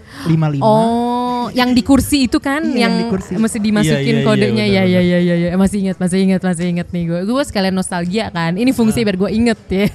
Mhm. 0.09 0.59
055. 0.59 0.61
Oh, 0.61 1.47
yang 1.51 1.71
di 1.71 1.81
kursi 1.81 2.27
itu 2.27 2.37
kan, 2.37 2.59
Iya, 2.61 2.85
yang, 2.87 2.91
yang 2.91 2.93
di 2.97 3.05
kursi. 3.07 3.31
mesti 3.33 3.57
dimasukin 3.57 3.95
Iya, 3.95 3.99
iya, 4.03 4.19
iya, 4.19 4.27
kodenya. 4.27 4.65
benar, 4.65 4.75
ya, 4.75 4.83
ya, 4.83 5.01
ya, 5.01 5.19
ya, 5.21 5.35
ya, 5.39 5.49
masih 5.55 5.77
ingat, 5.79 5.97
masih 5.97 6.17
ingat, 6.21 6.41
masih 6.43 6.65
ingat 6.67 6.87
nih 6.89 7.03
gue. 7.05 7.19
Gue 7.23 7.43
sekalian 7.43 7.73
nostalgia 7.73 8.27
kan. 8.29 8.53
Ini 8.53 8.71
fungsi 8.71 9.01
biar 9.01 9.15
gue 9.15 9.29
inget 9.31 9.59
ya. 9.69 9.87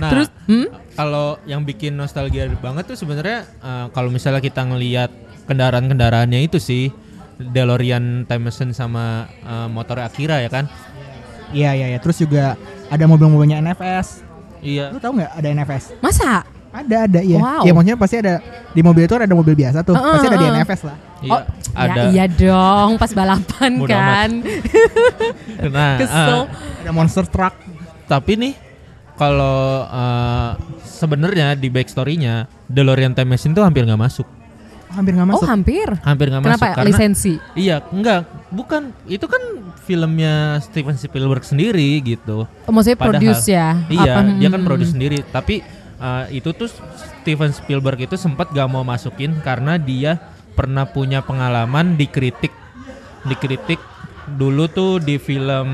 Nah, 0.00 0.10
Terus, 0.10 0.28
hmm? 0.48 0.66
kalau 0.96 1.36
yang 1.44 1.62
bikin 1.62 1.92
nostalgia 1.92 2.48
banget 2.58 2.88
tuh 2.88 2.96
sebenarnya 2.96 3.44
eh, 3.44 3.86
kalau 3.92 4.08
misalnya 4.08 4.40
kita 4.40 4.64
ngelihat 4.64 5.12
kendaraan-kendaraannya 5.44 6.40
itu 6.40 6.56
sih 6.56 6.88
DeLorean 7.36 8.24
Time 8.24 8.48
Machine 8.48 8.72
sama 8.72 9.28
eh, 9.40 9.68
motor 9.68 10.00
Akira 10.00 10.40
ya 10.40 10.48
kan? 10.48 10.66
Iya, 11.52 11.74
iya, 11.74 11.86
iya. 11.92 11.98
Terus 11.98 12.16
juga 12.18 12.54
ada 12.88 13.04
mobil-mobilnya 13.04 13.60
NFS. 13.60 14.24
Iya. 14.60 14.88
Lu 14.88 14.98
tahu 14.98 15.18
nggak 15.18 15.32
ada 15.34 15.48
NFS? 15.52 15.84
Masa? 16.00 16.44
Ada, 16.70 16.96
ada, 17.04 17.20
iya. 17.20 17.36
Wow. 17.36 17.66
Ya 17.66 17.72
maksudnya 17.72 17.98
pasti 17.98 18.16
ada 18.16 18.34
di 18.70 18.80
mobil 18.80 19.02
itu 19.02 19.12
ada 19.12 19.26
mobil 19.28 19.54
biasa 19.54 19.82
tuh. 19.82 19.92
Heeh, 19.92 20.12
pasti 20.12 20.26
ada 20.26 20.36
di 20.36 20.46
heeh. 20.46 20.58
NFS 20.60 20.82
lah. 20.82 20.96
Iya, 21.20 21.32
oh, 21.32 21.42
ada. 21.74 22.00
Ya 22.00 22.04
iya 22.08 22.24
dong, 22.26 22.90
pas 22.96 23.10
balapan 23.10 23.72
kan. 23.84 24.30
Nah, 25.70 25.98
Kesel. 25.98 26.30
eh, 26.30 26.44
Ada 26.80 26.90
monster 26.90 27.24
truck. 27.24 27.54
tapi 28.06 28.34
nih 28.34 28.54
kalau 29.14 29.58
eh, 29.84 30.50
sebenarnya 30.82 31.54
di 31.54 31.68
backstory-nya 31.68 32.46
DeLorean 32.66 33.12
Time 33.12 33.30
Machine 33.30 33.50
tuh 33.50 33.62
hampir 33.62 33.82
nggak 33.82 34.00
masuk. 34.00 34.26
Hampir 34.90 35.14
nggak 35.14 35.26
Oh, 35.26 35.32
masuk. 35.36 35.46
hampir. 35.46 35.88
Hampir 36.02 36.26
nggak 36.28 36.42
Kenapa? 36.42 36.58
masuk 36.58 36.70
karena 36.74 36.88
Lisensi. 36.88 37.34
Iya, 37.54 37.76
enggak, 37.90 38.20
bukan. 38.50 38.90
Itu 39.06 39.26
kan 39.26 39.42
filmnya 39.80 40.34
Steven 40.60 40.94
Spielberg 40.94 41.42
sendiri 41.42 41.98
gitu. 42.00 42.46
Oh, 42.46 42.72
maksudnya 42.72 42.98
Padahal- 42.98 43.22
produce 43.22 43.46
ya? 43.46 43.78
Iya, 43.86 44.12
Apa? 44.18 44.20
dia 44.34 44.48
kan 44.48 44.60
Hmm. 44.62 44.66
produce 44.66 44.90
sendiri. 44.90 45.18
Tapi 45.24 45.62
uh, 46.00 46.24
itu 46.32 46.50
tuh 46.56 46.66
Steven 47.22 47.52
Spielberg 47.54 48.00
itu 48.00 48.16
sempat 48.16 48.50
gak 48.50 48.68
mau 48.72 48.82
masukin 48.82 49.38
karena 49.44 49.76
dia 49.76 50.18
pernah 50.56 50.88
punya 50.88 51.22
pengalaman 51.22 51.94
dikritik, 51.94 52.50
dikritik 53.28 53.78
dulu 54.36 54.70
tuh 54.70 55.02
di 55.02 55.18
film 55.18 55.68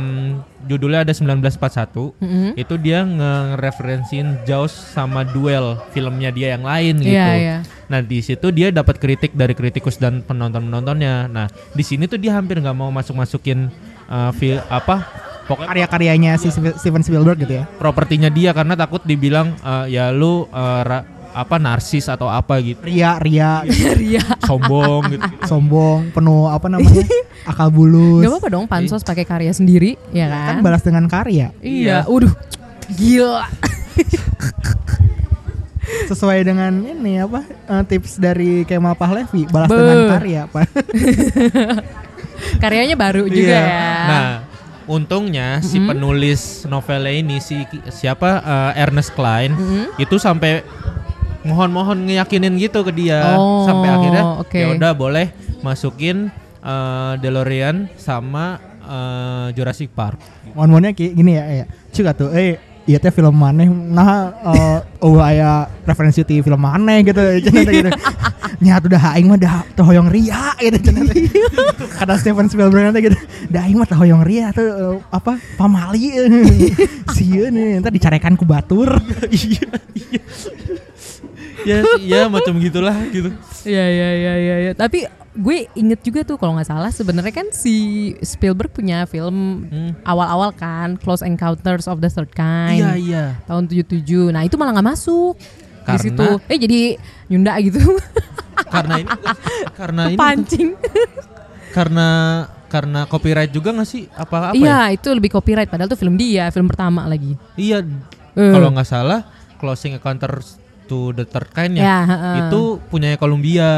judulnya 0.64 1.04
ada 1.04 1.12
1941. 1.12 2.16
Mm-mm. 2.22 2.50
Itu 2.56 2.74
dia 2.80 3.04
ngereferensiin 3.04 4.48
Jaws 4.48 4.72
sama 4.72 5.26
Duel 5.26 5.76
filmnya 5.92 6.32
dia 6.32 6.56
yang 6.56 6.64
lain 6.64 7.02
gitu. 7.02 7.16
Iya, 7.16 7.28
iya. 7.36 7.56
Nah 7.90 8.00
di 8.00 8.18
situ 8.24 8.48
dia 8.54 8.72
dapat 8.72 8.96
kritik 8.96 9.36
dari 9.36 9.52
kritikus 9.52 10.00
dan 10.00 10.24
penonton-penontonnya. 10.24 11.28
Nah 11.28 11.46
di 11.76 11.84
sini 11.84 12.08
tuh 12.08 12.16
dia 12.16 12.38
hampir 12.38 12.58
nggak 12.58 12.76
mau 12.76 12.88
masuk-masukin 12.88 13.68
uh, 14.08 14.32
fil 14.32 14.62
apa 14.72 15.25
pokoknya 15.46 15.68
Karya-karyanya 15.68 16.32
si 16.36 16.50
Steven 16.50 17.00
Spielberg 17.00 17.38
gitu 17.38 17.54
ya. 17.56 17.64
propertinya 17.76 18.26
dia 18.28 18.50
karena 18.50 18.74
takut 18.74 19.00
dibilang 19.00 19.54
uh, 19.60 19.86
ya 19.86 20.10
lu 20.10 20.44
uh, 20.44 20.82
ra- 20.82 21.06
apa 21.30 21.56
narsis 21.56 22.06
atau 22.06 22.26
apa 22.26 22.58
gitu 22.58 22.80
Ria, 22.80 23.16
Ria, 23.16 23.60
Ria. 24.00 24.24
sombong 24.42 25.02
gitu. 25.10 25.22
sombong, 25.50 26.08
penuh 26.10 26.48
apa 26.48 26.66
namanya? 26.66 27.04
akal 27.50 27.68
bulus. 27.68 28.20
Gak 28.20 28.32
apa-apa 28.32 28.48
dong 28.50 28.64
pansos 28.66 29.00
pakai 29.00 29.22
karya 29.22 29.52
sendiri, 29.52 29.94
ya 30.10 30.26
kan? 30.26 30.58
Kan 30.58 30.64
balas 30.64 30.80
dengan 30.80 31.04
karya. 31.06 31.52
Iya, 31.60 32.02
udah 32.06 32.32
gila. 32.90 33.46
Sesuai 36.06 36.42
dengan 36.42 36.72
ini 36.82 37.20
apa? 37.20 37.44
eh, 37.46 37.82
tips 37.84 38.16
dari 38.16 38.64
Kemal 38.64 38.94
Pahlevi, 38.94 39.46
balas 39.46 39.68
Be. 39.68 39.76
dengan 39.76 40.00
karya, 40.10 40.42
Pak. 40.48 40.66
Karyanya 42.58 42.96
baru 42.96 43.28
juga 43.28 43.46
Iya. 43.46 43.62
ya. 43.62 43.84
Nah 44.08 44.26
untungnya 44.86 45.58
si 45.60 45.76
Mm-hmm. 45.76 45.88
penulis 45.88 46.40
novelnya 46.64 47.12
ini 47.12 47.36
si 47.38 47.62
siapa 47.88 48.30
uh, 48.38 48.72
Ernest 48.74 49.12
Klein 49.12 49.52
Mm-hmm. 49.52 49.84
itu 49.98 50.16
sampai 50.16 50.62
mohon-mohon 51.42 52.06
ngeyakinin 52.06 52.54
gitu 52.56 52.82
ke 52.82 52.90
dia 52.90 53.34
Oh, 53.34 53.62
sampai 53.62 53.88
akhirnya 53.88 54.22
oke. 54.40 54.56
ya 54.56 54.66
udah 54.72 54.92
boleh 54.92 55.30
masukin 55.60 56.30
uh, 56.58 57.14
DeLorean 57.16 57.86
sama 57.96 58.58
uh, 58.82 59.46
Jurassic 59.52 59.90
Park. 59.90 60.18
Mohon-mohonnya 60.52 60.90
kayak 60.90 61.12
gini 61.12 61.32
ya, 61.34 61.44
ya. 61.52 61.64
Cuk 61.90 62.06
tuh, 62.16 62.30
eh 62.30 62.58
iya 62.86 62.98
teh 62.98 63.10
film 63.10 63.34
mana 63.34 63.66
nah 63.66 64.30
eh, 64.46 64.78
oh 65.02 65.18
aya 65.18 65.66
referensi 65.82 66.22
ti 66.22 66.38
film 66.38 66.54
mana 66.56 67.02
gitu 67.02 67.18
cenah 67.18 67.62
teh 67.62 67.74
gitu. 67.76 67.90
Nya 68.56 68.80
tuh 68.80 68.88
dah 68.88 69.14
aing 69.14 69.28
mah 69.28 69.36
dah 69.36 69.62
hoyong 69.76 70.08
ria 70.08 70.56
gitu. 70.56 70.78
Kata 71.98 72.16
Steven 72.16 72.48
Spielberg 72.48 72.88
nanti 72.88 73.04
gitu. 73.04 73.18
Dah 73.48 73.68
aing 73.68 73.76
mah 73.76 73.86
hoyong 73.86 74.24
ria 74.24 74.48
tuh 74.50 74.64
eh, 74.64 74.96
apa 75.12 75.36
pamali 75.54 76.12
sieun 77.16 77.52
nih 77.52 77.80
entar 77.80 77.92
dicarekan 77.92 78.34
ku 78.34 78.44
batur. 78.44 78.96
Iya, 79.28 79.68
iya. 79.94 80.22
ya, 81.66 81.78
ya 81.98 82.20
macam 82.28 82.56
gitulah 82.56 82.94
gitu. 83.10 83.30
Iya 83.66 83.84
iya 83.86 84.08
iya 84.14 84.34
iya. 84.38 84.56
Ya. 84.68 84.72
Tapi 84.72 85.04
gue 85.36 85.68
inget 85.76 86.00
juga 86.00 86.24
tuh 86.24 86.40
kalau 86.40 86.56
nggak 86.56 86.64
salah 86.64 86.88
sebenarnya 86.88 87.34
kan 87.34 87.52
si 87.52 87.74
Spielberg 88.24 88.72
punya 88.72 89.04
film 89.04 89.68
Hmm. 89.68 89.92
awal-awal 90.00 90.48
kan 90.56 90.96
Close 90.96 91.20
Encounters 91.20 91.84
of 91.84 92.00
the 92.00 92.08
Third 92.08 92.32
Kind 92.32 92.80
Iya, 92.80 92.92
iya. 92.96 93.24
tahun 93.44 93.68
77. 93.68 94.32
Nah 94.32 94.48
itu 94.48 94.56
malah 94.56 94.72
nggak 94.72 94.88
masuk 94.96 95.36
di 95.86 95.90
Karena- 95.92 96.02
situ. 96.02 96.26
Eh 96.44 96.58
jadi 96.58 96.80
nyunda 97.26 97.52
gitu. 97.60 97.80
Karena 98.74 98.94
ini 98.98 99.08
karena 99.72 100.02
ini 100.08 100.16
Pancing. 100.16 100.68
karena 101.76 102.08
karena 102.66 103.04
copyright 103.04 103.48
juga 103.48 103.70
nggak 103.70 103.86
sih 103.86 104.08
apa 104.10 104.50
apa 104.50 104.52
ya? 104.52 104.58
Iya 104.58 104.96
itu 104.96 105.08
lebih 105.08 105.30
copyright 105.30 105.68
padahal 105.68 105.86
tuh 105.86 105.96
film 105.96 106.16
dia 106.16 106.48
film 106.48 106.66
pertama 106.66 107.04
lagi. 107.04 107.36
Iya, 107.54 107.84
Eh. 108.32 108.50
kalau 108.50 108.68
nggak 108.70 108.84
salah 108.84 109.28
Closing 109.56 109.94
Encounters 109.94 110.56
to 110.84 111.12
the 111.12 111.24
Third 111.24 111.50
Kind 111.50 111.76
ya, 111.76 111.84
Ya, 111.84 111.98
heeh. 112.02 112.34
itu 112.42 112.60
punyanya 112.86 113.16
Columbia. 113.16 113.70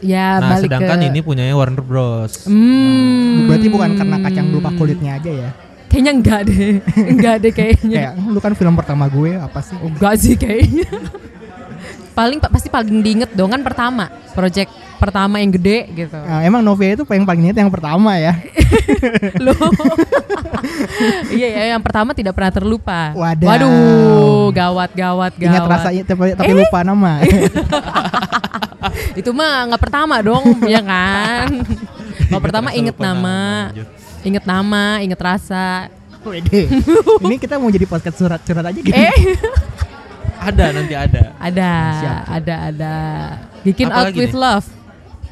Ya 0.00 0.38
nah, 0.38 0.56
balik 0.56 0.68
sedangkan 0.68 0.98
ke. 0.98 1.06
ini 1.06 1.20
punyanya 1.20 1.52
Warner 1.52 1.80
Bros. 1.80 2.46
Hmm. 2.46 3.44
Berarti 3.44 3.66
bukan 3.66 3.90
karena 3.92 4.16
kacang 4.20 4.46
lupa 4.48 4.70
kulitnya 4.72 5.16
aja 5.16 5.30
ya. 5.30 5.50
Kayaknya 5.88 6.12
enggak 6.14 6.40
deh. 6.44 6.72
enggak 7.12 7.34
deh 7.38 7.52
kayaknya. 7.52 7.98
Kayak 7.98 8.12
lu 8.24 8.38
kan 8.38 8.52
film 8.52 8.72
pertama 8.72 9.04
gue 9.06 9.34
apa 9.34 9.58
sih? 9.58 9.76
Oh, 9.76 9.88
enggak 9.88 10.14
sih 10.16 10.34
kayaknya. 10.34 10.88
Paling 12.18 12.42
pasti 12.42 12.66
paling 12.66 12.98
diinget 12.98 13.30
dong 13.30 13.54
kan 13.54 13.62
pertama 13.62 14.10
project 14.34 14.74
pertama 14.98 15.38
yang 15.38 15.54
gede 15.54 15.86
gitu. 15.94 16.18
Nah, 16.18 16.42
emang 16.42 16.58
Novia 16.58 16.98
itu 16.98 17.06
yang 17.06 17.22
paling 17.22 17.46
inget 17.46 17.62
yang 17.62 17.70
pertama 17.70 18.18
ya. 18.18 18.34
Loh. 19.46 19.54
iya 21.38 21.48
ya 21.54 21.62
yang 21.78 21.82
pertama 21.82 22.10
tidak 22.10 22.34
pernah 22.34 22.50
terlupa. 22.50 23.14
Wadaw. 23.14 23.46
Waduh, 23.46 24.50
gawat 24.50 24.90
gawat 24.98 25.32
gawat. 25.38 25.54
Ingat 25.54 25.62
rasanya 25.70 26.02
tapi, 26.02 26.34
tapi 26.34 26.50
Eh. 26.50 26.56
lupa 26.58 26.78
nama. 26.82 27.22
Itu 29.20 29.30
mah 29.30 29.70
nggak 29.70 29.82
pertama 29.82 30.18
dong, 30.18 30.66
ya 30.66 30.82
kan? 30.82 31.62
Kalau 32.26 32.42
pertama 32.42 32.74
inget 32.74 32.98
nama, 32.98 33.70
nama, 33.70 34.26
inget 34.26 34.44
nama, 34.46 34.84
inget 34.98 35.20
rasa. 35.22 35.86
Wede. 36.26 36.66
Ini 37.22 37.38
kita 37.38 37.56
mau 37.62 37.70
jadi 37.70 37.86
podcast 37.86 38.18
surat-surat 38.18 38.66
aja 38.66 38.80
gitu. 38.82 38.90
Eh, 38.94 39.14
Ada 40.40 40.64
nanti 40.70 40.94
ada. 40.94 41.22
ada, 41.36 41.70
Siap. 41.94 42.22
ada, 42.30 42.54
ada. 42.68 42.94
Bikin 43.60 43.86
Apa 43.86 43.98
out 44.00 44.14
with 44.14 44.30
nih? 44.30 44.38
love. 44.38 44.66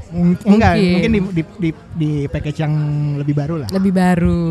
Mung- 0.09 0.38
Enggak, 0.44 0.72
Mungkin. 0.72 0.92
mungkin 0.92 1.11
di, 1.11 1.20
di, 1.32 1.42
di, 1.59 1.70
di 1.92 2.11
package 2.26 2.59
yang 2.61 2.74
lebih 3.16 3.34
baru 3.34 3.54
lah. 3.59 3.68
lebih 3.70 3.92
baru. 3.92 4.44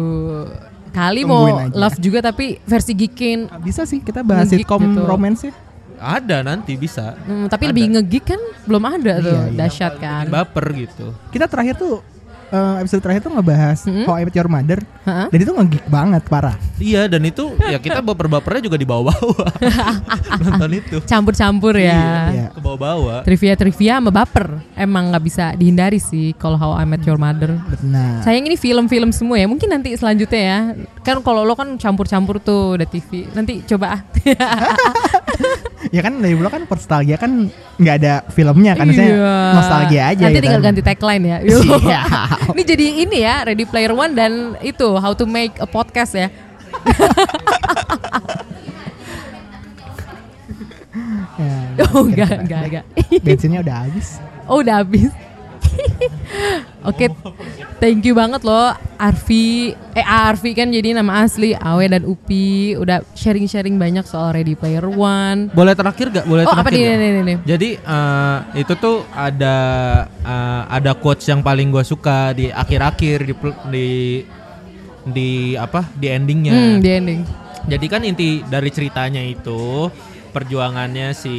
Kali 0.90 1.22
Tungguin 1.22 1.54
mau 1.54 1.60
aja. 1.62 1.76
love 1.76 1.98
juga 1.98 2.20
tapi 2.22 2.60
versi 2.62 2.92
gikin. 2.94 3.52
Bisa 3.60 3.84
sih 3.84 4.00
kita 4.00 4.20
bahas 4.22 4.48
sitcom 4.48 4.80
gitu. 4.82 5.04
romance 5.04 5.44
ya. 5.44 5.54
Ada 5.96 6.40
nanti 6.42 6.76
bisa. 6.76 7.16
Hmm, 7.18 7.48
tapi 7.48 7.68
Ada. 7.68 7.72
lebih 7.72 7.84
ngegeek 7.90 8.26
kan 8.26 8.42
belum 8.64 8.84
ada 8.86 9.14
tuh, 9.18 9.32
Iya, 9.34 9.44
iya. 9.46 9.58
dahsyat 9.58 9.94
kan. 9.96 10.24
Bikin 10.24 10.32
baper 10.34 10.66
gitu. 10.74 11.06
Kita 11.30 11.46
terakhir 11.48 11.76
tuh 11.76 12.00
eh, 12.52 12.76
episode 12.82 13.02
terakhir 13.02 13.22
tuh 13.26 13.34
ngebahas 13.34 13.80
Mm-mm. 13.86 14.06
How 14.06 14.20
I 14.20 14.24
Met 14.28 14.36
Your 14.36 14.50
Mother 14.50 14.80
Heeh. 15.06 15.28
dan 15.32 15.40
itu 15.40 15.52
nge-geek 15.54 15.86
banget 15.88 16.24
parah. 16.28 16.56
Iya 16.78 17.08
dan 17.08 17.22
itu 17.26 17.54
ya 17.58 17.78
kita 17.80 18.00
baper-bapernya 18.08 18.62
juga 18.70 18.78
di 18.78 18.88
bawah-bawah 18.88 19.50
nonton 20.42 20.72
itu. 20.76 20.98
Campur-campur 21.06 21.76
ya. 21.78 22.30
Iya. 22.30 22.48
Ke 22.54 22.60
bawah-bawah. 22.62 23.22
Trivia-trivia 23.24 23.98
sama 24.02 24.12
baper 24.12 24.62
emang 24.76 25.14
nggak 25.14 25.24
bisa 25.24 25.46
dihindari 25.56 25.98
sih 26.02 26.36
kalau 26.38 26.58
How 26.60 26.78
I 26.82 26.86
Met 26.86 27.06
Your 27.06 27.18
Mother. 27.18 27.58
Nah, 27.86 28.22
Sayang 28.26 28.46
ini 28.46 28.58
film-film 28.60 29.10
semua 29.16 29.40
ya. 29.40 29.48
Mungkin 29.50 29.70
nanti 29.72 29.94
selanjutnya 29.96 30.42
ya. 30.42 30.60
Kan 31.02 31.22
kalau 31.22 31.46
lo 31.46 31.54
kan 31.58 31.78
campur-campur 31.78 32.42
tuh 32.42 32.76
udah 32.78 32.88
TV. 32.90 33.30
Nanti 33.34 33.62
coba 33.66 33.98
ah. 33.98 34.02
ya 35.88 36.02
kan 36.02 36.14
dari 36.16 36.34
dulu 36.34 36.48
kan 36.48 36.64
nostalgia 36.64 37.16
kan 37.16 37.32
nggak 37.76 37.96
ada 38.00 38.14
filmnya 38.30 38.74
kan, 38.74 38.88
saya 38.90 39.10
Iya. 39.12 39.36
nostalgia 39.52 40.02
aja. 40.08 40.24
Nanti 40.24 40.34
gitu 40.34 40.44
tinggal 40.44 40.60
kan. 40.60 40.68
ganti 40.70 40.82
tagline 40.82 41.24
ya. 41.24 41.38
Siap. 41.62 42.08
ini 42.52 42.64
jadi 42.64 42.86
ini 43.04 43.18
ya 43.20 43.36
Ready 43.44 43.66
Player 43.66 43.92
One 43.92 44.14
dan 44.14 44.32
itu 44.62 44.88
How 44.94 45.14
to 45.14 45.26
Make 45.26 45.58
a 45.58 45.68
Podcast 45.68 46.14
ya. 46.14 46.28
Ya, 51.76 51.84
Oh 51.92 52.08
enggak 52.08 52.32
kira-kira. 52.32 52.40
enggak 52.40 52.62
enggak. 52.64 52.86
Bensinnya 53.20 53.60
udah 53.60 53.76
habis. 53.84 54.08
Oh 54.48 54.64
udah 54.64 54.76
habis. 54.80 55.12
Oke, 56.90 57.10
thank 57.82 58.06
you 58.06 58.14
banget 58.14 58.46
loh 58.46 58.70
Arfi. 59.02 59.74
Eh 59.98 60.06
Arfi 60.06 60.54
kan 60.54 60.70
jadi 60.70 60.94
nama 60.94 61.26
asli 61.26 61.58
Awe 61.58 61.86
dan 61.90 62.06
Upi 62.06 62.78
udah 62.78 63.02
sharing-sharing 63.18 63.82
banyak 63.82 64.06
soal 64.06 64.38
Ready 64.38 64.54
Player 64.54 64.86
One. 64.86 65.50
Boleh 65.50 65.74
terakhir 65.74 66.14
gak? 66.14 66.26
Boleh 66.30 66.46
Oh 66.46 66.54
apa 66.54 66.70
terakhir 66.70 66.86
nggak? 66.86 67.00
nih 67.02 67.10
nih 67.10 67.24
nih. 67.26 67.38
Jadi 67.42 67.70
eh, 67.82 68.38
itu 68.62 68.74
tuh 68.78 69.02
ada 69.18 69.58
eh, 70.22 70.62
ada 70.70 70.92
quotes 70.94 71.26
yang 71.26 71.42
paling 71.42 71.74
gue 71.74 71.82
suka 71.82 72.38
di 72.38 72.54
akhir-akhir 72.54 73.18
di 73.26 73.34
di 73.74 73.90
di 75.06 75.30
apa 75.58 75.90
di 75.98 76.08
endingnya. 76.10 76.54
Hmm, 76.54 76.78
di 76.86 76.90
ending. 76.90 77.22
Jadi 77.66 77.86
kan 77.90 78.06
inti 78.06 78.46
dari 78.46 78.70
ceritanya 78.70 79.26
itu 79.26 79.90
perjuangannya 80.30 81.18
si 81.18 81.38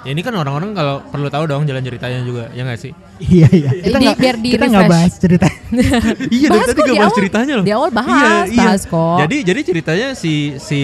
ya 0.00 0.10
ini 0.10 0.20
kan 0.20 0.32
orang-orang 0.32 0.72
kalau 0.72 1.04
perlu 1.04 1.28
tahu 1.28 1.44
dong 1.44 1.64
jalan 1.64 1.80
ceritanya 1.80 2.20
juga 2.22 2.48
ya 2.50 2.62
nggak 2.62 2.78
sih? 2.78 2.92
Iya 3.18 3.48
iya. 3.50 3.70
Kita 3.76 3.96
Di- 3.96 4.04
nggak 4.04 4.18
biar 4.18 4.36
di 4.36 4.48
kita 4.50 4.64
nggak 4.66 4.82
refresh. 4.82 4.96
bahas 4.96 5.12
cerita. 5.16 5.46
iya 6.32 6.48
Bahas 6.48 6.68
kok 6.68 6.86
di 6.86 6.96
awal. 6.96 7.12
ceritanya 7.12 7.52
loh. 7.54 7.64
Di 7.64 7.72
awal 7.72 7.90
bahas, 7.90 8.46
bahas 8.50 8.82
kok. 8.84 9.16
Jadi 9.20 9.36
jadi 9.42 9.60
ceritanya 9.62 10.08
si 10.14 10.32
si 10.56 10.80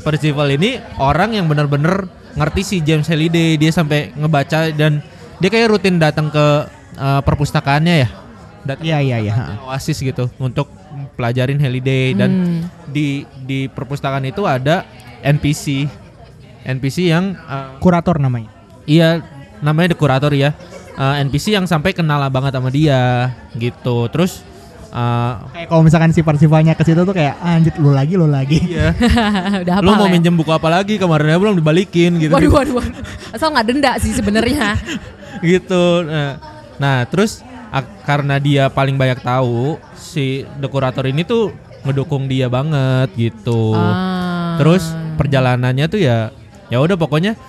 Percival 0.00 0.48
ini 0.50 0.70
orang 0.96 1.34
yang 1.34 1.44
benar-benar 1.44 2.06
ngerti 2.32 2.62
si 2.62 2.76
James 2.78 3.04
Halliday 3.04 3.54
dia 3.54 3.70
sampai 3.70 4.14
ngebaca 4.14 4.70
dan 4.70 5.02
dia 5.36 5.48
kayak 5.48 5.70
rutin 5.70 5.98
datang 5.98 6.28
ke 6.28 6.46
eh, 6.94 7.20
perpustakaannya 7.20 7.94
ya. 7.98 8.08
Datang 8.60 8.84
Iya 8.84 8.98
iya 9.00 9.16
iya. 9.20 9.34
Oasis 9.64 9.98
gitu 9.98 10.28
untuk 10.36 10.68
pelajarin 11.16 11.56
Halliday 11.56 12.12
dan 12.12 12.30
Hmm. 12.30 12.60
di 12.86 13.24
di 13.40 13.66
perpustakaan 13.66 14.22
itu 14.22 14.44
ada 14.44 14.84
NPC 15.22 15.88
NPC 16.62 17.08
yang 17.08 17.34
eh, 17.34 17.68
Kurator 17.78 18.20
namanya. 18.20 18.52
Iya 18.90 19.22
namanya 19.62 19.94
the 19.94 19.98
kurator 19.98 20.34
ya 20.34 20.50
Eh, 20.92 21.16
NPC 21.24 21.56
yang 21.56 21.64
sampai 21.64 21.96
kenal 21.96 22.20
banget 22.28 22.52
sama 22.52 22.68
dia 22.68 23.32
gitu 23.54 24.04
terus 24.12 24.44
eh, 24.86 25.32
Kayak 25.48 25.68
kalau 25.70 25.80
misalkan 25.80 26.12
si 26.12 26.20
Parsifalnya 26.20 26.76
ke 26.76 26.84
situ 26.84 27.00
tuh 27.00 27.14
kayak 27.14 27.40
"Ah, 27.40 27.56
anjir 27.56 27.72
lu 27.78 27.88
lagi 27.88 28.20
lu 28.20 28.28
lagi. 28.28 28.60
iya 28.68 28.92
udah 29.64 29.74
apa 29.76 29.86
lu 29.86 29.96
mau 29.96 30.04
minjem 30.06 30.34
buku 30.34 30.50
apa 30.50 30.68
lagi 30.68 31.00
kemarinnya 31.00 31.40
belum 31.40 31.56
dibalikin 31.56 32.20
gitu 32.20 32.34
Waduh, 32.34 32.52
waduh, 32.52 32.74
waduh. 32.76 32.92
Asal 33.32 33.48
nggak 33.48 33.64
denda 33.64 33.96
sih 33.96 34.12
sebenarnya. 34.12 34.76
gitu 35.40 36.04
nah, 36.04 36.36
nah 36.76 36.96
terus 37.06 37.40
karena 38.04 38.36
dia 38.36 38.68
paling 38.68 38.98
banyak 38.98 39.24
tahu 39.24 39.80
si 39.94 40.44
the 40.58 40.68
kurator 40.68 41.06
ini 41.06 41.22
tuh 41.22 41.48
ngedukung 41.80 42.28
dia 42.28 42.50
banget 42.50 43.08
gitu 43.16 43.72
Ah. 43.72 44.60
terus 44.60 44.84
perjalanannya 45.16 45.86
tuh 45.86 45.96
ya 45.96 46.28
ya 46.68 46.76
udah 46.76 46.98
pokoknya 46.98 47.40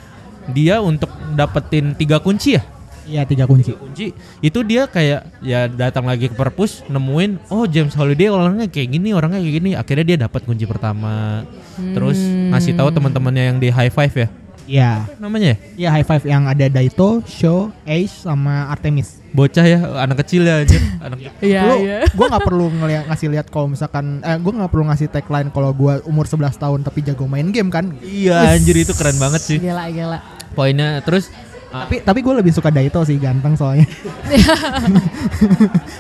dia 0.50 0.82
untuk 0.82 1.10
dapetin 1.38 1.94
tiga 1.94 2.18
kunci 2.18 2.58
ya? 2.58 2.64
Iya 3.02 3.22
tiga 3.26 3.50
kunci. 3.50 3.74
kunci. 3.74 4.14
Itu 4.40 4.62
dia 4.62 4.86
kayak 4.86 5.42
ya 5.42 5.66
datang 5.68 6.06
lagi 6.06 6.30
ke 6.30 6.36
perpus 6.38 6.86
nemuin 6.86 7.50
oh 7.50 7.66
James 7.66 7.98
Holiday 7.98 8.30
orangnya 8.30 8.70
kayak 8.70 8.94
gini 8.94 9.10
orangnya 9.12 9.42
kayak 9.42 9.56
gini. 9.58 9.72
Akhirnya 9.74 10.06
dia 10.06 10.18
dapat 10.26 10.46
kunci 10.46 10.66
pertama. 10.70 11.44
Terus 11.78 12.18
ngasih 12.54 12.78
tahu 12.78 12.90
teman-temannya 12.94 13.44
yang 13.54 13.58
di 13.58 13.70
high 13.74 13.92
five 13.92 14.14
ya? 14.14 14.28
Iya. 14.72 14.92
namanya? 15.18 15.58
Ya 15.76 15.90
Iya 15.90 15.90
high 15.98 16.08
five 16.08 16.24
yang 16.24 16.44
ada 16.46 16.66
Daito, 16.70 17.26
Sho, 17.26 17.74
Ace 17.84 18.24
sama 18.24 18.70
Artemis. 18.70 19.21
Bocah 19.32 19.64
ya 19.64 19.80
anak 20.04 20.28
kecil 20.28 20.44
ya 20.44 20.60
anjir 20.60 20.84
anak 21.00 21.18
Iya, 21.40 21.64
iya. 21.80 21.98
gue 22.04 22.26
nggak 22.28 22.44
perlu 22.44 22.68
ngeliat 22.68 23.08
ngasih 23.08 23.32
lihat 23.32 23.48
kalau 23.48 23.72
misalkan 23.72 24.20
eh 24.22 24.36
gue 24.36 24.52
nggak 24.52 24.68
perlu 24.68 24.92
ngasih 24.92 25.08
tagline 25.08 25.48
kalau 25.50 25.72
gue 25.72 26.04
umur 26.04 26.28
11 26.28 26.52
tahun 26.54 26.80
tapi 26.84 27.00
jago 27.02 27.26
main 27.26 27.48
game 27.50 27.72
kan. 27.72 27.96
iya 28.04 28.54
anjir 28.54 28.76
itu 28.76 28.92
keren 28.92 29.16
banget 29.16 29.40
sih 29.40 29.58
Gila, 29.58 29.88
gila. 29.88 30.20
poinnya 30.52 31.00
terus 31.02 31.32
ah, 31.72 31.88
Tapi 31.88 32.04
tapi 32.04 32.20
gue 32.20 32.34
lebih 32.44 32.52
suka 32.52 32.68
Daito 32.68 33.00
sih 33.08 33.16
ganteng 33.16 33.56
soalnya. 33.56 33.88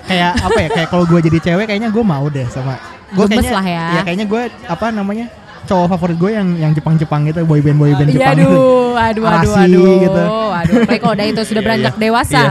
kayak 0.09 0.31
apa 0.37 0.59
ya? 0.59 0.69
Kayak 0.75 0.89
kalau 0.91 1.03
gue 1.07 1.19
jadi 1.23 1.39
cewek 1.39 1.65
kayaknya 1.71 1.89
gue 1.89 2.03
mau 2.03 2.27
deh 2.27 2.43
sama. 2.51 2.75
Gue 3.11 3.25
Gemes 3.31 3.47
kayaknya 3.47 3.51
lah 3.55 3.65
ya. 3.65 3.85
Iya 3.87 4.01
kayaknya 4.03 4.25
gue 4.27 4.41
apa 4.67 4.87
namanya? 4.91 5.27
cowok 5.61 5.93
favorit 5.93 6.17
gue 6.17 6.31
yang 6.33 6.47
yang 6.57 6.71
Jepang-Jepang 6.73 7.21
gitu, 7.29 7.45
boyband 7.45 7.77
boyband 7.77 8.09
Iya, 8.09 8.17
Jepang 8.17 8.33
gitu. 8.33 8.49
aduh, 8.49 8.97
aduh, 8.97 8.97
aduh, 9.23 9.29
Arasi 9.29 9.59
aduh, 9.61 9.93
gitu. 10.01 10.23
aduh. 10.25 10.81
Apalagi 10.81 10.99
kalau 10.99 11.13
udah 11.13 11.25
itu 11.29 11.41
sudah 11.45 11.61
Iya, 11.61 11.67
beranjak 11.69 11.93
iya. 11.93 12.01
dewasa. 12.01 12.41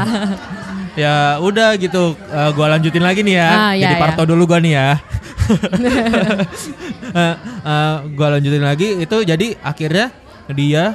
Iya. 0.99 1.39
ya 1.39 1.43
udah 1.43 1.71
gitu. 1.79 2.19
Eh, 2.19 2.51
gua 2.55 2.67
lanjutin 2.77 3.05
lagi 3.05 3.21
nih 3.23 3.37
ya. 3.39 3.51
Ah, 3.51 3.73
iya, 3.75 3.83
jadi 3.87 3.95
iya. 3.99 4.03
parto 4.03 4.23
dulu 4.27 4.43
gua 4.47 4.61
nih 4.63 4.75
ya. 4.75 4.91
Eh, 7.11 7.35
eh, 7.67 7.97
gua 8.15 8.39
lanjutin 8.39 8.63
lagi. 8.63 9.03
Itu 9.03 9.27
jadi 9.27 9.59
akhirnya 9.67 10.15
dia 10.55 10.95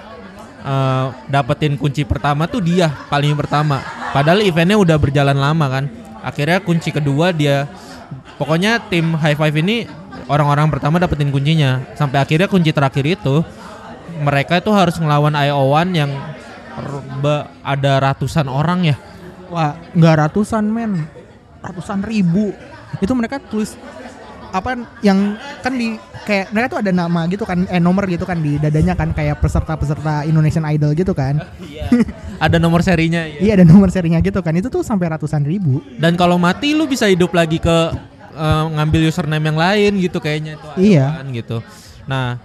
eh, 0.63 1.05
dapetin 1.27 1.75
kunci 1.75 2.07
pertama 2.07 2.47
tuh 2.47 2.63
dia 2.63 2.87
paling 3.11 3.35
pertama. 3.35 3.83
Padahal 4.15 4.39
eventnya 4.39 4.79
udah 4.79 4.95
berjalan 4.95 5.35
lama 5.35 5.65
kan. 5.67 5.85
Akhirnya 6.23 6.63
kunci 6.63 6.95
kedua 6.95 7.35
dia 7.35 7.67
pokoknya 8.39 8.79
tim 8.87 9.11
high 9.19 9.35
five 9.35 9.55
ini 9.59 9.91
orang-orang 10.31 10.71
pertama 10.71 11.03
dapetin 11.03 11.35
kuncinya. 11.35 11.83
Sampai 11.99 12.23
akhirnya 12.23 12.47
kunci 12.47 12.71
terakhir 12.71 13.03
itu 13.03 13.43
mereka 14.23 14.63
itu 14.63 14.71
harus 14.71 14.95
ngelawan 14.95 15.35
IO1 15.35 15.91
yang 15.91 16.11
ada 17.59 17.93
ratusan 17.99 18.47
orang 18.47 18.87
ya 18.87 18.95
Wah, 19.51 19.77
nggak 19.93 20.15
ratusan 20.27 20.65
men, 20.65 21.05
ratusan 21.61 22.01
ribu. 22.05 22.53
Itu 23.01 23.13
mereka 23.13 23.41
tulis 23.41 23.75
apa 24.55 24.79
yang 25.03 25.35
kan 25.59 25.75
di 25.75 25.99
kayak 26.23 26.55
mereka 26.55 26.67
tuh 26.77 26.79
ada 26.79 26.91
nama 26.95 27.27
gitu 27.27 27.43
kan, 27.43 27.67
eh 27.67 27.81
nomor 27.83 28.07
gitu 28.07 28.23
kan 28.23 28.39
di 28.39 28.55
dadanya 28.55 28.95
kan 28.95 29.11
kayak 29.11 29.43
peserta-peserta 29.43 30.23
Indonesian 30.23 30.63
Idol 30.63 30.95
gitu 30.95 31.11
kan. 31.11 31.43
ada 32.45 32.57
nomor 32.57 32.79
serinya 32.79 33.27
ya. 33.27 33.39
Iya 33.51 33.51
ada 33.61 33.65
nomor 33.67 33.91
serinya 33.91 34.23
gitu 34.23 34.39
kan. 34.39 34.55
Itu 34.55 34.71
tuh 34.71 34.81
sampai 34.81 35.11
ratusan 35.11 35.43
ribu. 35.43 35.83
Dan 35.99 36.15
kalau 36.15 36.39
mati 36.39 36.71
lu 36.71 36.87
bisa 36.87 37.05
hidup 37.11 37.35
lagi 37.35 37.59
ke 37.59 37.77
eh, 38.35 38.65
ngambil 38.79 39.11
username 39.11 39.45
yang 39.51 39.59
lain 39.59 39.91
gitu 39.99 40.17
kayaknya 40.23 40.55
itu. 40.55 40.67
Iya. 40.95 41.05
kan, 41.19 41.27
gitu. 41.35 41.57
Nah, 42.07 42.39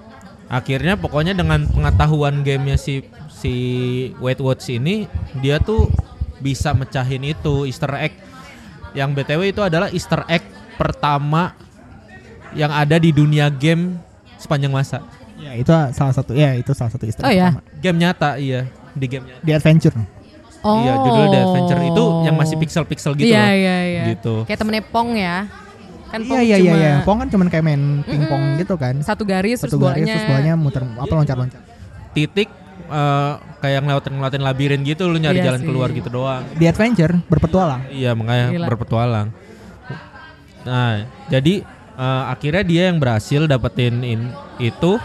akhirnya 0.51 0.99
pokoknya 0.99 1.33
dengan 1.39 1.63
pengetahuan 1.71 2.43
gamenya 2.43 2.75
si 2.75 3.07
si 3.31 3.55
Wait 4.19 4.43
Watch 4.43 4.67
ini 4.69 5.07
dia 5.39 5.63
tuh 5.63 5.87
bisa 6.41 6.73
mecahin 6.73 7.23
itu 7.23 7.65
Easter 7.65 7.93
egg. 7.95 8.17
Yang 8.91 9.11
BTW 9.15 9.41
itu 9.49 9.61
adalah 9.61 9.89
Easter 9.89 10.27
egg 10.27 10.43
pertama 10.75 11.55
yang 12.51 12.69
ada 12.69 12.97
di 12.97 13.11
dunia 13.11 13.47
game 13.47 14.01
sepanjang 14.37 14.73
masa. 14.73 14.99
Ya 15.37 15.55
itu 15.55 15.71
salah 15.95 16.13
satu 16.13 16.33
ya 16.33 16.53
itu 16.53 16.73
salah 16.73 16.91
satu 16.91 17.05
istilah 17.05 17.25
Oh, 17.25 17.33
ya? 17.33 17.49
pertama. 17.55 17.79
Game 17.79 17.99
nyata 17.99 18.31
iya, 18.37 18.67
di 18.91 19.07
game 19.07 19.25
nyata. 19.25 19.41
Di 19.41 19.53
adventure. 19.53 19.97
Oh. 20.61 20.77
Iya, 20.77 20.93
judulnya 20.95 21.29
The 21.31 21.41
Adventure 21.41 21.83
itu 21.83 22.05
yang 22.21 22.37
masih 22.37 22.57
pixel-pixel 22.57 23.17
gitu 23.17 23.33
Iya, 23.33 23.41
loh. 23.41 23.53
iya, 23.55 23.77
iya. 23.81 24.03
Gitu. 24.13 24.35
Kayak 24.45 24.59
temennya 24.61 24.85
Pong 24.85 25.17
ya. 25.17 25.49
Kan 26.07 26.21
Pong 26.21 26.37
Iya 26.37 26.43
iya 26.43 26.57
iya 26.59 26.61
cuma 26.67 26.77
iya. 26.77 26.95
Pong 27.01 27.17
kan 27.17 27.29
cuman 27.31 27.47
kayak 27.49 27.65
main 27.65 27.83
pingpong 28.05 28.43
Mm-mm. 28.45 28.61
gitu 28.61 28.75
kan. 28.77 28.95
satu 29.01 29.25
garis 29.25 29.57
Satu 29.57 29.73
terus 29.73 29.81
garis 29.81 30.05
bolanya. 30.05 30.13
terus 30.13 30.27
bolanya 30.29 30.53
muter 30.55 30.83
apa 30.85 31.13
loncat-loncat. 31.15 31.61
titik 32.13 32.51
eh, 32.91 33.33
kayak 33.59 33.81
ngelewatin 33.83 34.13
ngelewatin 34.13 34.43
labirin 34.43 34.81
gitu 34.83 35.07
lu 35.07 35.17
nyari 35.17 35.39
Iya 35.39 35.47
jalan 35.47 35.61
sih. 35.61 35.67
keluar 35.67 35.89
gitu 35.91 36.09
doang 36.09 36.43
Di 36.53 36.67
adventure 36.67 37.15
berpetualang. 37.25 37.81
iya 37.89 38.11
makanya 38.13 38.47
Gila. 38.51 38.67
berpetualang 38.67 39.29
nah 40.61 41.01
jadi 41.27 41.65
eh, 41.97 42.23
akhirnya 42.27 42.63
dia 42.63 42.83
yang 42.89 42.99
berhasil 42.99 43.47
dapetin 43.47 44.03
in- 44.03 44.31
itu 44.59 45.01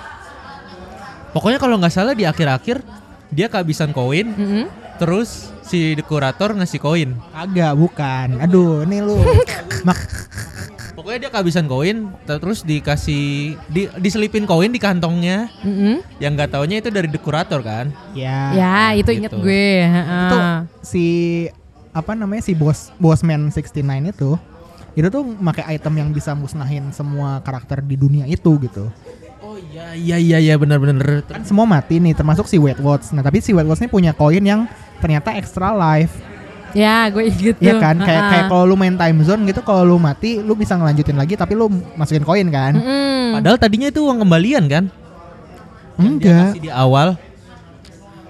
pokoknya 1.32 1.58
kalau 1.58 1.78
nggak 1.78 1.94
salah 1.94 2.12
di 2.12 2.24
akhir-akhir 2.24 2.84
dia 3.30 3.48
kehabisan 3.48 3.92
koin 3.92 4.28
Mm-mm. 4.30 4.66
terus 4.96 5.52
si 5.62 5.94
dekorator 5.94 6.54
ngasih 6.54 6.78
koin 6.78 7.12
Agak 7.32 7.74
bukan. 7.74 8.38
Aduh, 8.38 8.84
ini 8.84 9.02
lu. 9.02 9.18
Mak 9.82 9.98
pokoknya 10.96 11.28
dia 11.28 11.32
kehabisan 11.32 11.68
koin 11.68 12.08
terus 12.24 12.64
dikasih 12.64 13.60
di, 13.68 13.92
diselipin 14.00 14.48
koin 14.48 14.72
di 14.72 14.80
kantongnya 14.80 15.52
Mm-mm. 15.62 16.02
yang 16.24 16.34
nggak 16.34 16.56
taunya 16.56 16.80
itu 16.80 16.90
dari 16.90 17.12
dekorator 17.12 17.60
kan 17.60 17.92
ya. 18.16 18.56
Ya, 18.56 18.80
itu 18.96 19.12
inget 19.12 19.36
gitu. 19.36 19.44
gue. 19.44 19.84
Itu 19.84 20.38
heeh. 20.40 20.56
si 20.82 21.06
apa 21.96 22.12
namanya 22.16 22.44
si 22.44 22.56
bos 22.56 22.92
Bossman 23.00 23.52
69 23.52 23.84
itu 24.12 24.36
itu 24.96 25.08
tuh 25.12 25.24
pakai 25.44 25.76
item 25.76 25.94
yang 26.00 26.10
bisa 26.16 26.32
musnahin 26.32 26.88
semua 26.96 27.44
karakter 27.44 27.84
di 27.84 28.00
dunia 28.00 28.24
itu 28.24 28.56
gitu. 28.64 28.88
Oh 29.44 29.60
iya 29.60 29.92
iya 29.92 30.18
iya 30.18 30.38
iya 30.40 30.56
benar 30.56 30.80
benar. 30.80 31.24
Kan 31.28 31.44
semua 31.44 31.68
mati 31.68 32.00
nih 32.00 32.16
termasuk 32.16 32.48
si 32.48 32.56
Wet 32.56 32.80
Watch. 32.80 33.12
Nah, 33.12 33.20
tapi 33.20 33.44
si 33.44 33.52
Wet 33.52 33.68
Watch 33.68 33.84
ini 33.84 33.92
punya 33.92 34.16
koin 34.16 34.44
yang 34.44 34.64
ternyata 35.04 35.36
extra 35.36 35.76
life. 35.76 36.16
Ya, 36.76 37.08
gue 37.08 37.24
inget 37.26 37.56
Iya 37.64 37.80
kan? 37.80 37.96
Kayak 37.98 38.22
Ah. 38.22 38.30
kayak 38.36 38.46
kalau 38.52 38.64
lu 38.68 38.76
main 38.76 39.00
time 39.00 39.24
zone 39.24 39.48
gitu 39.48 39.64
kalau 39.64 39.88
lu 39.88 39.96
mati 39.96 40.44
lu 40.44 40.54
bisa 40.54 40.76
ngelanjutin 40.76 41.16
lagi 41.16 41.40
tapi 41.40 41.56
lu 41.56 41.72
masukin 41.96 42.28
koin 42.28 42.52
kan? 42.52 42.76
Mm-mm. 42.76 43.40
Padahal 43.40 43.56
tadinya 43.56 43.88
itu 43.88 44.04
uang 44.04 44.20
kembalian 44.22 44.68
kan? 44.68 44.86
Enggak. 45.96 46.52
kasih 46.52 46.68
di 46.68 46.72
awal. 46.72 47.16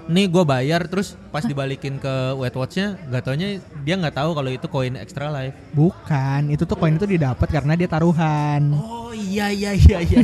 Nih 0.06 0.30
gue 0.30 0.46
bayar 0.46 0.86
terus 0.86 1.18
pas 1.34 1.42
dibalikin 1.42 1.98
ke 1.98 2.14
Wet 2.38 2.54
Watch-nya 2.54 2.94
gak 3.10 3.26
taunya 3.26 3.58
dia 3.82 3.98
nggak 3.98 4.14
tahu 4.14 4.38
kalau 4.38 4.50
itu 4.54 4.66
koin 4.70 4.94
extra 4.94 5.26
life. 5.34 5.50
Bukan, 5.74 6.46
itu 6.46 6.62
tuh 6.62 6.78
koin 6.78 6.94
itu 6.94 7.10
didapat 7.10 7.50
karena 7.50 7.74
dia 7.74 7.90
taruhan. 7.90 8.70
Oh 8.78 9.10
iya 9.10 9.50
iya 9.50 9.74
iya 9.74 9.98
iya. 9.98 10.18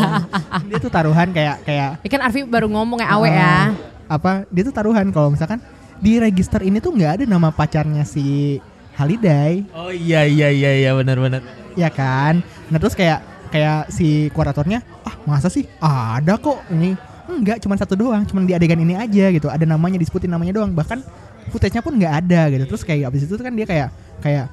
dia 0.72 0.78
tuh 0.80 0.88
taruhan 0.88 1.28
kayak 1.36 1.60
kayak 1.68 2.00
Ya 2.00 2.08
kan 2.08 2.20
Arfi 2.24 2.48
baru 2.48 2.72
ngomong 2.72 3.04
ya 3.04 3.12
awe 3.12 3.28
eh, 3.28 3.36
ya. 3.36 3.56
Apa? 4.08 4.48
Dia 4.48 4.64
tuh 4.64 4.72
taruhan 4.72 5.12
kalau 5.12 5.28
misalkan 5.28 5.60
di 6.00 6.16
register 6.16 6.64
ini 6.64 6.80
tuh 6.80 6.96
nggak 6.96 7.12
ada 7.20 7.24
nama 7.28 7.52
pacarnya 7.52 8.08
si 8.08 8.56
Haliday, 8.96 9.64
oh 9.72 9.88
iya 9.88 10.28
iya 10.28 10.48
iya 10.52 10.70
iya 10.76 10.90
benar 10.92 11.16
benar. 11.16 11.40
ya 11.72 11.88
kan? 11.88 12.44
Nah 12.68 12.76
terus 12.76 12.92
kayak 12.92 13.24
kayak 13.48 13.88
si 13.88 14.28
kuratornya, 14.36 14.84
ah 15.06 15.14
masa 15.24 15.48
sih 15.48 15.64
ada 15.80 16.36
kok 16.36 16.64
ini 16.72 16.96
enggak 17.30 17.62
cuma 17.64 17.78
satu 17.78 17.96
doang, 17.96 18.26
cuma 18.26 18.44
di 18.44 18.52
adegan 18.52 18.80
ini 18.80 18.98
aja 18.98 19.30
gitu, 19.32 19.48
ada 19.48 19.64
namanya 19.64 19.96
disebutin 19.96 20.28
namanya 20.28 20.60
doang, 20.60 20.74
bahkan 20.76 21.00
footage-nya 21.48 21.80
pun 21.80 21.96
nggak 21.96 22.14
ada 22.26 22.40
gitu. 22.52 22.64
Terus 22.76 22.82
kayak 22.84 23.08
abis 23.08 23.24
itu 23.24 23.40
kan 23.40 23.54
dia 23.56 23.64
kayak 23.64 23.88
kayak 24.20 24.46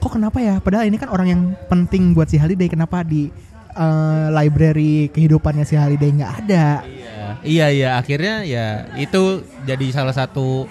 kok 0.00 0.12
kenapa 0.16 0.38
ya? 0.40 0.56
Padahal 0.64 0.88
ini 0.88 0.96
kan 0.96 1.12
orang 1.12 1.28
yang 1.28 1.42
penting 1.68 2.16
buat 2.16 2.30
si 2.30 2.40
Haliday, 2.40 2.72
kenapa 2.72 3.04
di 3.04 3.28
eh, 3.76 4.26
library 4.32 5.12
kehidupannya 5.12 5.64
si 5.68 5.76
Haliday 5.76 6.10
nggak 6.14 6.32
ada? 6.46 6.66
Iya 6.88 7.28
iya 7.44 7.66
iya 7.68 7.88
akhirnya 8.00 8.34
ya 8.48 8.66
itu 8.96 9.44
jadi 9.68 9.86
salah 9.92 10.16
satu 10.16 10.64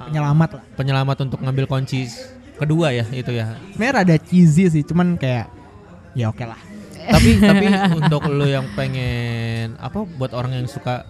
Penyelamat 0.00 0.48
lah. 0.56 0.62
penyelamat 0.74 1.16
untuk 1.28 1.38
ngambil 1.40 1.64
kunci 1.66 2.08
kedua 2.56 2.88
ya 2.90 3.04
itu 3.10 3.30
ya. 3.30 3.56
Sebenarnya 3.72 3.92
rada 4.00 4.16
cheesy 4.16 4.68
sih, 4.68 4.82
cuman 4.82 5.16
kayak 5.16 5.48
ya 6.12 6.28
oke 6.28 6.44
lah. 6.44 6.58
tapi 7.00 7.40
tapi 7.40 7.66
untuk 7.96 8.28
lo 8.28 8.44
yang 8.44 8.68
pengen 8.72 9.74
apa 9.76 10.04
buat 10.04 10.30
orang 10.30 10.62
yang 10.62 10.68
suka 10.68 11.08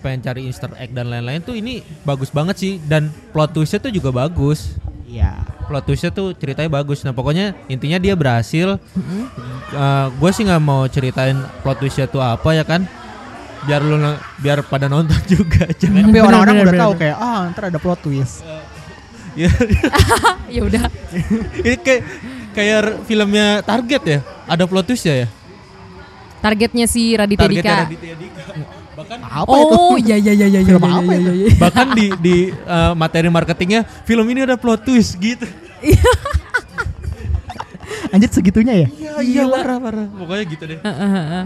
pengen 0.00 0.24
cari 0.24 0.48
Easter 0.48 0.72
egg 0.74 0.90
dan 0.90 1.06
lain-lain 1.06 1.38
tuh 1.38 1.52
ini 1.52 1.80
bagus 2.02 2.32
banget 2.32 2.56
sih 2.56 2.72
dan 2.82 3.12
plot 3.30 3.52
twistnya 3.52 3.78
tuh 3.78 3.92
juga 3.92 4.10
bagus 4.10 4.74
Iya. 5.06 5.44
plot 5.68 5.86
twistnya 5.86 6.10
tuh 6.10 6.34
ceritanya 6.34 6.66
bagus 6.72 7.04
nah 7.04 7.12
pokoknya 7.12 7.54
intinya 7.68 7.96
dia 7.96 8.14
berhasil 8.14 8.80
gue 10.12 10.30
sih 10.32 10.42
nggak 10.42 10.62
mau 10.62 10.88
ceritain 10.88 11.36
plot 11.60 11.78
twistnya 11.78 12.06
tuh 12.06 12.18
apa 12.18 12.48
ya 12.52 12.64
kan 12.64 12.88
biar 13.66 13.82
lu 13.82 13.96
biar 14.38 14.58
pada 14.64 14.86
nonton 14.86 15.18
juga 15.34 15.66
jangan 15.74 16.06
Tapi 16.08 16.18
orang-orang 16.22 16.54
udah 16.62 16.72
bener, 16.72 16.82
tahu 16.82 16.92
bener. 16.94 17.02
kayak 17.02 17.16
ah 17.18 17.40
ntar 17.50 17.64
ada 17.68 17.78
plot 17.82 18.00
twist. 18.00 18.36
ya 19.40 19.50
ya 20.54 20.60
udah. 20.64 20.82
ini 21.60 21.76
kayak 21.76 22.02
kayak 22.56 22.78
filmnya 23.04 23.60
Target 23.60 24.02
ya 24.06 24.18
ada 24.48 24.64
plot 24.64 24.86
twist 24.88 25.04
ya 25.04 25.26
ya 25.26 25.28
Targetnya 26.40 26.86
si 26.86 27.12
Raditya 27.12 27.44
Dika. 27.44 27.60
Targetnya 27.60 27.84
Raditya 27.84 28.14
Dika 28.16 28.42
bahkan 28.96 29.18
Apa 29.20 29.56
itu? 29.60 29.76
Oh, 29.76 29.96
iya 30.00 30.16
iya 30.16 30.32
iya 30.32 30.46
iya 30.48 30.60
iya 30.64 30.72
Film 30.72 30.80
iya, 30.80 30.96
apa 30.96 31.12
iya, 31.12 31.20
itu? 31.20 31.28
iya, 31.28 31.32
iya. 31.36 31.50
bahkan 31.60 31.86
di 31.92 32.06
di 32.16 32.36
uh, 32.64 32.96
materi 32.96 33.28
marketingnya 33.28 33.84
film 34.08 34.24
ini 34.32 34.40
ada 34.48 34.56
plot 34.56 34.88
twist 34.88 35.20
gitu 35.20 35.44
Anjir 38.08 38.30
segitunya 38.32 38.86
ya? 38.86 38.88
iya 39.20 39.44
parah 39.44 39.76
parah 39.76 40.08
pokoknya 40.08 40.44
gitu 40.48 40.64
deh 40.64 40.78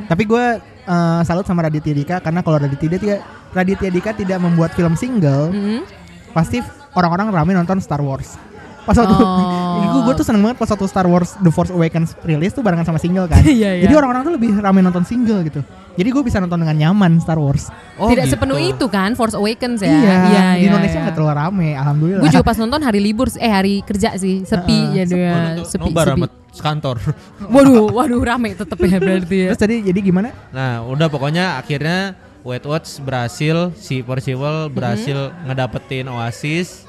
Tapi 0.07 0.23
gue 0.31 0.45
eh, 0.91 1.21
salut 1.23 1.47
sama 1.47 1.63
Raditya 1.63 1.95
Dika 1.95 2.17
karena 2.19 2.43
kalau 2.43 2.59
Raditya 2.59 2.89
Dika 2.91 3.17
Raditya 3.55 3.91
Dika 3.91 4.11
tidak 4.13 4.43
membuat 4.43 4.75
film 4.75 4.95
single, 4.95 5.55
Mm-mm. 5.55 5.87
pasti 6.35 6.59
orang-orang 6.95 7.31
rame 7.31 7.53
nonton 7.55 7.79
Star 7.79 8.03
Wars. 8.03 8.35
Pas 8.83 8.97
waktu 8.97 9.15
Oh. 9.15 10.03
gue 10.07 10.15
tuh 10.17 10.27
seneng 10.27 10.43
banget 10.43 10.59
pas 10.59 10.67
waktu 10.67 10.87
Star 10.89 11.07
Wars 11.07 11.37
The 11.39 11.53
Force 11.53 11.71
Awakens 11.71 12.17
rilis 12.25 12.51
tuh 12.51 12.65
barengan 12.65 12.87
sama 12.87 12.99
single 12.99 13.29
kan. 13.31 13.39
Iya, 13.47 13.79
iya. 13.79 13.83
Jadi 13.87 13.95
orang-orang 13.95 14.23
tuh 14.27 14.33
lebih 14.35 14.51
rame 14.59 14.81
nonton 14.83 15.05
single 15.07 15.47
gitu. 15.47 15.61
Jadi 15.99 16.09
gue 16.15 16.23
bisa 16.23 16.39
nonton 16.39 16.63
dengan 16.63 16.77
nyaman 16.77 17.19
Star 17.19 17.37
Wars. 17.37 17.69
Tidak 17.99 18.25
gitu. 18.25 18.33
sepenuh 18.33 18.59
itu 18.63 18.87
kan 18.87 19.13
Force 19.19 19.35
Awakens 19.35 19.83
ya. 19.83 19.91
iya, 19.91 20.45
di 20.57 20.71
Indonesia 20.71 20.99
nggak 21.03 21.15
terlalu 21.19 21.35
rame, 21.37 21.71
alhamdulillah. 21.75 22.23
Gue 22.23 22.31
juga 22.31 22.47
pas 22.51 22.57
nonton 22.57 22.81
hari 22.81 23.01
libur, 23.03 23.29
eh 23.37 23.53
hari 23.53 23.83
kerja 23.83 24.15
sih, 24.17 24.47
sepi 24.47 24.79
ya 24.97 25.05
dia, 25.05 25.35
sepi, 25.67 25.91
nobar 25.91 26.15
sepi. 26.15 26.21
sama 26.25 26.29
kantor 26.51 26.97
Waduh, 27.55 27.95
waduh 27.95 28.21
rame 28.27 28.59
tetep 28.59 28.75
ya 28.83 28.99
berarti 28.99 29.37
ya. 29.47 29.49
Terus 29.55 29.61
tadi 29.61 29.77
jadi 29.87 30.01
gimana? 30.03 30.35
nah 30.51 30.83
udah 30.83 31.07
pokoknya 31.07 31.59
akhirnya 31.63 32.19
White 32.43 32.67
Watch 32.67 32.89
berhasil 33.05 33.71
si 33.77 34.01
Percival 34.01 34.73
berhasil 34.73 35.31
ngedapetin 35.45 36.09
Oasis 36.09 36.89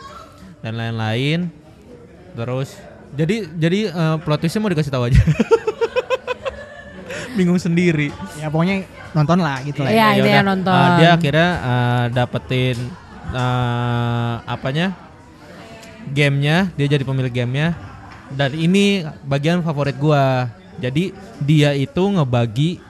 dan 0.64 0.80
lain-lain 0.80 1.52
terus 2.32 2.80
jadi 3.12 3.43
jadi 3.52 3.80
eh, 3.91 4.16
plot 4.24 4.39
twistnya 4.39 4.62
mau 4.64 4.72
dikasih 4.72 4.93
tahu 4.93 5.12
aja 5.12 5.20
bingung 7.38 7.59
sendiri 7.59 8.11
Ya 8.39 8.51
pokoknya 8.51 8.88
nonton 9.11 9.39
lah 9.43 9.59
gitu 9.63 9.84
lah. 9.84 9.91
Iya, 9.91 10.07
Ya 10.19 10.41
yang 10.41 10.47
nonton. 10.47 10.71
Ah, 10.73 10.97
dia 10.97 11.09
akhirnya 11.15 11.49
ah, 11.61 12.05
dapetin 12.11 12.77
ah, 13.36 14.43
apanya? 14.47 14.95
Gamenya, 16.11 16.73
dia 16.73 16.88
jadi 16.89 17.03
pemilik 17.05 17.29
gamenya. 17.32 17.77
Dan 18.32 18.57
ini 18.57 19.05
bagian 19.27 19.61
favorit 19.61 19.95
gua. 19.99 20.49
Jadi 20.82 21.13
dia 21.43 21.77
itu 21.77 22.01
ngebagi 22.01 22.82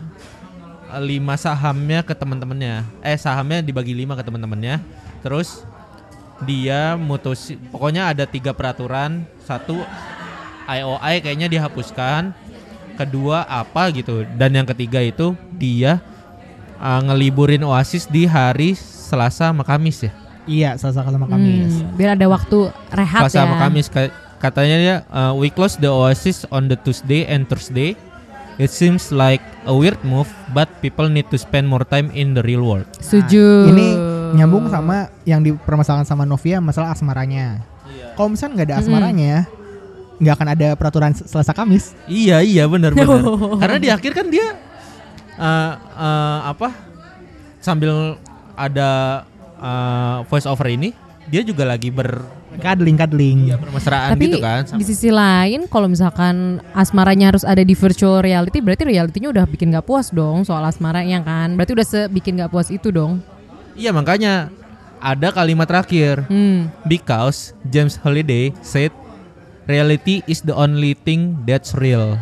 lima 1.01 1.35
sahamnya 1.35 2.05
ke 2.07 2.15
teman-temannya. 2.15 2.87
Eh 3.03 3.17
sahamnya 3.19 3.59
dibagi 3.59 3.91
lima 3.91 4.15
ke 4.15 4.23
teman-temannya. 4.23 4.79
Terus 5.19 5.65
dia 6.47 6.97
mutus 6.97 7.53
pokoknya 7.69 8.09
ada 8.09 8.25
tiga 8.25 8.49
peraturan 8.55 9.29
satu 9.45 9.77
IOI 10.65 11.21
kayaknya 11.21 11.51
dihapuskan 11.51 12.33
kedua 13.03 13.43
apa 13.43 13.89
gitu 13.91 14.23
dan 14.35 14.53
yang 14.53 14.65
ketiga 14.65 14.99
itu 14.99 15.33
dia 15.51 15.99
uh, 16.77 17.01
ngeliburin 17.01 17.61
Oasis 17.61 18.05
di 18.05 18.25
hari 18.25 18.73
Selasa 18.73 19.49
sama 19.49 19.61
Kamis 19.61 20.05
ya 20.05 20.13
Iya, 20.41 20.73
Selasa 20.73 21.05
sama 21.05 21.29
Kamis. 21.29 21.85
Hmm, 21.85 21.93
biar 21.93 22.17
ada 22.17 22.25
waktu 22.25 22.73
rehat 22.89 23.29
Selasa 23.29 23.37
ya. 23.37 23.41
sama 23.45 23.55
Kamis 23.61 23.87
Ka- 23.87 24.09
katanya 24.37 24.75
dia 24.77 24.95
uh, 25.07 25.31
we 25.33 25.53
close 25.53 25.77
the 25.77 25.85
Oasis 25.85 26.49
on 26.49 26.65
the 26.65 26.73
Tuesday 26.75 27.29
and 27.29 27.45
Thursday 27.45 27.93
it 28.57 28.73
seems 28.73 29.13
like 29.13 29.39
a 29.63 29.73
weird 29.73 30.01
move 30.01 30.25
but 30.49 30.65
people 30.81 31.05
need 31.05 31.29
to 31.29 31.37
spend 31.37 31.69
more 31.69 31.85
time 31.85 32.09
in 32.11 32.33
the 32.33 32.41
real 32.41 32.65
world 32.65 32.89
Setuju. 32.97 33.69
Ini 33.69 33.87
nyambung 34.33 34.65
sama 34.67 35.13
yang 35.23 35.43
dipermasalahkan 35.43 36.09
sama 36.09 36.25
Novia 36.25 36.57
masalah 36.57 36.89
asmaranya. 36.89 37.61
Kalau 38.17 38.33
misalnya 38.33 38.53
nggak 38.57 38.67
ada 38.71 38.77
asmaranya, 38.79 39.33
nggak 40.21 40.35
akan 40.37 40.49
ada 40.53 40.67
peraturan 40.77 41.11
Selasa 41.11 41.51
Kamis. 41.51 41.97
Iya 42.05 42.45
iya 42.45 42.69
benar 42.69 42.93
benar. 42.93 43.19
Karena 43.61 43.77
di 43.81 43.89
akhir 43.89 44.11
kan 44.13 44.29
dia 44.29 44.53
uh, 45.35 45.73
uh, 45.97 46.39
apa 46.47 46.69
sambil 47.57 48.21
ada 48.53 49.23
uh, 49.57 50.21
voice 50.29 50.45
over 50.45 50.69
ini 50.69 50.93
dia 51.25 51.41
juga 51.41 51.63
lagi 51.63 51.89
ber 51.89 52.21
Kadling, 52.51 52.99
kadling. 52.99 53.47
ya, 53.47 53.55
bermesraan 53.55 54.11
Tapi 54.11 54.27
gitu 54.27 54.43
kan. 54.43 54.67
di 54.75 54.83
sisi 54.83 55.07
lain 55.07 55.71
kalau 55.71 55.87
misalkan 55.87 56.59
asmaranya 56.75 57.31
harus 57.31 57.47
ada 57.47 57.63
di 57.63 57.71
virtual 57.71 58.19
reality 58.19 58.59
berarti 58.59 58.83
realitinya 58.83 59.31
udah 59.31 59.47
bikin 59.47 59.71
gak 59.71 59.87
puas 59.87 60.11
dong 60.11 60.43
soal 60.43 60.59
asmaranya 60.67 61.23
kan. 61.23 61.55
Berarti 61.55 61.71
udah 61.71 61.87
sebikin 61.87 62.43
gak 62.43 62.51
puas 62.51 62.67
itu 62.67 62.91
dong. 62.91 63.23
Iya 63.71 63.95
makanya 63.95 64.51
ada 64.99 65.31
kalimat 65.31 65.63
terakhir 65.63 66.27
Hmm. 66.27 66.67
because 66.83 67.55
James 67.65 67.95
Holiday 67.95 68.51
said 68.59 68.91
reality 69.65 70.21
is 70.25 70.41
the 70.41 70.53
only 70.53 70.93
thing 70.93 71.37
that's 71.43 71.73
real 71.73 72.17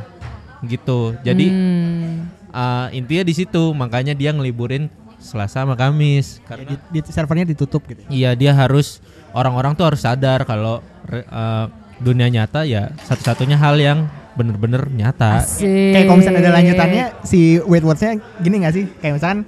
gitu. 0.62 1.16
Jadi 1.24 1.48
Hmm. 1.48 2.28
uh, 2.52 2.88
intinya 2.92 3.24
di 3.24 3.34
situ 3.34 3.72
makanya 3.72 4.12
dia 4.12 4.36
ngeliburin 4.36 4.92
Selasa 5.20 5.68
sama 5.68 5.76
Kamis 5.76 6.40
karena 6.48 6.80
Di, 6.92 7.04
di 7.04 7.12
servernya 7.12 7.44
ditutup 7.44 7.84
gitu. 7.84 8.00
Iya 8.08 8.40
dia 8.40 8.56
harus 8.56 9.04
orang-orang 9.36 9.76
tuh 9.76 9.84
harus 9.92 10.00
sadar 10.00 10.48
kalau 10.48 10.80
eh, 11.12 11.66
dunia 12.00 12.32
nyata 12.32 12.64
ya 12.64 12.96
satu-satunya 13.04 13.60
hal 13.60 13.76
yang 13.76 14.08
bener-bener 14.40 14.88
nyata. 14.88 15.44
Asik. 15.44 15.68
Kayak 15.68 16.06
kalau 16.08 16.18
misalnya 16.24 16.40
ada 16.40 16.52
lanjutannya 16.56 17.06
si 17.28 17.60
wait 17.68 17.84
words-nya 17.84 18.16
gini 18.40 18.64
nggak 18.64 18.72
sih? 18.72 18.86
Kayak 19.04 19.20
misalkan 19.20 19.40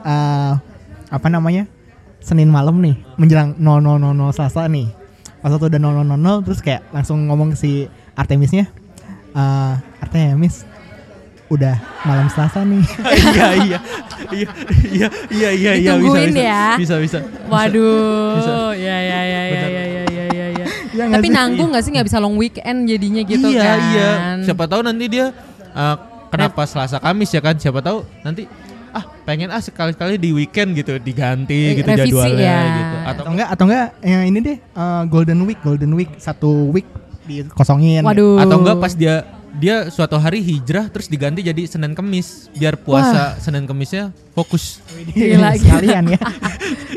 eh 0.00 0.52
apa 1.12 1.28
namanya? 1.28 1.68
Senin 2.24 2.48
malam 2.48 2.80
nih 2.80 2.96
menjelang 3.20 3.52
0000 3.60 4.32
Selasa 4.32 4.64
nih. 4.64 4.88
Pas 5.42 5.50
waktu 5.50 5.66
udah 5.74 5.80
0000 5.82 6.46
terus 6.46 6.60
kayak 6.62 6.86
langsung 6.94 7.26
ngomong 7.26 7.52
ke 7.52 7.58
si 7.58 7.72
Artemisnya 8.14 8.70
eh 9.32 9.74
Artemis 9.98 10.62
udah 11.52 11.76
malam 12.08 12.26
Selasa 12.32 12.64
nih. 12.64 12.80
Iya 13.32 13.48
iya 13.60 13.78
iya 14.32 14.48
iya 14.88 15.08
iya 15.28 15.50
iya 15.52 15.72
iya 15.76 15.92
bisa 16.00 16.20
bisa 16.24 16.40
ya. 16.40 16.64
bisa 16.80 16.94
bisa. 16.96 17.18
Waduh. 17.50 18.40
Bisa. 18.40 18.52
Ya 18.80 18.96
ya 18.96 19.20
ya 19.20 19.20
ya 19.20 19.40
Benar. 19.52 19.68
ya 19.68 19.84
ya 19.84 20.02
ya 20.08 20.24
ya. 20.24 20.46
ya. 20.56 20.66
Iya 20.92 21.02
nggak 21.08 21.20
Tapi 21.20 21.28
sih? 21.28 21.36
nanggung 21.36 21.68
gak 21.72 21.82
sih 21.84 21.90
nggak 21.92 22.06
bisa 22.08 22.18
long 22.20 22.36
weekend 22.40 22.78
jadinya 22.88 23.22
gitu 23.24 23.48
iya, 23.52 23.64
kan? 23.64 23.78
Iya, 23.92 24.10
Siapa 24.48 24.64
tahu 24.68 24.80
nanti 24.84 25.04
dia 25.08 25.32
uh, 25.76 25.96
kenapa 26.32 26.64
Selasa 26.64 26.96
Kamis 27.00 27.32
ya 27.32 27.40
kan? 27.44 27.56
Siapa 27.60 27.80
tahu 27.84 28.04
nanti 28.24 28.48
pengen 29.22 29.48
ah 29.48 29.58
sekali-kali 29.58 30.18
di 30.18 30.30
weekend 30.30 30.74
gitu 30.74 30.98
diganti 30.98 31.72
Eh, 31.72 31.78
gitu 31.78 31.88
revisi 31.88 32.10
jadwalnya 32.10 32.42
ya. 32.42 32.60
gitu. 32.74 32.96
Atau 32.96 33.10
atau 33.12 33.24
enggak 33.30 33.48
atau 33.48 33.64
enggak 33.66 33.86
ya 34.00 34.18
ini 34.22 34.38
deh 34.40 34.56
eh, 34.58 35.02
golden 35.06 35.40
week 35.42 35.58
golden 35.62 35.92
week 35.92 36.10
satu 36.18 36.70
week 36.70 36.86
dikosongin 37.22 38.02
Waduh. 38.02 38.42
atau 38.42 38.56
enggak 38.58 38.76
pas 38.78 38.92
dia 38.92 39.22
dia 39.52 39.92
suatu 39.92 40.16
hari 40.16 40.40
hijrah 40.40 40.88
terus 40.88 41.06
diganti 41.06 41.44
jadi 41.44 41.68
Senin 41.68 41.92
Kemis 41.92 42.48
biar 42.56 42.72
puasa 42.74 43.36
Senin 43.36 43.68
Kemisnya 43.68 44.08
fokus. 44.32 44.80
Gila, 45.12 45.52
sekalian 45.54 46.04
ya 46.08 46.20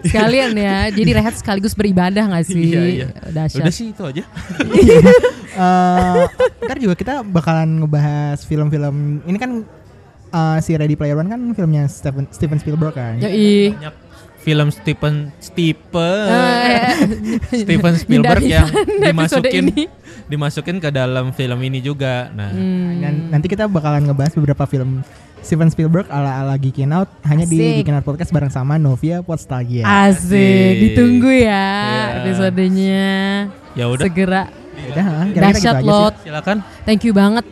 Sekalian 0.05 0.51
ya, 0.55 0.87
jadi 0.87 1.19
rehat 1.19 1.35
sekaligus 1.35 1.75
beribadah 1.75 2.23
gak 2.31 2.47
sih? 2.47 2.71
Iya, 2.71 2.81
iya. 2.85 3.07
Dahsyat. 3.27 3.59
Udah 3.59 3.73
sih 3.73 3.91
itu 3.91 4.03
aja. 4.07 4.23
Eh, 5.55 6.21
ntar 6.63 6.77
juga 6.79 6.95
kita 6.95 7.23
bakalan 7.23 7.79
ngebahas 7.79 8.43
film-film 8.43 9.23
ini 9.23 9.35
kan 9.35 9.63
eh, 10.35 10.57
si 10.59 10.71
Ready 10.73 10.93
Player 10.93 11.15
One 11.15 11.27
kan 11.27 11.39
filmnya 11.49 11.87
Steven 11.87 12.27
Steven 12.29 12.59
Spielberg 12.59 12.91
kan 12.91 13.15
Yoi. 13.17 13.71
Banyak 13.73 13.95
film 14.37 14.67
Stephen 14.69 15.15
Stephen 15.39 16.27
Eh, 16.27 16.93
Steven 17.63 17.95
Spielberg 17.95 18.43
yang 18.43 18.67
dimasukin 19.01 19.63
ini. 19.69 19.89
dimasukin 20.25 20.77
ke 20.77 20.89
dalam 20.89 21.31
film 21.31 21.57
ini 21.61 21.79
juga. 21.79 22.29
Nah, 22.29 22.49
Hmm. 22.49 22.99
dan 22.99 23.13
nanti 23.31 23.47
kita 23.47 23.65
bakalan 23.65 24.05
ngebahas 24.05 24.33
beberapa 24.33 24.65
film 24.65 25.01
Steven 25.39 25.69
Spielberg 25.69 26.09
ala 26.09 26.41
ala 26.41 26.53
Geekin 26.55 26.89
Out 26.89 27.09
hanya 27.23 27.45
di. 27.45 27.57
Geekin 27.79 27.93
Out 27.95 28.03
podcast 28.03 28.29
bareng 28.29 28.49
sama 28.49 28.77
Novia 28.77 29.21
Podstalgia. 29.21 29.81
Asik, 29.81 30.29
Asik. 30.29 30.73
ditunggu 30.79 31.31
ya 31.31 31.65
Iya. 31.65 32.05
episodenya. 32.19 33.05
ya 33.73 33.85
udah 33.87 34.03
Segera. 34.03 34.43
Udah, 34.75 35.03
ah, 35.03 35.25
kira-kira 35.25 35.49
gitu 35.49 35.57
Dahsyat 35.57 35.75
lot. 35.81 36.13
sih. 36.15 36.23
silakan. 36.25 36.57
Thank 36.83 37.01
you 37.01 37.13
banget. 37.13 37.45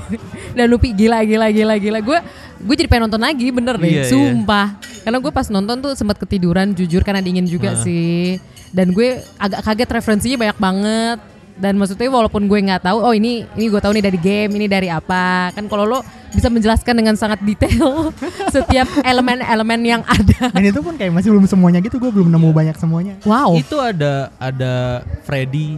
Dan 0.56 0.66
Lupi 0.68 0.92
gila 0.92 1.24
gila 1.24 1.48
gila 1.50 1.74
gila. 1.76 1.98
Gue 2.00 2.18
gue 2.62 2.74
jadi 2.78 2.88
pengen 2.88 3.10
nonton 3.10 3.22
lagi 3.22 3.46
bener 3.50 3.74
deh. 3.76 3.88
Iya, 3.88 4.02
iya. 4.06 4.10
sumpah. 4.10 4.78
Karena 5.02 5.18
gue 5.18 5.32
pas 5.32 5.46
nonton 5.48 5.76
tuh 5.80 5.92
sempat 5.92 6.16
ketiduran 6.16 6.72
jujur 6.72 7.02
karena 7.02 7.18
dingin 7.18 7.44
juga 7.44 7.74
Nah. 7.74 7.82
sih. 7.82 8.38
Dan 8.72 8.90
gue 8.90 9.20
agak 9.36 9.60
kaget 9.62 9.90
referensinya 9.92 10.36
banyak 10.38 10.58
banget. 10.58 11.18
Dan 11.52 11.76
maksudnya 11.76 12.08
walaupun 12.08 12.48
gue 12.48 12.58
nggak 12.64 12.88
tahu 12.88 13.04
oh 13.04 13.12
ini 13.12 13.44
ini 13.54 13.68
gue 13.68 13.76
tahu 13.76 13.92
nih 13.92 14.04
dari 14.08 14.16
game 14.16 14.52
ini 14.56 14.66
dari 14.66 14.88
apa. 14.88 15.52
Kan 15.52 15.68
kalau 15.68 15.84
lo 15.84 16.00
bisa 16.32 16.48
menjelaskan 16.48 16.96
dengan 16.96 17.12
sangat 17.12 17.44
detail 17.44 18.08
setiap 18.56 18.88
elemen-elemen 19.04 19.80
yang 19.84 20.02
ada. 20.02 20.48
Dan 20.48 20.64
itu 20.64 20.80
pun 20.80 20.96
kayak 20.96 21.12
masih 21.12 21.28
belum 21.28 21.44
semuanya 21.44 21.84
gitu, 21.84 22.00
gue 22.00 22.08
belum 22.08 22.32
nemu 22.32 22.48
banyak 22.56 22.76
semuanya. 22.80 23.20
wow. 23.28 23.52
Itu 23.52 23.76
ada 23.76 24.32
ada 24.40 25.04
Freddy, 25.28 25.76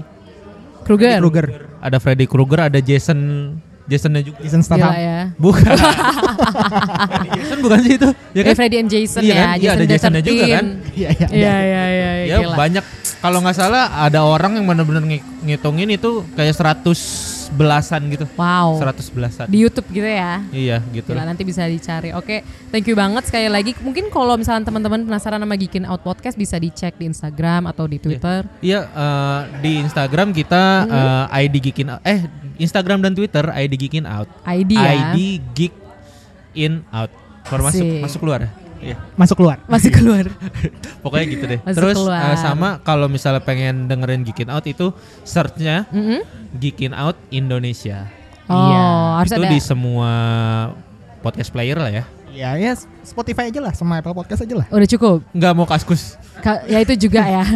Kruger 0.86 1.18
Kruger, 1.18 1.46
ada 1.82 1.98
Freddy 1.98 2.30
Krueger, 2.30 2.70
ada 2.70 2.78
Jason 2.78 3.18
Jasonnya 3.84 4.22
juga. 4.22 4.38
Jason 4.40 4.60
gila 4.60 4.64
Statham. 4.64 4.90
ya 4.90 5.18
Bukan. 5.36 5.64
Jason 7.36 7.58
bukan 7.60 7.78
sih 7.80 7.92
itu? 7.94 8.08
Ya 8.30 8.40
Eh, 8.40 8.44
kan? 8.44 8.54
Freddy 8.54 8.76
and 8.78 8.88
Jason 8.88 9.20
Iya 9.20 9.28
ya 9.28 9.44
kan? 9.44 9.56
Iya, 9.56 9.70
ada 9.70 9.84
Jasonnya 9.86 10.22
juga 10.22 10.44
kan? 10.50 10.66
Iya, 10.90 11.08
iya. 11.10 11.26
Iya 11.28 11.54
iya 11.60 11.82
iya 11.86 12.10
Ya 12.26 12.36
gila. 12.40 12.54
banyak 12.54 12.84
kalau 13.18 13.38
nggak 13.40 13.54
salah 13.54 13.84
ada 13.98 14.20
orang 14.22 14.52
yang 14.54 14.64
benar-benar 14.64 15.02
ngi- 15.02 15.24
ngitungin 15.42 15.88
itu 15.90 16.10
kayak 16.32 16.52
100 16.52 17.33
belasan 17.52 18.08
gitu. 18.08 18.24
Wow. 18.38 18.80
100 18.80 19.16
belasan. 19.16 19.46
Di 19.50 19.58
YouTube 19.60 19.88
gitu 19.92 20.06
ya. 20.06 20.40
Iya 20.48 20.78
gitu. 20.92 21.12
Gila 21.12 21.24
nanti 21.28 21.42
bisa 21.44 21.68
dicari. 21.68 22.14
Oke, 22.16 22.40
thank 22.72 22.88
you 22.88 22.96
banget 22.96 23.28
sekali 23.28 23.48
lagi. 23.52 23.76
Mungkin 23.80 24.08
kalau 24.08 24.38
misalnya 24.38 24.68
teman-teman 24.68 25.04
penasaran 25.04 25.42
sama 25.42 25.56
Geekin 25.58 25.84
Out 25.84 26.00
Podcast 26.00 26.38
bisa 26.38 26.56
dicek 26.56 26.96
di 26.96 27.10
Instagram 27.10 27.68
atau 27.68 27.84
di 27.84 28.00
Twitter. 28.00 28.48
Iya 28.64 28.88
eh, 28.88 29.40
di 29.60 29.72
Instagram 29.84 30.32
kita 30.32 30.62
eh, 31.28 31.42
ID 31.44 31.56
Out. 31.90 32.00
Eh 32.06 32.20
Instagram 32.58 33.02
dan 33.02 33.12
Twitter 33.12 33.44
ID 33.50 33.72
Geekin 33.76 34.06
Out. 34.08 34.28
ID 34.46 34.72
ya. 34.78 35.12
ID 35.12 35.16
Geek 35.52 35.74
In 36.54 36.86
Out. 36.94 37.10
Keluar 37.44 37.68
masuk 37.68 37.86
masuk 38.00 38.20
keluar. 38.24 38.63
Iya. 38.84 38.96
Masuk 39.16 39.36
keluar. 39.36 39.56
Masih 39.64 39.88
keluar. 39.88 40.28
Pokoknya 41.02 41.26
gitu 41.26 41.44
deh. 41.46 41.60
Masuk 41.60 41.76
Terus 41.80 41.96
keluar. 41.96 42.20
eh, 42.28 42.36
sama 42.36 42.68
kalau 42.80 43.08
misalnya 43.08 43.40
pengen 43.40 43.88
dengerin 43.88 44.20
Geekin 44.22 44.48
Out 44.48 44.64
itu 44.64 44.92
searchnya 45.22 45.88
Mm-mm. 45.88 46.20
Geekin 46.54 46.92
Out 46.92 47.16
Indonesia. 47.30 48.04
Oh, 48.44 48.60
Iya, 48.60 48.84
harus 49.18 49.30
itu 49.30 49.40
ada. 49.40 49.48
di 49.48 49.58
semua 49.58 50.10
podcast 51.18 51.48
player 51.48 51.74
lah 51.74 51.88
ya. 51.90 52.04
Iya, 52.28 52.50
ya 52.58 52.72
Spotify 53.00 53.48
aja 53.48 53.56
lah, 53.58 53.72
sama 53.72 53.96
Apple 53.96 54.12
Podcast 54.12 54.42
aja 54.42 54.54
lah. 54.54 54.66
Udah 54.68 54.84
cukup. 54.86 55.24
Nggak 55.30 55.52
mau 55.54 55.64
kaskus. 55.64 56.18
Ka- 56.38 56.66
ya 56.66 56.76
itu 56.78 56.92
juga 57.00 57.24
ya. 57.24 57.44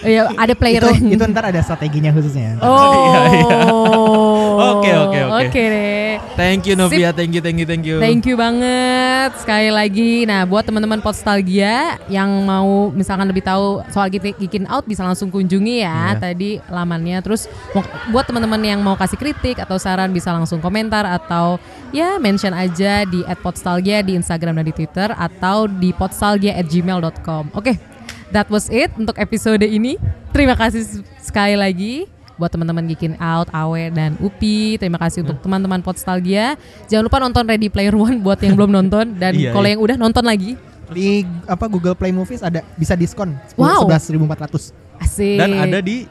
Iya, 0.00 0.32
ada 0.32 0.56
player 0.56 0.80
Itu, 0.80 0.88
lain. 0.88 1.12
itu 1.12 1.24
ntar 1.28 1.52
ada 1.52 1.60
strateginya 1.60 2.08
khususnya. 2.10 2.56
Oh. 2.64 2.80
Iya, 3.04 3.20
iya. 3.28 3.56
Oke, 4.72 4.90
oke, 4.90 5.18
oke. 5.20 5.36
Oke 5.44 5.62
deh. 5.62 6.16
Thank 6.32 6.64
you 6.64 6.74
Novia, 6.74 7.12
thank 7.12 7.36
you, 7.36 7.42
thank 7.44 7.60
you, 7.60 7.68
thank 7.68 7.84
you. 7.84 8.00
Thank 8.00 8.24
you 8.24 8.40
banget 8.40 8.87
sekali 9.36 9.68
lagi. 9.68 10.24
Nah, 10.24 10.48
buat 10.48 10.64
teman-teman 10.64 11.02
Podstalgia 11.02 12.00
yang 12.08 12.28
mau 12.46 12.88
misalkan 12.88 13.28
lebih 13.28 13.44
tahu 13.44 13.84
soal 13.90 14.08
Geek- 14.08 14.38
Geekin 14.38 14.64
Out 14.64 14.88
bisa 14.88 15.04
langsung 15.04 15.28
kunjungi 15.28 15.84
ya 15.84 16.16
Iya. 16.16 16.20
tadi 16.20 16.50
lamannya. 16.70 17.20
Terus 17.20 17.44
buat 18.08 18.24
teman-teman 18.24 18.62
yang 18.64 18.80
mau 18.80 18.96
kasih 18.96 19.18
kritik 19.18 19.60
atau 19.60 19.76
saran 19.76 20.08
bisa 20.10 20.32
langsung 20.32 20.62
komentar 20.62 21.04
atau 21.04 21.60
ya 21.92 22.16
mention 22.16 22.52
aja 22.52 23.04
di 23.04 23.20
@podstalgia 23.40 24.00
di 24.00 24.16
Instagram 24.16 24.62
dan 24.62 24.66
di 24.68 24.74
Twitter 24.74 25.12
atau 25.12 25.68
di 25.68 25.92
podstalgia@gmail.com. 25.92 27.52
Oke. 27.52 27.76
That 28.28 28.52
was 28.52 28.68
it 28.68 28.92
untuk 29.00 29.16
episode 29.16 29.64
ini. 29.64 29.96
Terima 30.36 30.52
kasih 30.52 30.84
sekali 31.16 31.56
lagi 31.56 32.04
buat 32.38 32.48
teman-teman 32.48 32.86
Geekin 32.86 33.18
Out, 33.18 33.50
Awe 33.50 33.90
dan 33.90 34.14
Upi. 34.16 34.78
Terima 34.78 34.96
kasih 34.96 35.20
untuk 35.20 35.38
teman-teman 35.38 35.82
Podstalgia. 35.82 36.54
Jangan 36.86 37.04
lupa 37.04 37.18
nonton 37.18 37.42
Ready 37.44 37.66
Player 37.66 37.92
One 37.92 38.22
buat 38.24 38.38
yang 38.38 38.54
belum 38.54 38.70
nonton 38.72 39.18
dan 39.18 39.34
Iya, 39.34 39.50
kalau 39.50 39.66
iya. 39.66 39.74
yang 39.74 39.80
udah 39.82 39.96
nonton 39.98 40.22
lagi. 40.22 40.54
Di 40.88 41.20
apa 41.44 41.66
Google 41.66 41.92
Play 41.92 42.10
Movies 42.10 42.40
ada 42.40 42.64
bisa 42.72 42.94
diskon 42.94 43.36
Wow. 43.54 43.84
11.400. 43.84 44.72
Asik. 44.96 45.36
Dan 45.36 45.52
ada 45.52 45.78
di 45.78 46.06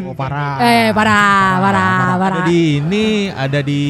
Oh, 0.00 0.14
parah. 0.14 0.62
eh 0.66 0.88
parah, 0.90 1.58
parah, 1.58 2.06
parah. 2.16 2.36
ada 2.38 2.48
di 2.48 2.78
ini, 2.78 3.06
ada 3.28 3.60
di 3.60 3.82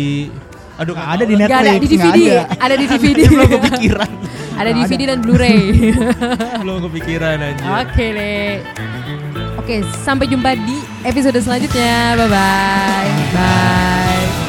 Aduh, 0.76 0.92
nggak 0.92 1.08
ada 1.08 1.24
di. 1.24 1.34
Netflix. 1.34 1.48
Gak 1.48 1.62
ada 1.62 1.72
di 1.74 1.88
DVD, 1.88 2.18
ada. 2.28 2.44
ada 2.60 2.74
di 2.74 2.84
DVD. 2.86 3.18
belum 3.32 3.48
kepikiran. 3.50 4.10
ada 4.56 4.70
DVD 4.72 5.02
dan 5.06 5.18
Blu-ray. 5.20 5.58
belum 6.60 6.78
kepikiran 6.84 7.36
aja. 7.38 7.64
Oke 7.80 8.06
deh. 8.12 9.24
Oke, 9.66 9.82
sampai 10.06 10.30
jumpa 10.30 10.54
di 10.54 10.78
episode 11.02 11.42
selanjutnya. 11.42 12.14
Bye 12.14 12.30
bye. 12.30 13.10
Bye. 13.34 14.45